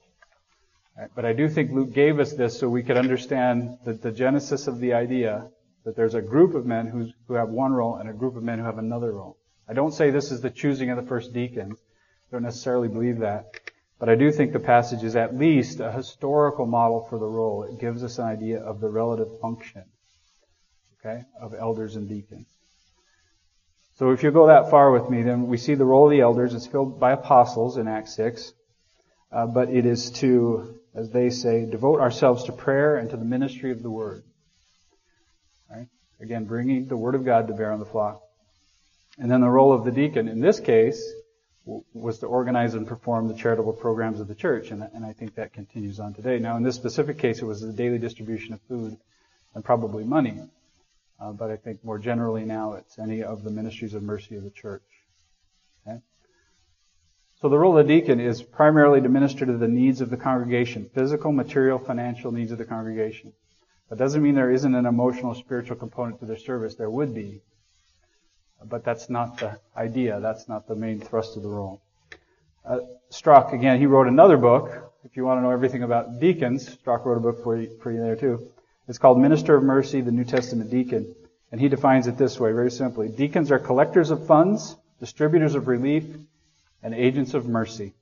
But 1.15 1.25
I 1.25 1.33
do 1.33 1.49
think 1.49 1.73
Luke 1.73 1.93
gave 1.93 2.21
us 2.21 2.33
this 2.33 2.59
so 2.59 2.69
we 2.69 2.83
could 2.83 2.97
understand 2.97 3.79
the, 3.85 3.95
the 3.95 4.13
genesis 4.13 4.69
of 4.69 4.79
the 4.79 4.93
idea 4.93 5.51
that 5.85 5.97
there's 5.97 6.15
a 6.15 6.23
group 6.23 6.55
of 6.55 6.67
men 6.67 6.87
who, 6.87 7.09
who 7.27 7.35
have 7.35 7.49
one 7.49 7.73
role 7.73 7.97
and 7.97 8.09
a 8.09 8.13
group 8.13 8.37
of 8.37 8.43
men 8.43 8.59
who 8.59 8.65
have 8.65 8.79
another 8.79 9.13
role. 9.13 9.37
I 9.69 9.75
don't 9.75 9.93
say 9.93 10.11
this 10.11 10.31
is 10.31 10.41
the 10.41 10.51
choosing 10.51 10.91
of 10.91 10.97
the 10.97 11.09
first 11.09 11.33
deacons. 11.33 11.79
I 11.81 12.37
don't 12.37 12.43
necessarily 12.43 12.89
believe 12.89 13.19
that. 13.19 13.47
But 13.99 14.09
I 14.09 14.15
do 14.15 14.31
think 14.31 14.53
the 14.53 14.61
passage 14.61 15.03
is 15.03 15.17
at 15.17 15.37
least 15.37 15.81
a 15.81 15.91
historical 15.91 16.67
model 16.67 17.07
for 17.09 17.19
the 17.19 17.27
role. 17.27 17.65
It 17.65 17.81
gives 17.81 18.05
us 18.05 18.19
an 18.19 18.27
idea 18.27 18.61
of 18.61 18.81
the 18.81 18.89
relative 18.89 19.41
function, 19.41 19.85
okay, 21.01 21.23
of 21.41 21.55
elders 21.55 21.97
and 21.97 22.09
deacons. 22.09 22.47
So 23.97 24.11
if 24.11 24.23
you 24.23 24.31
go 24.31 24.49
that 24.49 24.71
far 24.71 24.91
with 24.91 25.09
me, 25.09 25.23
then 25.23 25.47
we 25.47 25.57
see 25.57 25.75
the 25.75 25.85
role 25.85 26.07
of 26.07 26.11
the 26.11 26.21
elders. 26.21 26.55
is 26.55 26.67
filled 26.67 26.99
by 26.99 27.13
apostles 27.13 27.77
in 27.77 27.89
Acts 27.89 28.15
6. 28.17 28.53
Uh, 29.31 29.47
but 29.47 29.69
it 29.69 29.87
is 29.87 30.11
to, 30.13 30.79
as 30.95 31.11
they 31.11 31.31
say, 31.31 31.65
devote 31.65 32.01
ourselves 32.01 32.45
to 32.45 32.53
prayer 32.53 32.97
and 32.97 33.11
to 33.11 33.17
the 33.17 33.25
ministry 33.25 33.73
of 33.73 33.83
the 33.83 33.91
Word. 33.91 34.23
Right? 35.71 35.89
Again, 36.21 36.45
bringing 36.45 36.87
the 36.87 36.97
Word 36.97 37.15
of 37.15 37.25
God 37.25 37.49
to 37.49 37.55
bear 37.55 37.73
on 37.73 37.81
the 37.81 37.87
flock. 37.87 38.23
And 39.19 39.31
then 39.31 39.41
the 39.41 39.49
role 39.49 39.73
of 39.73 39.85
the 39.85 39.93
deacon, 39.93 40.29
in 40.29 40.41
this 40.41 40.61
case, 40.61 41.03
was 41.65 42.19
to 42.19 42.27
organize 42.27 42.75
and 42.75 42.87
perform 42.87 43.29
the 43.29 43.35
charitable 43.35 43.73
programs 43.73 44.21
of 44.21 44.29
the 44.29 44.35
church, 44.35 44.71
and, 44.71 44.83
I 44.83 45.13
think 45.13 45.35
that 45.37 45.53
continues 45.53 45.99
on 45.99 46.13
today. 46.13 46.39
Now, 46.39 46.57
in 46.57 46.63
this 46.63 46.77
specific 46.77 47.19
case, 47.19 47.41
it 47.41 47.47
was 47.47 47.61
the 47.61 47.73
daily 47.73 47.99
distribution 47.99 48.53
of 48.53 48.61
food 48.63 48.99
and 49.55 49.65
probably 49.65 50.05
money, 50.05 50.41
uh, 51.21 51.33
but 51.33 51.51
I 51.51 51.57
think 51.57 51.83
more 51.83 51.99
generally 51.99 52.45
now 52.45 52.75
it's 52.75 52.99
any 52.99 53.23
of 53.23 53.45
the 53.45 53.51
ministries 53.51 53.95
of 53.95 54.03
mercy 54.03 54.37
of 54.37 54.45
the 54.45 54.51
church. 54.51 54.83
Okay? 55.87 56.01
So 57.45 57.51
the 57.51 57.59
role 57.59 57.77
of 57.77 57.87
the 57.87 57.95
deacon 58.01 58.21
is 58.21 58.43
primarily 58.43 59.03
to 59.03 59.09
minister 59.11 59.45
to 59.45 59.59
the 59.59 59.69
needs 59.69 60.01
of 60.01 60.09
the 60.09 60.17
congregation, 60.17 60.89
physical, 60.95 61.31
material, 61.31 61.79
financial 61.79 62.33
needs 62.33 62.53
of 62.53 62.57
the 62.57 62.65
congregation. 62.65 63.35
That 63.91 63.99
doesn't 63.99 64.23
mean 64.23 64.35
there 64.35 64.51
isn't 64.51 64.75
an 64.75 64.87
emotional, 64.87 65.35
spiritual 65.35 65.77
component 65.77 66.21
to 66.21 66.25
their 66.25 66.39
service. 66.39 66.75
There 66.75 66.89
would 66.89 67.13
be, 67.13 67.43
but 68.65 68.83
that's 68.83 69.11
not 69.11 69.37
the 69.37 69.61
idea. 69.77 70.21
That's 70.21 70.49
not 70.49 70.67
the 70.67 70.75
main 70.75 71.01
thrust 71.01 71.37
of 71.37 71.43
the 71.43 71.51
role. 71.51 71.83
Uh, 72.65 72.79
Strauch, 73.11 73.53
again, 73.53 73.79
he 73.79 73.85
wrote 73.85 74.07
another 74.07 74.39
book. 74.39 74.95
If 75.05 75.15
you 75.15 75.27
want 75.27 75.37
to 75.37 75.43
know 75.43 75.51
everything 75.51 75.83
about 75.83 76.21
deacons, 76.21 76.73
Strauch 76.73 77.05
wrote 77.05 77.19
a 77.19 77.21
book 77.21 77.45
for 77.45 77.59
you, 77.59 77.79
for 77.83 77.93
you 77.93 78.01
there 78.01 78.17
too. 78.17 78.49
It's 78.89 78.97
called 78.97 79.21
Minister 79.21 79.55
of 79.55 79.63
Mercy, 79.63 80.01
the 80.01 80.13
New 80.13 80.25
Testament 80.25 80.71
Deacon. 80.71 81.15
And 81.53 81.61
he 81.61 81.69
defines 81.69 82.07
it 82.07 82.17
this 82.17 82.41
way, 82.41 82.53
very 82.53 82.71
simply. 82.71 83.11
Deacons 83.11 83.51
are 83.51 83.59
collectors 83.59 84.11
of 84.11 84.27
funds, 84.27 84.77
distributors 84.99 85.55
of 85.55 85.69
relief, 85.69 86.07
and 86.85 86.95
agents 86.95 87.35
of 87.35 87.49
mercy. 87.49 87.95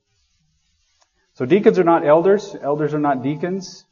So 1.35 1.45
deacons 1.45 1.79
are 1.79 1.83
not 1.83 2.05
elders. 2.05 2.55
Elders 2.61 2.93
are 2.93 2.99
not 2.99 3.23
deacons. 3.23 3.85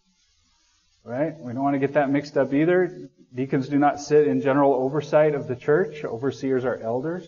Right? 1.03 1.35
We 1.39 1.53
don't 1.53 1.63
want 1.63 1.73
to 1.73 1.79
get 1.79 1.93
that 1.93 2.11
mixed 2.11 2.37
up 2.37 2.53
either. 2.53 3.09
Deacons 3.33 3.69
do 3.69 3.79
not 3.79 3.99
sit 3.99 4.27
in 4.27 4.41
general 4.41 4.73
oversight 4.73 5.33
of 5.33 5.47
the 5.47 5.55
church. 5.55 6.03
Overseers 6.03 6.65
are 6.65 6.77
elders. 6.77 7.27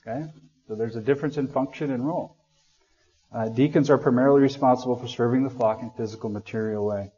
Okay? 0.00 0.24
So 0.68 0.76
there's 0.76 0.96
a 0.96 1.00
difference 1.00 1.36
in 1.36 1.48
function 1.48 1.90
and 1.90 2.06
role. 2.06 2.36
Uh, 3.32 3.48
deacons 3.48 3.90
are 3.90 3.98
primarily 3.98 4.40
responsible 4.40 4.96
for 4.96 5.08
serving 5.08 5.42
the 5.42 5.50
flock 5.50 5.82
in 5.82 5.90
physical, 5.90 6.30
material 6.30 6.86
way. 6.86 7.10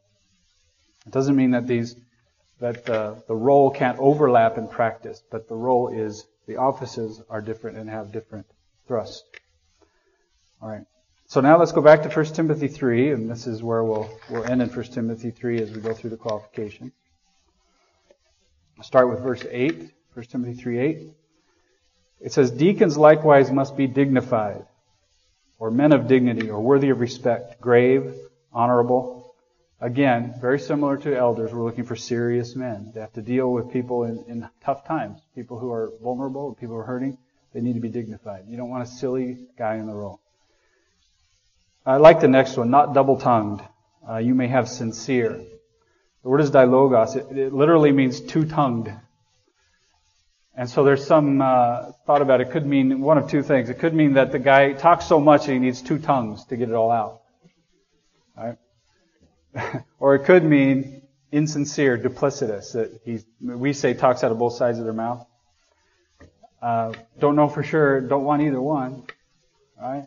It 1.06 1.12
doesn't 1.12 1.36
mean 1.36 1.52
that 1.52 1.66
these 1.66 1.94
that 2.60 2.84
the, 2.86 3.22
the 3.28 3.36
role 3.36 3.70
can't 3.70 4.00
overlap 4.00 4.58
in 4.58 4.66
practice, 4.66 5.22
but 5.30 5.46
the 5.46 5.54
role 5.54 5.88
is 5.88 6.26
the 6.48 6.56
offices 6.56 7.22
are 7.30 7.40
different 7.40 7.76
and 7.76 7.88
have 7.88 8.10
different 8.10 8.46
thrusts. 8.88 9.22
All 10.60 10.68
right. 10.68 10.84
So 11.26 11.42
now 11.42 11.58
let's 11.58 11.72
go 11.72 11.82
back 11.82 12.02
to 12.02 12.08
1 12.08 12.24
Timothy 12.32 12.68
3, 12.68 13.12
and 13.12 13.30
this 13.30 13.46
is 13.46 13.62
where 13.62 13.84
we'll, 13.84 14.10
we'll 14.30 14.44
end 14.44 14.62
in 14.62 14.70
1 14.70 14.84
Timothy 14.86 15.30
3 15.30 15.60
as 15.60 15.70
we 15.70 15.80
go 15.80 15.92
through 15.92 16.10
the 16.10 16.16
qualifications. 16.16 16.92
I'll 18.78 18.84
start 18.84 19.10
with 19.10 19.20
verse 19.20 19.44
8, 19.48 19.90
1 20.14 20.26
Timothy 20.26 20.54
3 20.54 20.78
8. 20.78 21.10
It 22.20 22.32
says, 22.32 22.50
Deacons 22.50 22.96
likewise 22.96 23.52
must 23.52 23.76
be 23.76 23.86
dignified, 23.86 24.64
or 25.58 25.70
men 25.70 25.92
of 25.92 26.08
dignity, 26.08 26.48
or 26.48 26.60
worthy 26.60 26.88
of 26.88 26.98
respect, 26.98 27.60
grave, 27.60 28.14
honorable. 28.52 29.34
Again, 29.80 30.34
very 30.40 30.58
similar 30.58 30.96
to 30.96 31.14
elders, 31.14 31.52
we're 31.52 31.62
looking 31.62 31.84
for 31.84 31.94
serious 31.94 32.56
men. 32.56 32.90
They 32.94 33.00
have 33.00 33.12
to 33.12 33.22
deal 33.22 33.52
with 33.52 33.70
people 33.70 34.04
in, 34.04 34.24
in 34.28 34.48
tough 34.64 34.86
times, 34.86 35.20
people 35.34 35.58
who 35.58 35.70
are 35.70 35.92
vulnerable, 36.02 36.54
people 36.54 36.74
who 36.74 36.80
are 36.80 36.84
hurting. 36.84 37.18
They 37.52 37.60
need 37.60 37.74
to 37.74 37.80
be 37.80 37.88
dignified. 37.88 38.44
You 38.48 38.56
don't 38.56 38.68
want 38.68 38.82
a 38.82 38.86
silly 38.86 39.38
guy 39.56 39.76
in 39.76 39.86
the 39.86 39.94
role. 39.94 40.20
I 41.86 41.96
like 41.96 42.20
the 42.20 42.28
next 42.28 42.56
one, 42.56 42.70
not 42.70 42.92
double 42.92 43.18
tongued. 43.18 43.62
Uh, 44.08 44.18
you 44.18 44.34
may 44.34 44.48
have 44.48 44.68
sincere. 44.68 45.40
The 46.22 46.28
word 46.28 46.40
is 46.40 46.50
dilogos. 46.50 47.16
It, 47.16 47.36
it 47.36 47.52
literally 47.52 47.92
means 47.92 48.20
two 48.20 48.44
tongued. 48.44 48.92
And 50.54 50.68
so 50.68 50.82
there's 50.82 51.06
some 51.06 51.40
uh, 51.40 51.92
thought 52.04 52.20
about 52.20 52.40
it. 52.40 52.48
it. 52.48 52.50
Could 52.50 52.66
mean 52.66 53.00
one 53.00 53.16
of 53.16 53.30
two 53.30 53.42
things. 53.42 53.70
It 53.70 53.78
could 53.78 53.94
mean 53.94 54.14
that 54.14 54.32
the 54.32 54.40
guy 54.40 54.72
talks 54.72 55.06
so 55.06 55.20
much 55.20 55.46
that 55.46 55.52
he 55.52 55.58
needs 55.60 55.80
two 55.80 56.00
tongues 56.00 56.44
to 56.46 56.56
get 56.56 56.68
it 56.68 56.74
all 56.74 56.90
out. 56.90 57.22
Right? 58.36 58.58
or 60.00 60.16
it 60.16 60.24
could 60.24 60.44
mean 60.44 61.02
insincere, 61.30 61.96
duplicitous. 61.96 62.72
That 62.72 63.00
he, 63.04 63.20
we 63.40 63.72
say 63.72 63.94
talks 63.94 64.24
out 64.24 64.32
of 64.32 64.38
both 64.38 64.54
sides 64.54 64.80
of 64.80 64.84
their 64.84 64.92
mouth. 64.92 65.27
Uh, 66.60 66.92
don't 67.18 67.36
know 67.36 67.48
for 67.48 67.62
sure. 67.62 68.00
Don't 68.00 68.24
want 68.24 68.42
either 68.42 68.60
one. 68.60 69.04
Right? 69.80 70.06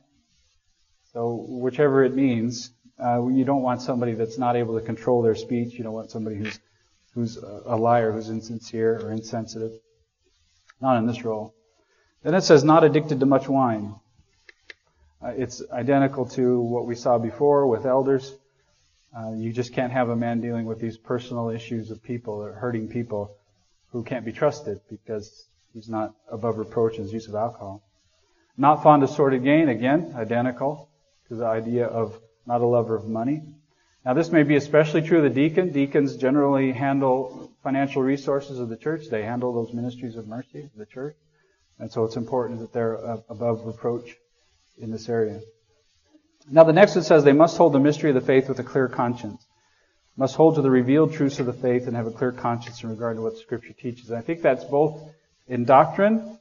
So 1.14 1.46
whichever 1.48 2.04
it 2.04 2.14
means, 2.14 2.72
uh, 3.02 3.28
you 3.28 3.46
don't 3.46 3.62
want 3.62 3.82
somebody 3.82 4.14
that's 4.14 4.38
not 4.38 4.56
able 4.56 4.80
to 4.80 4.86
control 4.86 5.22
their 5.22 5.36
speech. 5.36 5.74
You 5.74 5.84
don't 5.84 5.94
want 5.94 6.12
somebody 6.12 6.38
who's 6.38 6.60
who's 7.14 7.38
a 7.38 7.76
liar, 7.76 8.12
who's 8.12 8.30
insincere 8.30 9.00
or 9.00 9.12
insensitive. 9.12 9.72
Not 10.80 10.98
in 10.98 11.08
this 11.08 11.24
role. 11.24 11.54
Then 12.24 12.36
it 12.36 12.42
says, 12.42 12.64
not 12.64 12.84
addicted 12.84 13.20
to 13.20 13.26
much 13.26 13.50
wine. 13.50 13.96
Uh, 15.24 15.34
it's 15.36 15.62
identical 15.72 16.26
to 16.26 16.60
what 16.60 16.86
we 16.86 16.96
saw 16.96 17.18
before 17.18 17.68
with 17.68 17.86
elders. 17.86 18.34
Uh, 19.16 19.34
you 19.34 19.52
just 19.52 19.74
can't 19.74 19.92
have 19.92 20.10
a 20.10 20.16
man 20.16 20.40
dealing 20.40 20.66
with 20.66 20.80
these 20.80 20.98
personal 20.98 21.50
issues 21.50 21.92
of 21.92 22.02
people 22.02 22.36
or 22.36 22.54
hurting 22.54 22.88
people 22.88 23.36
who 23.92 24.04
can't 24.04 24.24
be 24.24 24.32
trusted 24.32 24.80
because 24.90 25.46
he's 25.74 25.90
not 25.90 26.14
above 26.32 26.58
reproach 26.58 26.98
in 26.98 27.04
his 27.04 27.14
use 27.14 27.28
of 27.28 27.36
alcohol. 27.36 27.84
Not 28.58 28.84
fond 28.84 29.04
of 29.04 29.10
sordid 29.10 29.44
gain, 29.44 29.70
again, 29.70 30.14
identical 30.16 30.90
to 31.30 31.36
the 31.36 31.46
idea 31.46 31.86
of 31.86 32.20
not 32.46 32.62
a 32.62 32.66
lover 32.66 32.96
of 32.96 33.08
money. 33.08 33.42
Now 34.06 34.14
this 34.14 34.32
may 34.32 34.44
be 34.44 34.56
especially 34.56 35.02
true 35.02 35.20
of 35.20 35.24
the 35.24 35.30
deacon. 35.30 35.72
Deacons 35.72 36.18
generally 36.18 36.72
handle 36.72 37.52
financial 37.64 38.02
resources 38.02 38.60
of 38.60 38.70
the 38.70 38.78
church. 38.78 39.08
They 39.10 39.24
handle 39.24 39.54
those 39.54 39.74
ministries 39.74 40.16
of 40.16 40.28
mercy 40.28 40.64
of 40.64 40.76
the 40.76 40.86
church. 40.86 41.16
And 41.80 41.92
so 41.92 42.04
it's 42.04 42.16
important 42.16 42.60
that 42.60 42.74
they're 42.74 42.96
above 43.30 43.66
reproach 43.66 44.16
in 44.78 44.92
this 44.92 45.08
area. 45.08 45.40
Now 46.50 46.64
the 46.64 46.74
next 46.74 46.96
one 46.96 47.04
says 47.04 47.24
they 47.24 47.32
must 47.32 47.58
hold 47.58 47.74
the 47.74 47.80
mystery 47.80 48.10
of 48.10 48.16
the 48.16 48.22
faith 48.22 48.50
with 48.50 48.60
a 48.60 48.64
clear 48.64 48.88
conscience. 48.88 49.46
Must 50.18 50.36
hold 50.36 50.56
to 50.56 50.62
the 50.62 50.72
revealed 50.72 51.14
truths 51.14 51.40
of 51.40 51.46
the 51.46 51.54
faith 51.54 51.88
and 51.88 51.96
have 51.96 52.08
a 52.08 52.12
clear 52.12 52.32
conscience 52.32 52.84
in 52.84 52.90
regard 52.90 53.18
to 53.18 53.22
what 53.22 53.38
Scripture 53.38 53.74
teaches. 53.74 54.10
And 54.10 54.18
I 54.18 54.22
think 54.22 54.42
that's 54.42 54.64
both 54.64 55.02
in 55.48 55.66
doctrine 55.66 56.38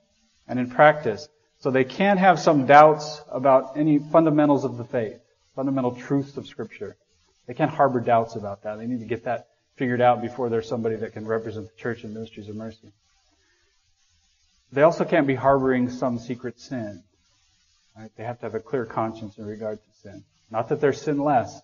and 0.48 0.58
in 0.58 0.70
practice. 0.70 1.28
So 1.58 1.70
they 1.70 1.84
can't 1.84 2.18
have 2.18 2.40
some 2.40 2.66
doubts 2.66 3.20
about 3.30 3.76
any 3.76 3.98
fundamentals 3.98 4.64
of 4.64 4.78
the 4.78 4.84
faith, 4.84 5.20
fundamental 5.54 5.94
truths 5.94 6.36
of 6.36 6.46
Scripture. 6.46 6.96
They 7.46 7.54
can't 7.54 7.70
harbor 7.70 8.00
doubts 8.00 8.36
about 8.36 8.62
that. 8.62 8.78
They 8.78 8.86
need 8.86 9.00
to 9.00 9.06
get 9.06 9.24
that 9.24 9.48
figured 9.76 10.00
out 10.00 10.22
before 10.22 10.48
there's 10.48 10.68
somebody 10.68 10.96
that 10.96 11.12
can 11.12 11.26
represent 11.26 11.66
the 11.66 11.80
church 11.80 12.04
in 12.04 12.14
ministries 12.14 12.48
of 12.48 12.56
mercy. 12.56 12.92
They 14.72 14.82
also 14.82 15.04
can't 15.04 15.26
be 15.26 15.34
harboring 15.34 15.90
some 15.90 16.18
secret 16.18 16.60
sin. 16.60 17.02
Right? 17.96 18.10
They 18.16 18.24
have 18.24 18.38
to 18.40 18.46
have 18.46 18.54
a 18.54 18.60
clear 18.60 18.86
conscience 18.86 19.38
in 19.38 19.46
regard 19.46 19.78
to 19.78 19.98
sin. 20.00 20.24
Not 20.50 20.68
that 20.68 20.80
they're 20.80 20.92
sinless, 20.92 21.60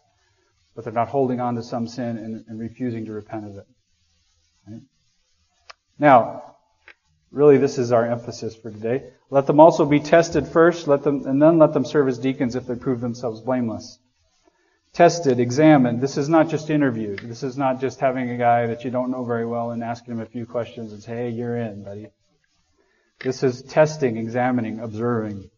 but 0.74 0.84
they're 0.84 0.92
not 0.92 1.08
holding 1.08 1.40
on 1.40 1.54
to 1.54 1.62
some 1.62 1.88
sin 1.88 2.18
and, 2.18 2.44
and 2.48 2.58
refusing 2.60 3.06
to 3.06 3.12
repent 3.12 3.46
of 3.46 3.56
it. 3.56 3.66
Right? 4.68 4.82
Now, 5.98 6.55
really 7.36 7.58
this 7.58 7.78
is 7.78 7.92
our 7.92 8.06
emphasis 8.06 8.56
for 8.56 8.70
today. 8.70 9.04
Let 9.30 9.46
them 9.46 9.60
also 9.60 9.84
be 9.84 10.00
tested 10.00 10.48
first, 10.48 10.88
let 10.88 11.02
them, 11.02 11.26
and 11.26 11.40
then 11.40 11.58
let 11.58 11.72
them 11.72 11.84
serve 11.84 12.08
as 12.08 12.18
deacons 12.18 12.56
if 12.56 12.66
they 12.66 12.74
prove 12.74 13.00
themselves 13.00 13.40
blameless 13.40 13.98
tested, 14.96 15.40
examined. 15.40 16.00
This 16.00 16.16
is 16.16 16.26
not 16.26 16.48
just 16.48 16.70
interviewed. 16.70 17.18
This 17.18 17.42
is 17.42 17.58
not 17.58 17.82
just 17.82 18.00
having 18.00 18.30
a 18.30 18.38
guy 18.38 18.66
that 18.68 18.82
you 18.82 18.90
don't 18.90 19.10
know 19.10 19.24
very 19.24 19.44
well 19.44 19.70
and 19.70 19.84
asking 19.84 20.14
him 20.14 20.20
a 20.20 20.26
few 20.26 20.46
questions 20.46 20.90
and 20.92 21.02
say, 21.02 21.14
hey, 21.14 21.28
you're 21.28 21.54
in, 21.54 21.84
buddy. 21.84 22.08
This 23.20 23.42
is 23.42 23.62
testing, 23.62 24.16
examining, 24.16 24.80
observing. 24.80 25.50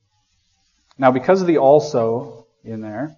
Now, 0.99 1.12
because 1.12 1.41
of 1.41 1.47
the 1.47 1.59
also 1.59 2.47
in 2.64 2.81
there, 2.81 3.16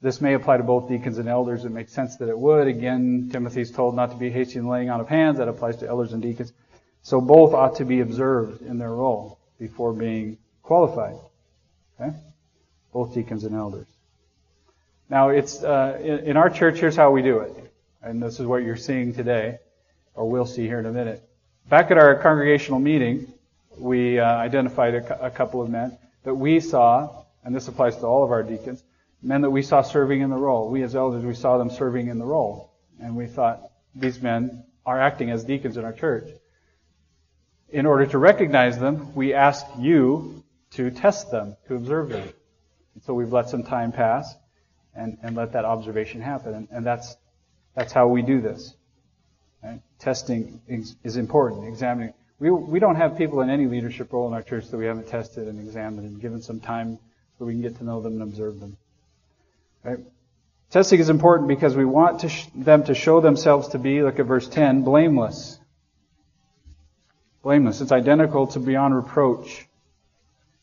this 0.00 0.20
may 0.20 0.34
apply 0.34 0.58
to 0.58 0.62
both 0.62 0.88
deacons 0.88 1.18
and 1.18 1.28
elders. 1.28 1.64
It 1.64 1.72
makes 1.72 1.92
sense 1.92 2.16
that 2.18 2.28
it 2.28 2.38
would. 2.38 2.68
Again, 2.68 3.28
Timothy's 3.32 3.72
told 3.72 3.96
not 3.96 4.12
to 4.12 4.16
be 4.16 4.30
hasty 4.30 4.60
in 4.60 4.68
laying 4.68 4.88
on 4.88 5.00
of 5.00 5.08
hands. 5.08 5.38
That 5.38 5.48
applies 5.48 5.78
to 5.78 5.88
elders 5.88 6.12
and 6.12 6.22
deacons. 6.22 6.52
So 7.02 7.20
both 7.20 7.54
ought 7.54 7.76
to 7.76 7.84
be 7.84 8.00
observed 8.00 8.62
in 8.62 8.78
their 8.78 8.92
role 8.92 9.38
before 9.58 9.92
being 9.92 10.38
qualified. 10.62 11.16
Okay? 12.00 12.16
Both 12.92 13.14
deacons 13.14 13.44
and 13.44 13.54
elders. 13.54 13.86
Now, 15.08 15.30
it's 15.30 15.62
uh, 15.62 15.98
in, 16.00 16.18
in, 16.20 16.36
our 16.36 16.48
church. 16.48 16.78
Here's 16.78 16.94
how 16.94 17.10
we 17.10 17.22
do 17.22 17.40
it, 17.40 17.72
and 18.00 18.22
this 18.22 18.38
is 18.38 18.46
what 18.46 18.62
you're 18.62 18.76
seeing 18.76 19.12
today, 19.12 19.58
or 20.14 20.30
we'll 20.30 20.46
see 20.46 20.66
here 20.66 20.78
in 20.78 20.86
a 20.86 20.92
minute. 20.92 21.28
Back 21.68 21.90
at 21.90 21.98
our 21.98 22.14
congregational 22.14 22.78
meeting, 22.78 23.32
we 23.76 24.20
uh, 24.20 24.24
identified 24.24 24.94
a, 24.94 25.26
a 25.26 25.30
couple 25.30 25.62
of 25.62 25.68
men 25.68 25.98
that 26.22 26.34
we 26.34 26.60
saw, 26.60 27.24
and 27.44 27.54
this 27.54 27.66
applies 27.66 27.96
to 27.96 28.06
all 28.06 28.22
of 28.22 28.30
our 28.30 28.44
deacons, 28.44 28.84
men 29.22 29.40
that 29.40 29.50
we 29.50 29.62
saw 29.62 29.82
serving 29.82 30.20
in 30.20 30.30
the 30.30 30.36
role. 30.36 30.70
We 30.70 30.82
as 30.82 30.94
elders, 30.94 31.24
we 31.24 31.34
saw 31.34 31.58
them 31.58 31.70
serving 31.70 32.06
in 32.06 32.18
the 32.18 32.24
role, 32.24 32.72
and 33.00 33.16
we 33.16 33.26
thought 33.26 33.70
these 33.94 34.22
men 34.22 34.64
are 34.86 35.00
acting 35.00 35.30
as 35.30 35.44
deacons 35.44 35.76
in 35.76 35.84
our 35.84 35.92
church. 35.92 36.28
In 37.72 37.86
order 37.86 38.06
to 38.06 38.18
recognize 38.18 38.78
them, 38.78 39.14
we 39.14 39.32
ask 39.32 39.64
you 39.78 40.42
to 40.72 40.90
test 40.90 41.30
them, 41.30 41.56
to 41.68 41.76
observe 41.76 42.08
them. 42.08 42.28
And 42.94 43.02
so 43.02 43.14
we've 43.14 43.32
let 43.32 43.48
some 43.48 43.62
time 43.62 43.92
pass 43.92 44.34
and, 44.94 45.18
and 45.22 45.36
let 45.36 45.52
that 45.52 45.64
observation 45.64 46.20
happen. 46.20 46.54
And, 46.54 46.68
and 46.70 46.86
that's, 46.86 47.16
that's 47.74 47.92
how 47.92 48.08
we 48.08 48.22
do 48.22 48.40
this. 48.40 48.74
Right? 49.62 49.80
Testing 49.98 50.60
is, 50.66 51.16
important, 51.16 51.68
examining. 51.68 52.14
We, 52.38 52.50
we 52.50 52.80
don't 52.80 52.96
have 52.96 53.18
people 53.18 53.42
in 53.42 53.50
any 53.50 53.66
leadership 53.66 54.12
role 54.12 54.26
in 54.26 54.34
our 54.34 54.42
church 54.42 54.68
that 54.68 54.76
we 54.76 54.86
haven't 54.86 55.08
tested 55.08 55.46
and 55.46 55.60
examined 55.60 56.08
and 56.08 56.20
given 56.20 56.42
some 56.42 56.60
time 56.60 56.98
so 57.38 57.44
we 57.44 57.52
can 57.52 57.62
get 57.62 57.76
to 57.76 57.84
know 57.84 58.00
them 58.00 58.14
and 58.14 58.22
observe 58.22 58.58
them. 58.58 58.76
Right? 59.84 59.98
Testing 60.70 61.00
is 61.00 61.08
important 61.08 61.48
because 61.48 61.76
we 61.76 61.84
want 61.84 62.20
to 62.20 62.28
sh- 62.28 62.46
them 62.54 62.84
to 62.84 62.94
show 62.94 63.20
themselves 63.20 63.68
to 63.68 63.78
be, 63.78 64.02
look 64.02 64.18
at 64.18 64.26
verse 64.26 64.48
10, 64.48 64.82
blameless. 64.82 65.59
Blameless. 67.42 67.80
It's 67.80 67.92
identical 67.92 68.46
to 68.48 68.60
beyond 68.60 68.94
reproach. 68.94 69.66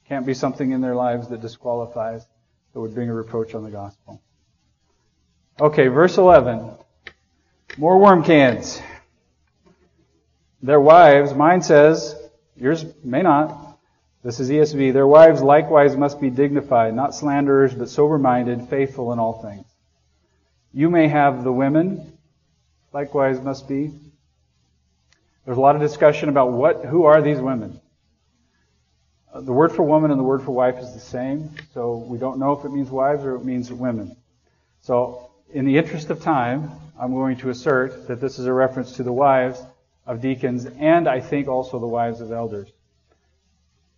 Can't 0.07 0.25
be 0.25 0.33
something 0.33 0.71
in 0.71 0.81
their 0.81 0.95
lives 0.95 1.27
that 1.29 1.41
disqualifies 1.41 2.25
that 2.73 2.79
would 2.79 2.93
bring 2.93 3.09
a 3.09 3.13
reproach 3.13 3.55
on 3.55 3.63
the 3.63 3.71
gospel. 3.71 4.21
Okay, 5.59 5.87
verse 5.87 6.17
11. 6.17 6.69
More 7.77 7.99
worm 7.99 8.23
cans. 8.23 8.81
Their 10.61 10.79
wives, 10.79 11.33
mine 11.33 11.61
says, 11.61 12.15
yours 12.55 12.85
may 13.03 13.21
not. 13.21 13.79
This 14.23 14.39
is 14.39 14.49
ESV. 14.49 14.93
Their 14.93 15.07
wives 15.07 15.41
likewise 15.41 15.95
must 15.95 16.19
be 16.19 16.29
dignified, 16.29 16.93
not 16.93 17.15
slanderers, 17.15 17.73
but 17.73 17.89
sober 17.89 18.17
minded, 18.17 18.67
faithful 18.69 19.13
in 19.13 19.19
all 19.19 19.41
things. 19.41 19.65
You 20.73 20.89
may 20.89 21.07
have 21.07 21.43
the 21.43 21.51
women, 21.51 22.17
likewise 22.93 23.39
must 23.41 23.67
be. 23.67 23.93
There's 25.47 25.57
a 25.57 25.61
lot 25.61 25.77
of 25.77 25.81
discussion 25.81 26.27
about 26.27 26.51
what, 26.51 26.83
who 26.83 27.05
are 27.05 27.21
these 27.21 27.39
women? 27.39 27.79
Uh, 29.33 29.39
the 29.39 29.53
word 29.53 29.71
for 29.71 29.83
woman 29.83 30.11
and 30.11 30.19
the 30.19 30.23
word 30.23 30.41
for 30.41 30.51
wife 30.51 30.77
is 30.77 30.93
the 30.93 30.99
same, 30.99 31.51
so 31.73 31.99
we 31.99 32.17
don't 32.17 32.37
know 32.37 32.51
if 32.51 32.65
it 32.65 32.69
means 32.69 32.89
wives 32.89 33.23
or 33.23 33.35
it 33.35 33.45
means 33.45 33.71
women. 33.71 34.17
So, 34.81 35.31
in 35.53 35.63
the 35.63 35.77
interest 35.77 36.09
of 36.09 36.21
time, 36.21 36.69
I'm 36.99 37.13
going 37.13 37.37
to 37.37 37.49
assert 37.49 38.09
that 38.09 38.19
this 38.19 38.39
is 38.39 38.45
a 38.45 38.51
reference 38.51 38.97
to 38.97 39.03
the 39.03 39.13
wives 39.13 39.63
of 40.05 40.19
deacons 40.19 40.65
and 40.65 41.07
I 41.07 41.21
think 41.21 41.47
also 41.47 41.79
the 41.79 41.87
wives 41.87 42.19
of 42.19 42.33
elders. 42.33 42.67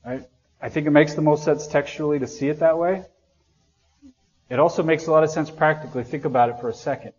Right? 0.05 0.29
I 0.61 0.69
think 0.69 0.85
it 0.85 0.91
makes 0.91 1.15
the 1.15 1.23
most 1.23 1.45
sense 1.45 1.65
textually 1.65 2.19
to 2.19 2.27
see 2.27 2.49
it 2.49 2.59
that 2.59 2.77
way. 2.77 3.05
It 4.51 4.59
also 4.59 4.83
makes 4.83 5.07
a 5.07 5.11
lot 5.11 5.23
of 5.23 5.31
sense 5.31 5.49
practically. 5.49 6.03
Think 6.03 6.25
about 6.25 6.49
it 6.49 6.59
for 6.61 6.69
a 6.69 6.75
second. 6.75 7.13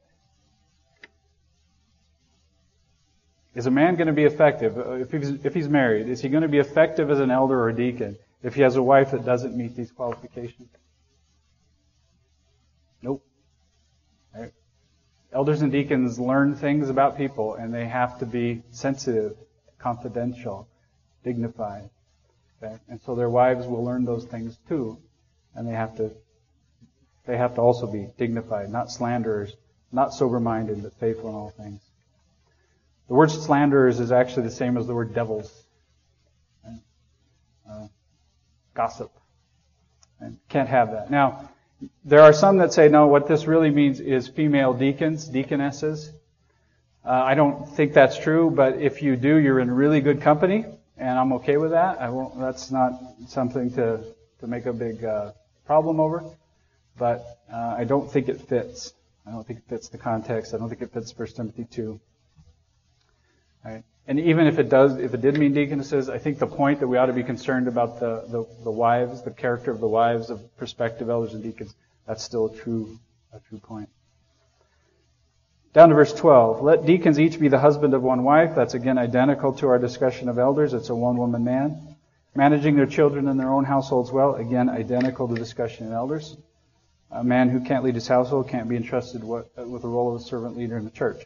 Is 3.54 3.66
a 3.66 3.70
man 3.70 3.96
going 3.96 4.06
to 4.06 4.12
be 4.12 4.24
effective 4.24 4.78
uh, 4.78 4.92
if 4.92 5.10
he's, 5.10 5.30
if 5.44 5.54
he's 5.54 5.68
married? 5.68 6.08
Is 6.08 6.20
he 6.20 6.28
going 6.28 6.42
to 6.42 6.48
be 6.48 6.58
effective 6.58 7.10
as 7.10 7.18
an 7.18 7.30
elder 7.30 7.60
or 7.60 7.72
deacon 7.72 8.16
if 8.42 8.54
he 8.54 8.62
has 8.62 8.76
a 8.76 8.82
wife 8.82 9.10
that 9.10 9.24
doesn't 9.24 9.56
meet 9.56 9.74
these 9.74 9.90
qualifications? 9.90 10.68
Nope. 13.02 13.24
Right? 14.34 14.52
Elders 15.32 15.62
and 15.62 15.72
deacons 15.72 16.18
learn 16.20 16.54
things 16.54 16.90
about 16.90 17.16
people 17.16 17.54
and 17.54 17.74
they 17.74 17.86
have 17.86 18.20
to 18.20 18.26
be 18.26 18.62
sensitive, 18.70 19.36
confidential, 19.78 20.68
dignified. 21.24 21.90
Okay? 22.62 22.76
And 22.88 23.00
so 23.00 23.16
their 23.16 23.30
wives 23.30 23.66
will 23.66 23.84
learn 23.84 24.04
those 24.04 24.24
things 24.26 24.58
too. 24.68 24.98
And 25.56 25.66
they 25.66 25.72
have 25.72 25.96
to 25.96 26.12
they 27.26 27.36
have 27.36 27.54
to 27.56 27.60
also 27.60 27.86
be 27.86 28.08
dignified, 28.16 28.70
not 28.70 28.90
slanderers, 28.90 29.54
not 29.92 30.14
sober 30.14 30.40
minded, 30.40 30.82
but 30.82 30.94
faithful 30.94 31.28
in 31.28 31.34
all 31.34 31.50
things. 31.50 31.80
The 33.10 33.16
word 33.16 33.32
slanderers 33.32 33.98
is 33.98 34.12
actually 34.12 34.44
the 34.44 34.52
same 34.52 34.76
as 34.76 34.86
the 34.86 34.94
word 34.94 35.12
devils. 35.12 35.64
Uh, 37.68 37.88
gossip. 38.72 39.10
And 40.20 40.38
can't 40.48 40.68
have 40.68 40.92
that. 40.92 41.10
Now, 41.10 41.50
there 42.04 42.20
are 42.20 42.32
some 42.32 42.58
that 42.58 42.72
say, 42.72 42.88
no, 42.88 43.08
what 43.08 43.26
this 43.26 43.46
really 43.46 43.70
means 43.70 43.98
is 43.98 44.28
female 44.28 44.74
deacons, 44.74 45.26
deaconesses. 45.26 46.12
Uh, 47.04 47.10
I 47.10 47.34
don't 47.34 47.68
think 47.70 47.94
that's 47.94 48.16
true, 48.16 48.48
but 48.48 48.76
if 48.76 49.02
you 49.02 49.16
do, 49.16 49.38
you're 49.38 49.58
in 49.58 49.72
really 49.72 50.00
good 50.00 50.22
company, 50.22 50.64
and 50.96 51.18
I'm 51.18 51.32
okay 51.32 51.56
with 51.56 51.72
that. 51.72 52.00
I 52.00 52.10
won't, 52.10 52.38
that's 52.38 52.70
not 52.70 52.92
something 53.26 53.72
to, 53.72 54.04
to 54.38 54.46
make 54.46 54.66
a 54.66 54.72
big 54.72 55.04
uh, 55.04 55.32
problem 55.66 55.98
over, 55.98 56.22
but 56.96 57.40
uh, 57.52 57.74
I 57.76 57.82
don't 57.82 58.08
think 58.08 58.28
it 58.28 58.40
fits. 58.40 58.94
I 59.26 59.32
don't 59.32 59.44
think 59.44 59.58
it 59.58 59.64
fits 59.68 59.88
the 59.88 59.98
context. 59.98 60.54
I 60.54 60.58
don't 60.58 60.68
think 60.68 60.82
it 60.82 60.92
fits 60.92 61.12
1 61.18 61.26
Timothy 61.26 61.64
2. 61.64 62.00
Right? 63.64 63.84
And 64.06 64.18
even 64.18 64.46
if 64.46 64.58
it 64.58 64.68
does, 64.68 64.96
if 64.98 65.14
it 65.14 65.20
did 65.20 65.38
mean 65.38 65.52
deaconesses, 65.52 66.08
I 66.08 66.18
think 66.18 66.38
the 66.38 66.46
point 66.46 66.80
that 66.80 66.88
we 66.88 66.96
ought 66.96 67.06
to 67.06 67.12
be 67.12 67.22
concerned 67.22 67.68
about 67.68 68.00
the, 68.00 68.24
the, 68.26 68.46
the 68.64 68.70
wives, 68.70 69.22
the 69.22 69.30
character 69.30 69.70
of 69.70 69.80
the 69.80 69.88
wives 69.88 70.30
of 70.30 70.56
prospective 70.56 71.08
elders 71.08 71.34
and 71.34 71.42
deacons, 71.42 71.74
that's 72.06 72.24
still 72.24 72.46
a 72.46 72.56
true, 72.56 72.98
a 73.32 73.38
true 73.48 73.58
point. 73.58 73.88
Down 75.72 75.90
to 75.90 75.94
verse 75.94 76.12
12. 76.12 76.62
Let 76.62 76.84
deacons 76.84 77.20
each 77.20 77.38
be 77.38 77.46
the 77.46 77.60
husband 77.60 77.94
of 77.94 78.02
one 78.02 78.24
wife. 78.24 78.56
That's 78.56 78.74
again 78.74 78.98
identical 78.98 79.52
to 79.54 79.68
our 79.68 79.78
discussion 79.78 80.28
of 80.28 80.38
elders. 80.38 80.74
It's 80.74 80.88
a 80.88 80.94
one 80.94 81.16
woman 81.16 81.44
man. 81.44 81.96
Managing 82.34 82.74
their 82.74 82.86
children 82.86 83.28
and 83.28 83.38
their 83.38 83.50
own 83.50 83.64
households 83.64 84.10
well. 84.10 84.34
Again, 84.34 84.68
identical 84.68 85.28
to 85.28 85.34
discussion 85.34 85.86
of 85.86 85.92
elders. 85.92 86.36
A 87.12 87.22
man 87.22 87.48
who 87.48 87.60
can't 87.60 87.84
lead 87.84 87.94
his 87.94 88.08
household 88.08 88.48
can't 88.48 88.68
be 88.68 88.76
entrusted 88.76 89.22
with 89.22 89.46
the 89.54 89.88
role 89.88 90.14
of 90.14 90.20
a 90.20 90.24
servant 90.24 90.56
leader 90.56 90.76
in 90.76 90.84
the 90.84 90.90
church. 90.90 91.24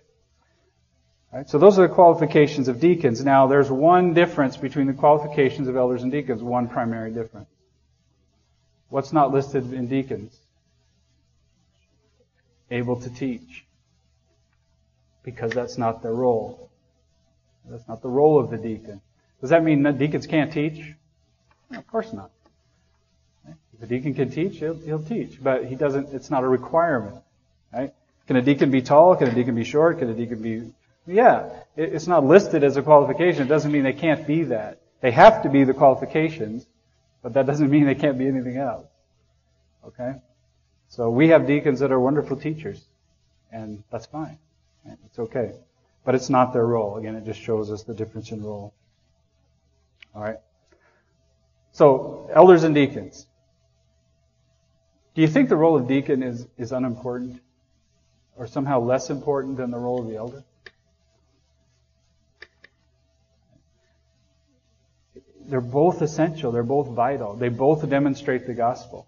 Right? 1.34 1.50
So 1.50 1.58
those 1.58 1.80
are 1.80 1.88
the 1.88 1.92
qualifications 1.92 2.68
of 2.68 2.78
deacons. 2.78 3.24
Now, 3.24 3.48
there's 3.48 3.68
one 3.68 4.14
difference 4.14 4.56
between 4.56 4.86
the 4.86 4.92
qualifications 4.92 5.66
of 5.66 5.76
elders 5.76 6.04
and 6.04 6.12
deacons, 6.12 6.44
one 6.44 6.68
primary 6.68 7.10
difference. 7.10 7.48
What's 8.88 9.12
not 9.12 9.32
listed 9.32 9.72
in 9.72 9.88
deacons? 9.88 10.38
Able 12.70 13.00
to 13.00 13.10
teach. 13.10 13.64
Because 15.24 15.50
that's 15.50 15.76
not 15.76 16.02
their 16.02 16.14
role. 16.14 16.70
That's 17.68 17.88
not 17.88 18.00
the 18.00 18.08
role 18.08 18.38
of 18.38 18.50
the 18.50 18.58
deacon. 18.58 19.00
Does 19.40 19.50
that 19.50 19.64
mean 19.64 19.82
that 19.82 19.98
deacons 19.98 20.28
can't 20.28 20.52
teach? 20.52 20.94
Of 21.74 21.84
course 21.88 22.12
not. 22.12 22.30
If 23.48 23.82
a 23.82 23.86
deacon 23.86 24.14
can 24.14 24.30
teach, 24.30 24.58
he'll, 24.58 24.76
he'll 24.76 25.02
teach, 25.02 25.42
but 25.42 25.64
he 25.64 25.74
doesn't. 25.74 26.14
It's 26.14 26.30
not 26.30 26.44
a 26.44 26.48
requirement, 26.48 27.16
right? 27.72 27.92
Can 28.28 28.36
a 28.36 28.42
deacon 28.42 28.70
be 28.70 28.82
tall? 28.82 29.16
Can 29.16 29.28
a 29.28 29.34
deacon 29.34 29.56
be 29.56 29.64
short? 29.64 29.98
Can 29.98 30.08
a 30.08 30.14
deacon 30.14 30.40
be 30.40 30.70
yeah, 31.06 31.50
it's 31.76 32.06
not 32.06 32.24
listed 32.24 32.64
as 32.64 32.76
a 32.76 32.82
qualification. 32.82 33.42
It 33.42 33.48
doesn't 33.48 33.70
mean 33.70 33.82
they 33.82 33.92
can't 33.92 34.26
be 34.26 34.44
that. 34.44 34.80
They 35.00 35.10
have 35.10 35.42
to 35.42 35.48
be 35.48 35.64
the 35.64 35.74
qualifications, 35.74 36.66
but 37.22 37.34
that 37.34 37.46
doesn't 37.46 37.70
mean 37.74 37.84
they 37.84 37.94
can't 37.94 38.18
be 38.18 38.26
anything 38.26 38.56
else. 38.56 38.86
Okay? 39.86 40.14
So 40.88 41.10
we 41.10 41.28
have 41.28 41.46
deacons 41.46 41.80
that 41.80 41.92
are 41.92 42.00
wonderful 42.00 42.36
teachers, 42.36 42.84
and 43.52 43.82
that's 43.90 44.06
fine. 44.06 44.38
It's 45.06 45.18
okay. 45.18 45.52
But 46.04 46.14
it's 46.14 46.30
not 46.30 46.52
their 46.52 46.66
role. 46.66 46.96
Again, 46.96 47.16
it 47.16 47.24
just 47.24 47.40
shows 47.40 47.70
us 47.70 47.82
the 47.82 47.94
difference 47.94 48.30
in 48.30 48.42
role. 48.42 48.74
Alright? 50.14 50.38
So, 51.72 52.30
elders 52.32 52.62
and 52.62 52.74
deacons. 52.74 53.26
Do 55.14 55.22
you 55.22 55.28
think 55.28 55.48
the 55.48 55.56
role 55.56 55.76
of 55.76 55.88
deacon 55.88 56.22
is, 56.22 56.46
is 56.56 56.72
unimportant? 56.72 57.40
Or 58.36 58.46
somehow 58.46 58.80
less 58.80 59.10
important 59.10 59.56
than 59.56 59.70
the 59.70 59.78
role 59.78 60.00
of 60.00 60.08
the 60.08 60.16
elder? 60.16 60.44
They're 65.46 65.60
both 65.60 66.02
essential. 66.02 66.52
They're 66.52 66.62
both 66.62 66.88
vital. 66.88 67.34
They 67.34 67.48
both 67.48 67.88
demonstrate 67.88 68.46
the 68.46 68.54
gospel. 68.54 69.06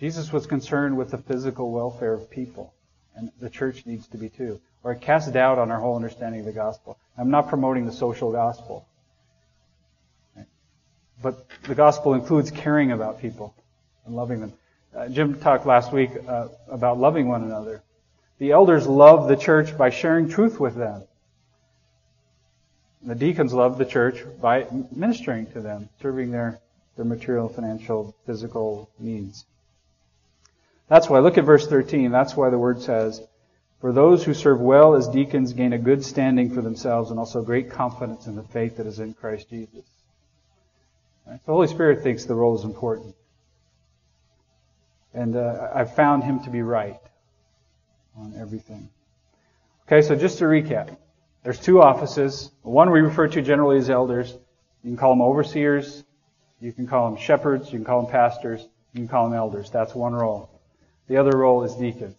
Jesus 0.00 0.32
was 0.32 0.46
concerned 0.46 0.96
with 0.96 1.10
the 1.10 1.18
physical 1.18 1.70
welfare 1.72 2.14
of 2.14 2.30
people, 2.30 2.72
and 3.14 3.30
the 3.38 3.50
church 3.50 3.84
needs 3.84 4.06
to 4.08 4.16
be 4.16 4.30
too. 4.30 4.58
Or 4.82 4.92
it 4.92 5.02
casts 5.02 5.30
doubt 5.30 5.58
on 5.58 5.70
our 5.70 5.78
whole 5.78 5.96
understanding 5.96 6.40
of 6.40 6.46
the 6.46 6.52
gospel. 6.52 6.98
I'm 7.18 7.30
not 7.30 7.48
promoting 7.48 7.84
the 7.84 7.92
social 7.92 8.32
gospel. 8.32 8.86
But 11.22 11.46
the 11.64 11.74
gospel 11.74 12.14
includes 12.14 12.50
caring 12.50 12.92
about 12.92 13.20
people 13.20 13.54
and 14.06 14.16
loving 14.16 14.40
them. 14.40 14.54
Uh, 14.96 15.08
Jim 15.08 15.38
talked 15.38 15.66
last 15.66 15.92
week 15.92 16.10
uh, 16.26 16.48
about 16.68 16.98
loving 16.98 17.28
one 17.28 17.42
another. 17.42 17.82
The 18.38 18.52
elders 18.52 18.86
love 18.86 19.28
the 19.28 19.36
church 19.36 19.76
by 19.76 19.90
sharing 19.90 20.30
truth 20.30 20.58
with 20.58 20.74
them. 20.74 21.02
The 23.02 23.14
deacons 23.14 23.54
love 23.54 23.78
the 23.78 23.86
church 23.86 24.22
by 24.40 24.66
ministering 24.94 25.46
to 25.52 25.60
them, 25.60 25.88
serving 26.02 26.30
their, 26.30 26.60
their 26.96 27.06
material, 27.06 27.48
financial, 27.48 28.14
physical 28.26 28.90
needs. 28.98 29.46
That's 30.88 31.08
why, 31.08 31.20
look 31.20 31.38
at 31.38 31.44
verse 31.44 31.66
13. 31.66 32.10
That's 32.10 32.36
why 32.36 32.50
the 32.50 32.58
word 32.58 32.82
says, 32.82 33.26
For 33.80 33.92
those 33.92 34.24
who 34.24 34.34
serve 34.34 34.60
well 34.60 34.96
as 34.96 35.08
deacons 35.08 35.52
gain 35.52 35.72
a 35.72 35.78
good 35.78 36.04
standing 36.04 36.52
for 36.52 36.60
themselves 36.60 37.10
and 37.10 37.18
also 37.18 37.42
great 37.42 37.70
confidence 37.70 38.26
in 38.26 38.36
the 38.36 38.42
faith 38.42 38.76
that 38.76 38.86
is 38.86 38.98
in 38.98 39.14
Christ 39.14 39.48
Jesus. 39.48 39.84
Right? 41.26 41.40
The 41.46 41.52
Holy 41.52 41.68
Spirit 41.68 42.02
thinks 42.02 42.24
the 42.24 42.34
role 42.34 42.58
is 42.58 42.64
important. 42.64 43.14
And 45.14 45.36
uh, 45.36 45.70
I've 45.74 45.94
found 45.94 46.24
him 46.24 46.40
to 46.40 46.50
be 46.50 46.60
right 46.60 47.00
on 48.16 48.34
everything. 48.36 48.90
Okay, 49.86 50.02
so 50.02 50.14
just 50.14 50.38
to 50.38 50.44
recap. 50.44 50.96
There's 51.42 51.58
two 51.58 51.80
offices. 51.80 52.50
One 52.62 52.90
we 52.90 53.00
refer 53.00 53.28
to 53.28 53.42
generally 53.42 53.78
as 53.78 53.88
elders. 53.88 54.32
You 54.82 54.90
can 54.90 54.96
call 54.96 55.12
them 55.12 55.22
overseers. 55.22 56.04
You 56.60 56.72
can 56.72 56.86
call 56.86 57.10
them 57.10 57.18
shepherds. 57.18 57.72
You 57.72 57.78
can 57.78 57.84
call 57.84 58.02
them 58.02 58.10
pastors. 58.10 58.66
You 58.92 59.00
can 59.00 59.08
call 59.08 59.28
them 59.28 59.38
elders. 59.38 59.70
That's 59.70 59.94
one 59.94 60.12
role. 60.12 60.50
The 61.08 61.16
other 61.16 61.36
role 61.36 61.64
is 61.64 61.74
deacon. 61.74 62.14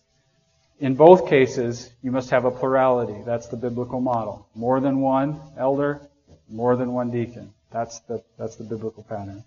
In 0.80 0.96
both 0.96 1.30
cases, 1.30 1.92
you 2.02 2.12
must 2.12 2.32
have 2.32 2.46
a 2.46 2.52
plurality. 2.52 3.22
That's 3.24 3.48
the 3.48 3.58
biblical 3.58 4.02
model. 4.02 4.48
More 4.56 4.80
than 4.80 5.00
one 5.00 5.40
elder, 5.56 6.02
more 6.50 6.76
than 6.76 6.92
one 6.92 7.12
deacon. 7.12 7.54
That's 7.72 8.00
the, 8.02 8.24
that's 8.38 8.56
the 8.56 8.64
biblical 8.64 9.04
pattern. 9.04 9.44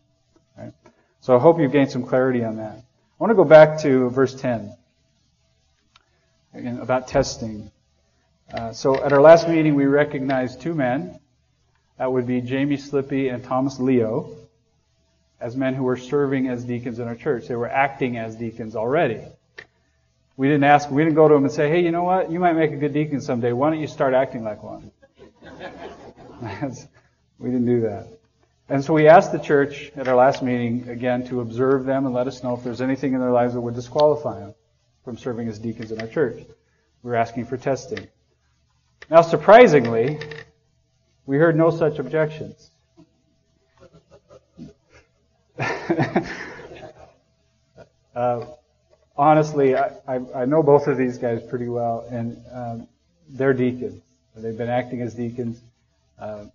Right? 0.56 0.72
So 1.20 1.36
I 1.36 1.40
hope 1.40 1.58
you've 1.58 1.72
gained 1.72 1.90
some 1.90 2.04
clarity 2.04 2.44
on 2.44 2.56
that. 2.56 2.76
I 2.76 2.82
want 3.18 3.32
to 3.32 3.34
go 3.34 3.44
back 3.44 3.80
to 3.80 4.10
verse 4.10 4.34
10. 4.34 4.76
Again, 6.54 6.78
about 6.78 7.08
testing. 7.08 7.70
Uh, 8.52 8.72
so 8.72 9.02
at 9.02 9.12
our 9.12 9.20
last 9.20 9.48
meeting, 9.48 9.74
we 9.74 9.86
recognized 9.86 10.60
two 10.60 10.74
men. 10.74 11.18
That 11.98 12.12
would 12.12 12.26
be 12.26 12.40
Jamie 12.40 12.76
Slippy 12.76 13.28
and 13.28 13.42
Thomas 13.42 13.78
Leo 13.78 14.36
as 15.40 15.56
men 15.56 15.74
who 15.74 15.84
were 15.84 15.96
serving 15.96 16.48
as 16.48 16.64
deacons 16.64 16.98
in 16.98 17.08
our 17.08 17.14
church. 17.14 17.48
They 17.48 17.56
were 17.56 17.68
acting 17.68 18.16
as 18.16 18.34
deacons 18.36 18.76
already. 18.76 19.20
We 20.36 20.48
didn't 20.48 20.64
ask, 20.64 20.90
we 20.90 21.04
didn't 21.04 21.14
go 21.14 21.28
to 21.28 21.34
them 21.34 21.44
and 21.44 21.52
say, 21.52 21.68
hey, 21.68 21.82
you 21.82 21.92
know 21.92 22.02
what? 22.02 22.30
You 22.30 22.40
might 22.40 22.54
make 22.54 22.72
a 22.72 22.76
good 22.76 22.92
deacon 22.92 23.20
someday. 23.20 23.52
Why 23.52 23.70
don't 23.70 23.80
you 23.80 23.86
start 23.86 24.14
acting 24.14 24.42
like 24.42 24.62
one? 24.62 24.90
we 27.38 27.50
didn't 27.50 27.66
do 27.66 27.82
that. 27.82 28.08
And 28.68 28.82
so 28.82 28.94
we 28.94 29.06
asked 29.08 29.32
the 29.32 29.38
church 29.38 29.92
at 29.94 30.08
our 30.08 30.16
last 30.16 30.42
meeting, 30.42 30.88
again, 30.88 31.26
to 31.28 31.40
observe 31.40 31.84
them 31.84 32.06
and 32.06 32.14
let 32.14 32.26
us 32.26 32.42
know 32.42 32.54
if 32.54 32.64
there's 32.64 32.80
anything 32.80 33.12
in 33.12 33.20
their 33.20 33.30
lives 33.30 33.54
that 33.54 33.60
would 33.60 33.74
disqualify 33.74 34.40
them 34.40 34.54
from 35.04 35.18
serving 35.18 35.48
as 35.48 35.58
deacons 35.58 35.92
in 35.92 36.00
our 36.00 36.06
church. 36.06 36.38
We 37.02 37.10
were 37.10 37.16
asking 37.16 37.44
for 37.44 37.58
testing. 37.58 38.08
Now, 39.10 39.20
surprisingly, 39.20 40.18
we 41.26 41.36
heard 41.36 41.56
no 41.56 41.70
such 41.70 41.98
objections. 41.98 42.70
uh, 48.14 48.44
honestly, 49.16 49.76
I, 49.76 49.90
I, 50.08 50.20
I, 50.34 50.44
know 50.46 50.62
both 50.62 50.88
of 50.88 50.96
these 50.96 51.18
guys 51.18 51.42
pretty 51.42 51.68
well, 51.68 52.06
and 52.10 52.42
um, 52.52 52.88
they're 53.28 53.52
deacons. 53.52 54.02
They've 54.34 54.56
been 54.56 54.70
acting 54.70 55.00
as 55.02 55.14
deacons. 55.14 55.60
Uh, 56.18 56.46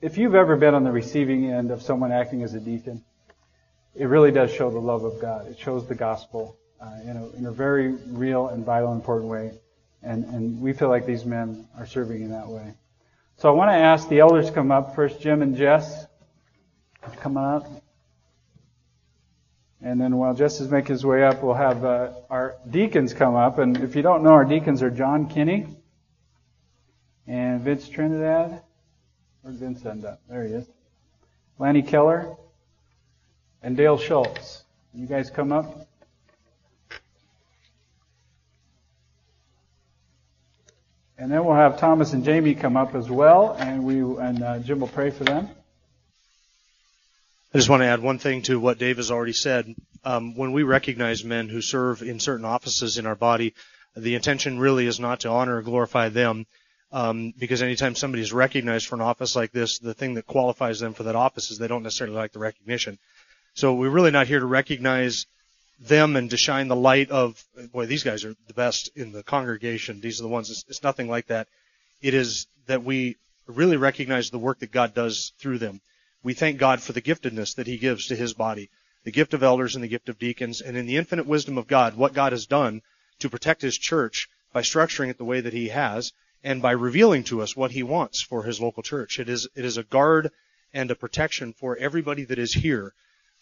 if 0.00 0.18
you've 0.18 0.34
ever 0.34 0.54
been 0.56 0.74
on 0.74 0.84
the 0.84 0.92
receiving 0.92 1.50
end 1.50 1.70
of 1.70 1.82
someone 1.82 2.12
acting 2.12 2.42
as 2.42 2.54
a 2.54 2.60
deacon, 2.60 3.02
it 3.94 4.04
really 4.04 4.30
does 4.30 4.52
show 4.52 4.70
the 4.70 4.78
love 4.78 5.04
of 5.04 5.20
God. 5.20 5.48
It 5.48 5.58
shows 5.58 5.88
the 5.88 5.94
gospel 5.94 6.56
uh, 6.80 6.90
in, 7.04 7.16
a, 7.16 7.28
in 7.30 7.46
a 7.46 7.52
very 7.52 7.92
real 8.08 8.48
and 8.48 8.64
vital, 8.64 8.92
important 8.92 9.30
way. 9.30 9.52
And, 10.06 10.24
and 10.26 10.60
we 10.60 10.72
feel 10.72 10.88
like 10.88 11.04
these 11.04 11.24
men 11.24 11.66
are 11.76 11.84
serving 11.84 12.22
in 12.22 12.30
that 12.30 12.46
way. 12.46 12.74
So 13.38 13.48
I 13.48 13.52
want 13.52 13.70
to 13.70 13.74
ask 13.74 14.08
the 14.08 14.20
elders 14.20 14.46
to 14.46 14.52
come 14.52 14.70
up. 14.70 14.94
First, 14.94 15.20
Jim 15.20 15.42
and 15.42 15.56
Jess. 15.56 16.06
Come 17.20 17.36
on 17.36 17.56
up. 17.56 17.82
And 19.82 20.00
then 20.00 20.16
while 20.16 20.32
Jess 20.32 20.60
is 20.60 20.70
making 20.70 20.92
his 20.92 21.04
way 21.04 21.24
up, 21.24 21.42
we'll 21.42 21.54
have 21.54 21.84
uh, 21.84 22.12
our 22.30 22.54
deacons 22.70 23.14
come 23.14 23.34
up. 23.34 23.58
And 23.58 23.76
if 23.78 23.96
you 23.96 24.02
don't 24.02 24.22
know, 24.22 24.30
our 24.30 24.44
deacons 24.44 24.80
are 24.80 24.90
John 24.90 25.28
Kinney 25.28 25.66
and 27.26 27.60
Vince 27.60 27.88
Trinidad. 27.88 28.62
Where'd 29.42 29.56
Vince 29.56 29.84
end 29.84 30.04
up? 30.04 30.20
There 30.28 30.44
he 30.44 30.54
is. 30.54 30.68
Lanny 31.58 31.82
Keller 31.82 32.36
and 33.60 33.76
Dale 33.76 33.98
Schultz. 33.98 34.62
You 34.94 35.06
guys 35.06 35.30
come 35.30 35.50
up. 35.50 35.85
And 41.18 41.32
then 41.32 41.44
we'll 41.46 41.54
have 41.54 41.78
Thomas 41.78 42.12
and 42.12 42.24
Jamie 42.24 42.54
come 42.54 42.76
up 42.76 42.94
as 42.94 43.08
well, 43.08 43.56
and 43.58 43.84
we 43.84 44.00
and 44.00 44.42
uh, 44.42 44.58
Jim 44.58 44.80
will 44.80 44.88
pray 44.88 45.10
for 45.10 45.24
them. 45.24 45.48
I 47.54 47.58
just 47.58 47.70
want 47.70 47.80
to 47.80 47.86
add 47.86 48.02
one 48.02 48.18
thing 48.18 48.42
to 48.42 48.60
what 48.60 48.78
Dave 48.78 48.98
has 48.98 49.10
already 49.10 49.32
said. 49.32 49.74
Um, 50.04 50.36
when 50.36 50.52
we 50.52 50.62
recognize 50.62 51.24
men 51.24 51.48
who 51.48 51.62
serve 51.62 52.02
in 52.02 52.20
certain 52.20 52.44
offices 52.44 52.98
in 52.98 53.06
our 53.06 53.14
body, 53.14 53.54
the 53.96 54.14
intention 54.14 54.58
really 54.58 54.86
is 54.86 55.00
not 55.00 55.20
to 55.20 55.30
honor 55.30 55.56
or 55.56 55.62
glorify 55.62 56.10
them, 56.10 56.44
um, 56.92 57.32
because 57.38 57.62
anytime 57.62 57.94
somebody 57.94 58.22
is 58.22 58.34
recognized 58.34 58.86
for 58.86 58.96
an 58.96 59.00
office 59.00 59.34
like 59.34 59.52
this, 59.52 59.78
the 59.78 59.94
thing 59.94 60.14
that 60.14 60.26
qualifies 60.26 60.80
them 60.80 60.92
for 60.92 61.04
that 61.04 61.16
office 61.16 61.50
is 61.50 61.56
they 61.56 61.66
don't 61.66 61.82
necessarily 61.82 62.14
like 62.14 62.32
the 62.32 62.38
recognition. 62.38 62.98
So 63.54 63.74
we're 63.74 63.88
really 63.88 64.10
not 64.10 64.26
here 64.26 64.40
to 64.40 64.46
recognize 64.46 65.24
them 65.78 66.16
and 66.16 66.30
to 66.30 66.36
shine 66.36 66.68
the 66.68 66.76
light 66.76 67.10
of, 67.10 67.42
boy, 67.72 67.86
these 67.86 68.02
guys 68.02 68.24
are 68.24 68.34
the 68.46 68.54
best 68.54 68.90
in 68.96 69.12
the 69.12 69.22
congregation. 69.22 70.00
These 70.00 70.20
are 70.20 70.24
the 70.24 70.28
ones. 70.28 70.50
It's, 70.50 70.64
it's 70.68 70.82
nothing 70.82 71.08
like 71.08 71.26
that. 71.26 71.48
It 72.00 72.14
is 72.14 72.46
that 72.66 72.82
we 72.82 73.16
really 73.46 73.76
recognize 73.76 74.30
the 74.30 74.38
work 74.38 74.60
that 74.60 74.72
God 74.72 74.94
does 74.94 75.32
through 75.38 75.58
them 75.58 75.80
we 76.26 76.34
thank 76.34 76.58
God 76.58 76.82
for 76.82 76.92
the 76.92 77.00
giftedness 77.00 77.54
that 77.54 77.68
He 77.68 77.78
gives 77.78 78.08
to 78.08 78.16
His 78.16 78.34
body, 78.34 78.68
the 79.04 79.12
gift 79.12 79.32
of 79.32 79.44
elders 79.44 79.76
and 79.76 79.84
the 79.84 79.88
gift 79.88 80.08
of 80.08 80.18
deacons, 80.18 80.60
and 80.60 80.76
in 80.76 80.84
the 80.84 80.96
infinite 80.96 81.24
wisdom 81.24 81.56
of 81.56 81.68
God, 81.68 81.96
what 81.96 82.14
God 82.14 82.32
has 82.32 82.46
done 82.46 82.82
to 83.20 83.30
protect 83.30 83.62
His 83.62 83.78
church 83.78 84.28
by 84.52 84.62
structuring 84.62 85.08
it 85.08 85.18
the 85.18 85.24
way 85.24 85.40
that 85.40 85.52
He 85.52 85.68
has, 85.68 86.12
and 86.42 86.60
by 86.60 86.72
revealing 86.72 87.22
to 87.22 87.42
us 87.42 87.54
what 87.54 87.70
He 87.70 87.84
wants 87.84 88.20
for 88.20 88.42
His 88.42 88.60
local 88.60 88.82
church. 88.82 89.20
It 89.20 89.28
is 89.28 89.46
it 89.54 89.64
is 89.64 89.76
a 89.76 89.84
guard 89.84 90.32
and 90.74 90.90
a 90.90 90.96
protection 90.96 91.52
for 91.52 91.76
everybody 91.76 92.24
that 92.24 92.40
is 92.40 92.52
here. 92.52 92.92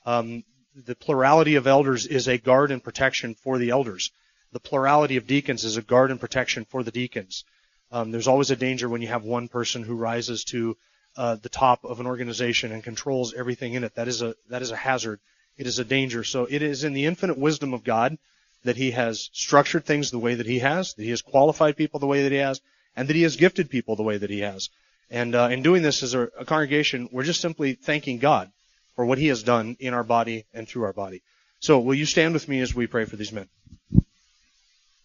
Um, 0.05 0.45
the 0.75 0.97
plurality 0.97 1.55
of 1.55 1.67
elders 1.67 2.07
is 2.07 2.27
a 2.27 2.39
guard 2.39 2.73
and 2.73 2.83
protection 2.83 3.35
for 3.35 3.59
the 3.59 3.71
elders. 3.71 4.11
The 4.53 4.61
plurality 4.61 5.17
of 5.17 5.27
deacons 5.27 5.65
is 5.65 5.77
a 5.77 5.83
guard 5.83 6.11
and 6.11 6.19
protection 6.19 6.65
for 6.65 6.83
the 6.83 6.91
deacons. 6.91 7.45
Um, 7.93 8.11
there's 8.11 8.27
always 8.27 8.51
a 8.51 8.57
danger 8.57 8.89
when 8.89 9.01
you 9.01 9.09
have 9.09 9.25
one 9.25 9.47
person 9.47 9.85
who 9.85 9.95
rises 9.95 10.43
to 10.45 10.77
uh, 11.17 11.37
the 11.37 11.49
top 11.49 11.85
of 11.85 12.01
an 12.01 12.07
organization 12.07 12.73
and 12.73 12.83
controls 12.83 13.35
everything 13.35 13.75
in 13.75 13.85
it. 13.85 13.95
That 13.95 14.09
is 14.09 14.21
a 14.21 14.35
that 14.49 14.63
is 14.63 14.73
a 14.73 14.77
hazard. 14.77 15.21
It 15.57 15.69
is 15.69 15.79
a 15.79 15.85
danger. 15.85 16.25
So 16.25 16.47
it 16.51 16.63
is 16.63 16.83
in 16.83 16.93
the 16.93 17.07
infinite 17.07 17.39
wisdom 17.39 17.73
of 17.73 17.85
God 17.85 18.19
that 18.65 18.77
He 18.77 18.91
has 18.91 19.31
structured 19.33 19.85
things 19.85 20.11
the 20.11 20.19
way 20.19 20.35
that 20.35 20.47
He 20.47 20.59
has, 20.59 20.95
that 20.95 21.05
He 21.05 21.11
has 21.11 21.23
qualified 21.23 21.77
people 21.77 22.01
the 22.01 22.07
way 22.07 22.25
that 22.25 22.33
He 22.33 22.39
has, 22.39 22.61
and 22.97 23.09
that 23.09 23.17
He 23.17 23.23
has 23.23 23.37
gifted 23.37 23.71
people 23.71 23.95
the 23.95 24.03
way 24.03 24.19
that 24.19 24.31
He 24.31 24.41
has. 24.41 24.71
And 25.09 25.37
uh, 25.37 25.51
in 25.53 25.63
doing 25.63 25.83
this 25.83 26.03
as 26.03 26.15
a, 26.15 26.23
a 26.37 26.45
congregation, 26.45 27.09
we're 27.13 27.23
just 27.23 27.41
simply 27.41 27.75
thanking 27.75 28.19
God 28.19 28.51
for 28.97 29.05
what 29.05 29.19
He 29.19 29.29
has 29.29 29.43
done 29.43 29.77
in 29.81 29.95
our 29.95 30.05
body 30.05 30.47
and 30.53 30.69
through 30.69 30.85
our 30.85 30.93
body. 30.93 31.23
So 31.61 31.79
will 31.79 31.95
you 31.95 32.07
stand 32.07 32.35
with 32.35 32.49
me 32.49 32.61
as 32.61 32.75
we 32.75 32.87
pray 32.87 33.05
for 33.05 33.17
these 33.17 33.33
men? 33.33 33.49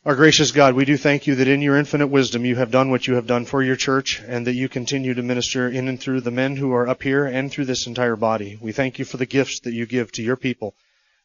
Our 0.06 0.16
gracious 0.16 0.52
God, 0.52 0.76
we 0.76 0.86
do 0.86 0.96
thank 0.96 1.28
you 1.28 1.36
that 1.36 1.48
in 1.50 1.62
your 1.62 1.78
infinite 1.78 2.08
wisdom 2.08 2.46
you 2.46 2.56
have 2.56 2.72
done 2.72 2.90
what 2.90 3.06
you 3.06 3.16
have 3.16 3.28
done 3.28 3.46
for 3.46 3.62
your 3.62 3.76
church 3.76 4.22
and 4.26 4.48
that 4.48 4.54
you 4.54 4.70
continue 4.70 5.14
to 5.14 5.22
minister 5.22 5.68
in 5.68 5.90
and 5.90 6.00
through 6.00 6.22
the 6.22 6.32
men 6.32 6.56
who 6.56 6.72
are 6.72 6.88
up 6.88 7.04
here 7.04 7.26
and 7.26 7.52
through 7.52 7.66
this 7.66 7.86
entire 7.86 8.16
body. 8.16 8.58
We 8.62 8.72
thank 8.72 8.98
you 8.98 9.06
for 9.06 9.18
the 9.18 9.26
gifts 9.26 9.60
that 9.62 9.74
you 9.74 9.86
give 9.86 10.12
to 10.14 10.24
your 10.24 10.38
people. 10.38 10.74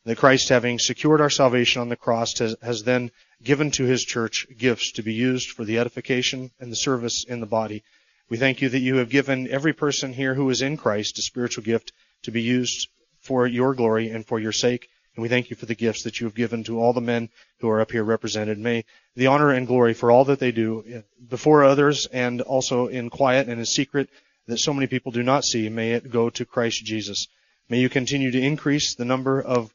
That 0.05 0.19
Christ, 0.19 0.49
having 0.49 0.79
secured 0.79 1.21
our 1.21 1.31
salvation 1.31 1.83
on 1.83 1.89
the 1.89 1.97
cross, 1.97 2.37
has, 2.41 2.57
has 2.63 2.83
then 2.83 3.13
given 3.43 3.71
to 3.73 3.85
his 3.85 4.05
church 4.05 4.47
gifts 4.59 4.93
to 4.93 5.03
be 5.03 5.15
used 5.15 5.51
for 5.51 5.65
the 5.65 5.79
edification 5.79 6.51
and 6.59 6.71
the 6.71 6.77
service 6.77 7.25
in 7.25 7.39
the 7.39 7.47
body. 7.47 7.85
We 8.29 8.39
thank 8.39 8.61
you 8.61 8.69
that 8.69 8.81
you 8.81 8.97
have 8.97 9.09
given 9.09 9.49
every 9.49 9.73
person 9.73 10.13
here 10.13 10.35
who 10.35 10.51
is 10.51 10.63
in 10.63 10.77
Christ 10.77 11.19
a 11.19 11.23
spiritual 11.23 11.63
gift 11.63 11.93
to 12.25 12.31
be 12.31 12.43
used 12.43 12.89
for 13.21 13.47
your 13.47 13.75
glory 13.75 14.11
and 14.11 14.27
for 14.27 14.39
your 14.39 14.53
sake. 14.53 14.89
And 15.17 15.23
we 15.23 15.29
thank 15.29 15.49
you 15.49 15.57
for 15.57 15.67
the 15.67 15.75
gifts 15.75 16.03
that 16.03 16.21
you 16.21 16.27
have 16.27 16.35
given 16.35 16.65
to 16.65 16.81
all 16.81 16.93
the 16.93 17.01
men 17.01 17.29
who 17.61 17.69
are 17.69 17.81
up 17.81 17.93
here 17.93 18.03
represented. 18.03 18.59
May 18.59 18.85
the 19.15 19.29
honor 19.29 19.51
and 19.51 19.67
glory 19.67 19.95
for 19.95 20.11
all 20.11 20.25
that 20.27 20.41
they 20.41 20.53
do 20.53 20.85
eh, 20.87 21.01
before 21.29 21.65
others 21.65 22.07
and 22.07 22.41
also 22.41 22.89
in 22.89 23.11
quiet 23.11 23.49
and 23.49 23.59
in 23.59 23.67
secret 23.67 24.09
that 24.47 24.59
so 24.59 24.75
many 24.75 24.87
people 24.87 25.13
do 25.13 25.23
not 25.23 25.45
see, 25.45 25.69
may 25.69 25.93
it 25.93 26.11
go 26.11 26.31
to 26.31 26.45
Christ 26.45 26.85
Jesus. 26.85 27.29
May 27.69 27.81
you 27.81 27.89
continue 27.89 28.31
to 28.31 28.41
increase 28.41 28.95
the 28.95 29.05
number 29.05 29.41
of, 29.41 29.73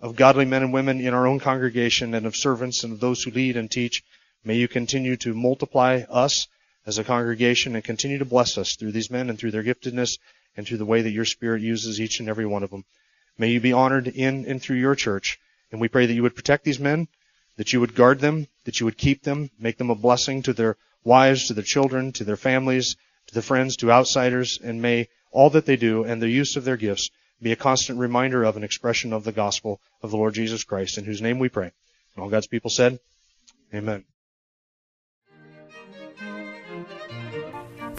of 0.00 0.14
godly 0.14 0.44
men 0.44 0.62
and 0.62 0.72
women 0.72 1.00
in 1.00 1.14
our 1.14 1.26
own 1.26 1.40
congregation 1.40 2.14
and 2.14 2.26
of 2.26 2.36
servants 2.36 2.84
and 2.84 2.92
of 2.92 3.00
those 3.00 3.22
who 3.22 3.30
lead 3.30 3.56
and 3.56 3.70
teach. 3.70 4.04
May 4.44 4.56
you 4.56 4.68
continue 4.68 5.16
to 5.18 5.34
multiply 5.34 6.02
us 6.08 6.46
as 6.86 6.98
a 6.98 7.04
congregation 7.04 7.74
and 7.74 7.84
continue 7.84 8.18
to 8.18 8.24
bless 8.24 8.58
us 8.58 8.76
through 8.76 8.92
these 8.92 9.10
men 9.10 9.30
and 9.30 9.38
through 9.38 9.52
their 9.52 9.64
giftedness 9.64 10.18
and 10.56 10.66
through 10.66 10.78
the 10.78 10.86
way 10.86 11.02
that 11.02 11.10
your 11.10 11.24
Spirit 11.24 11.62
uses 11.62 12.00
each 12.00 12.20
and 12.20 12.28
every 12.28 12.46
one 12.46 12.62
of 12.62 12.70
them. 12.70 12.84
May 13.38 13.48
you 13.48 13.60
be 13.60 13.72
honored 13.72 14.08
in 14.08 14.44
and 14.46 14.60
through 14.60 14.76
your 14.76 14.94
church. 14.94 15.38
And 15.70 15.80
we 15.80 15.88
pray 15.88 16.06
that 16.06 16.12
you 16.12 16.22
would 16.22 16.36
protect 16.36 16.64
these 16.64 16.78
men, 16.78 17.08
that 17.56 17.72
you 17.72 17.80
would 17.80 17.94
guard 17.94 18.20
them, 18.20 18.46
that 18.64 18.78
you 18.78 18.86
would 18.86 18.98
keep 18.98 19.22
them, 19.22 19.50
make 19.58 19.78
them 19.78 19.90
a 19.90 19.94
blessing 19.94 20.42
to 20.42 20.52
their 20.52 20.76
wives, 21.04 21.48
to 21.48 21.54
their 21.54 21.64
children, 21.64 22.12
to 22.12 22.24
their 22.24 22.36
families, 22.36 22.96
to 23.28 23.34
their 23.34 23.42
friends, 23.42 23.76
to 23.76 23.90
outsiders, 23.90 24.58
and 24.62 24.82
may 24.82 25.08
all 25.30 25.50
that 25.50 25.66
they 25.66 25.76
do 25.76 26.04
and 26.04 26.20
the 26.20 26.28
use 26.28 26.56
of 26.56 26.64
their 26.64 26.76
gifts 26.76 27.10
be 27.40 27.52
a 27.52 27.56
constant 27.56 27.98
reminder 27.98 28.44
of 28.44 28.56
an 28.56 28.64
expression 28.64 29.12
of 29.12 29.24
the 29.24 29.32
gospel 29.32 29.80
of 30.02 30.10
the 30.10 30.16
Lord 30.16 30.34
Jesus 30.34 30.62
Christ, 30.62 30.98
in 30.98 31.04
whose 31.04 31.22
name 31.22 31.38
we 31.38 31.48
pray. 31.48 31.72
And 32.14 32.22
all 32.22 32.30
God's 32.30 32.46
people 32.46 32.70
said, 32.70 33.00
Amen. 33.74 34.04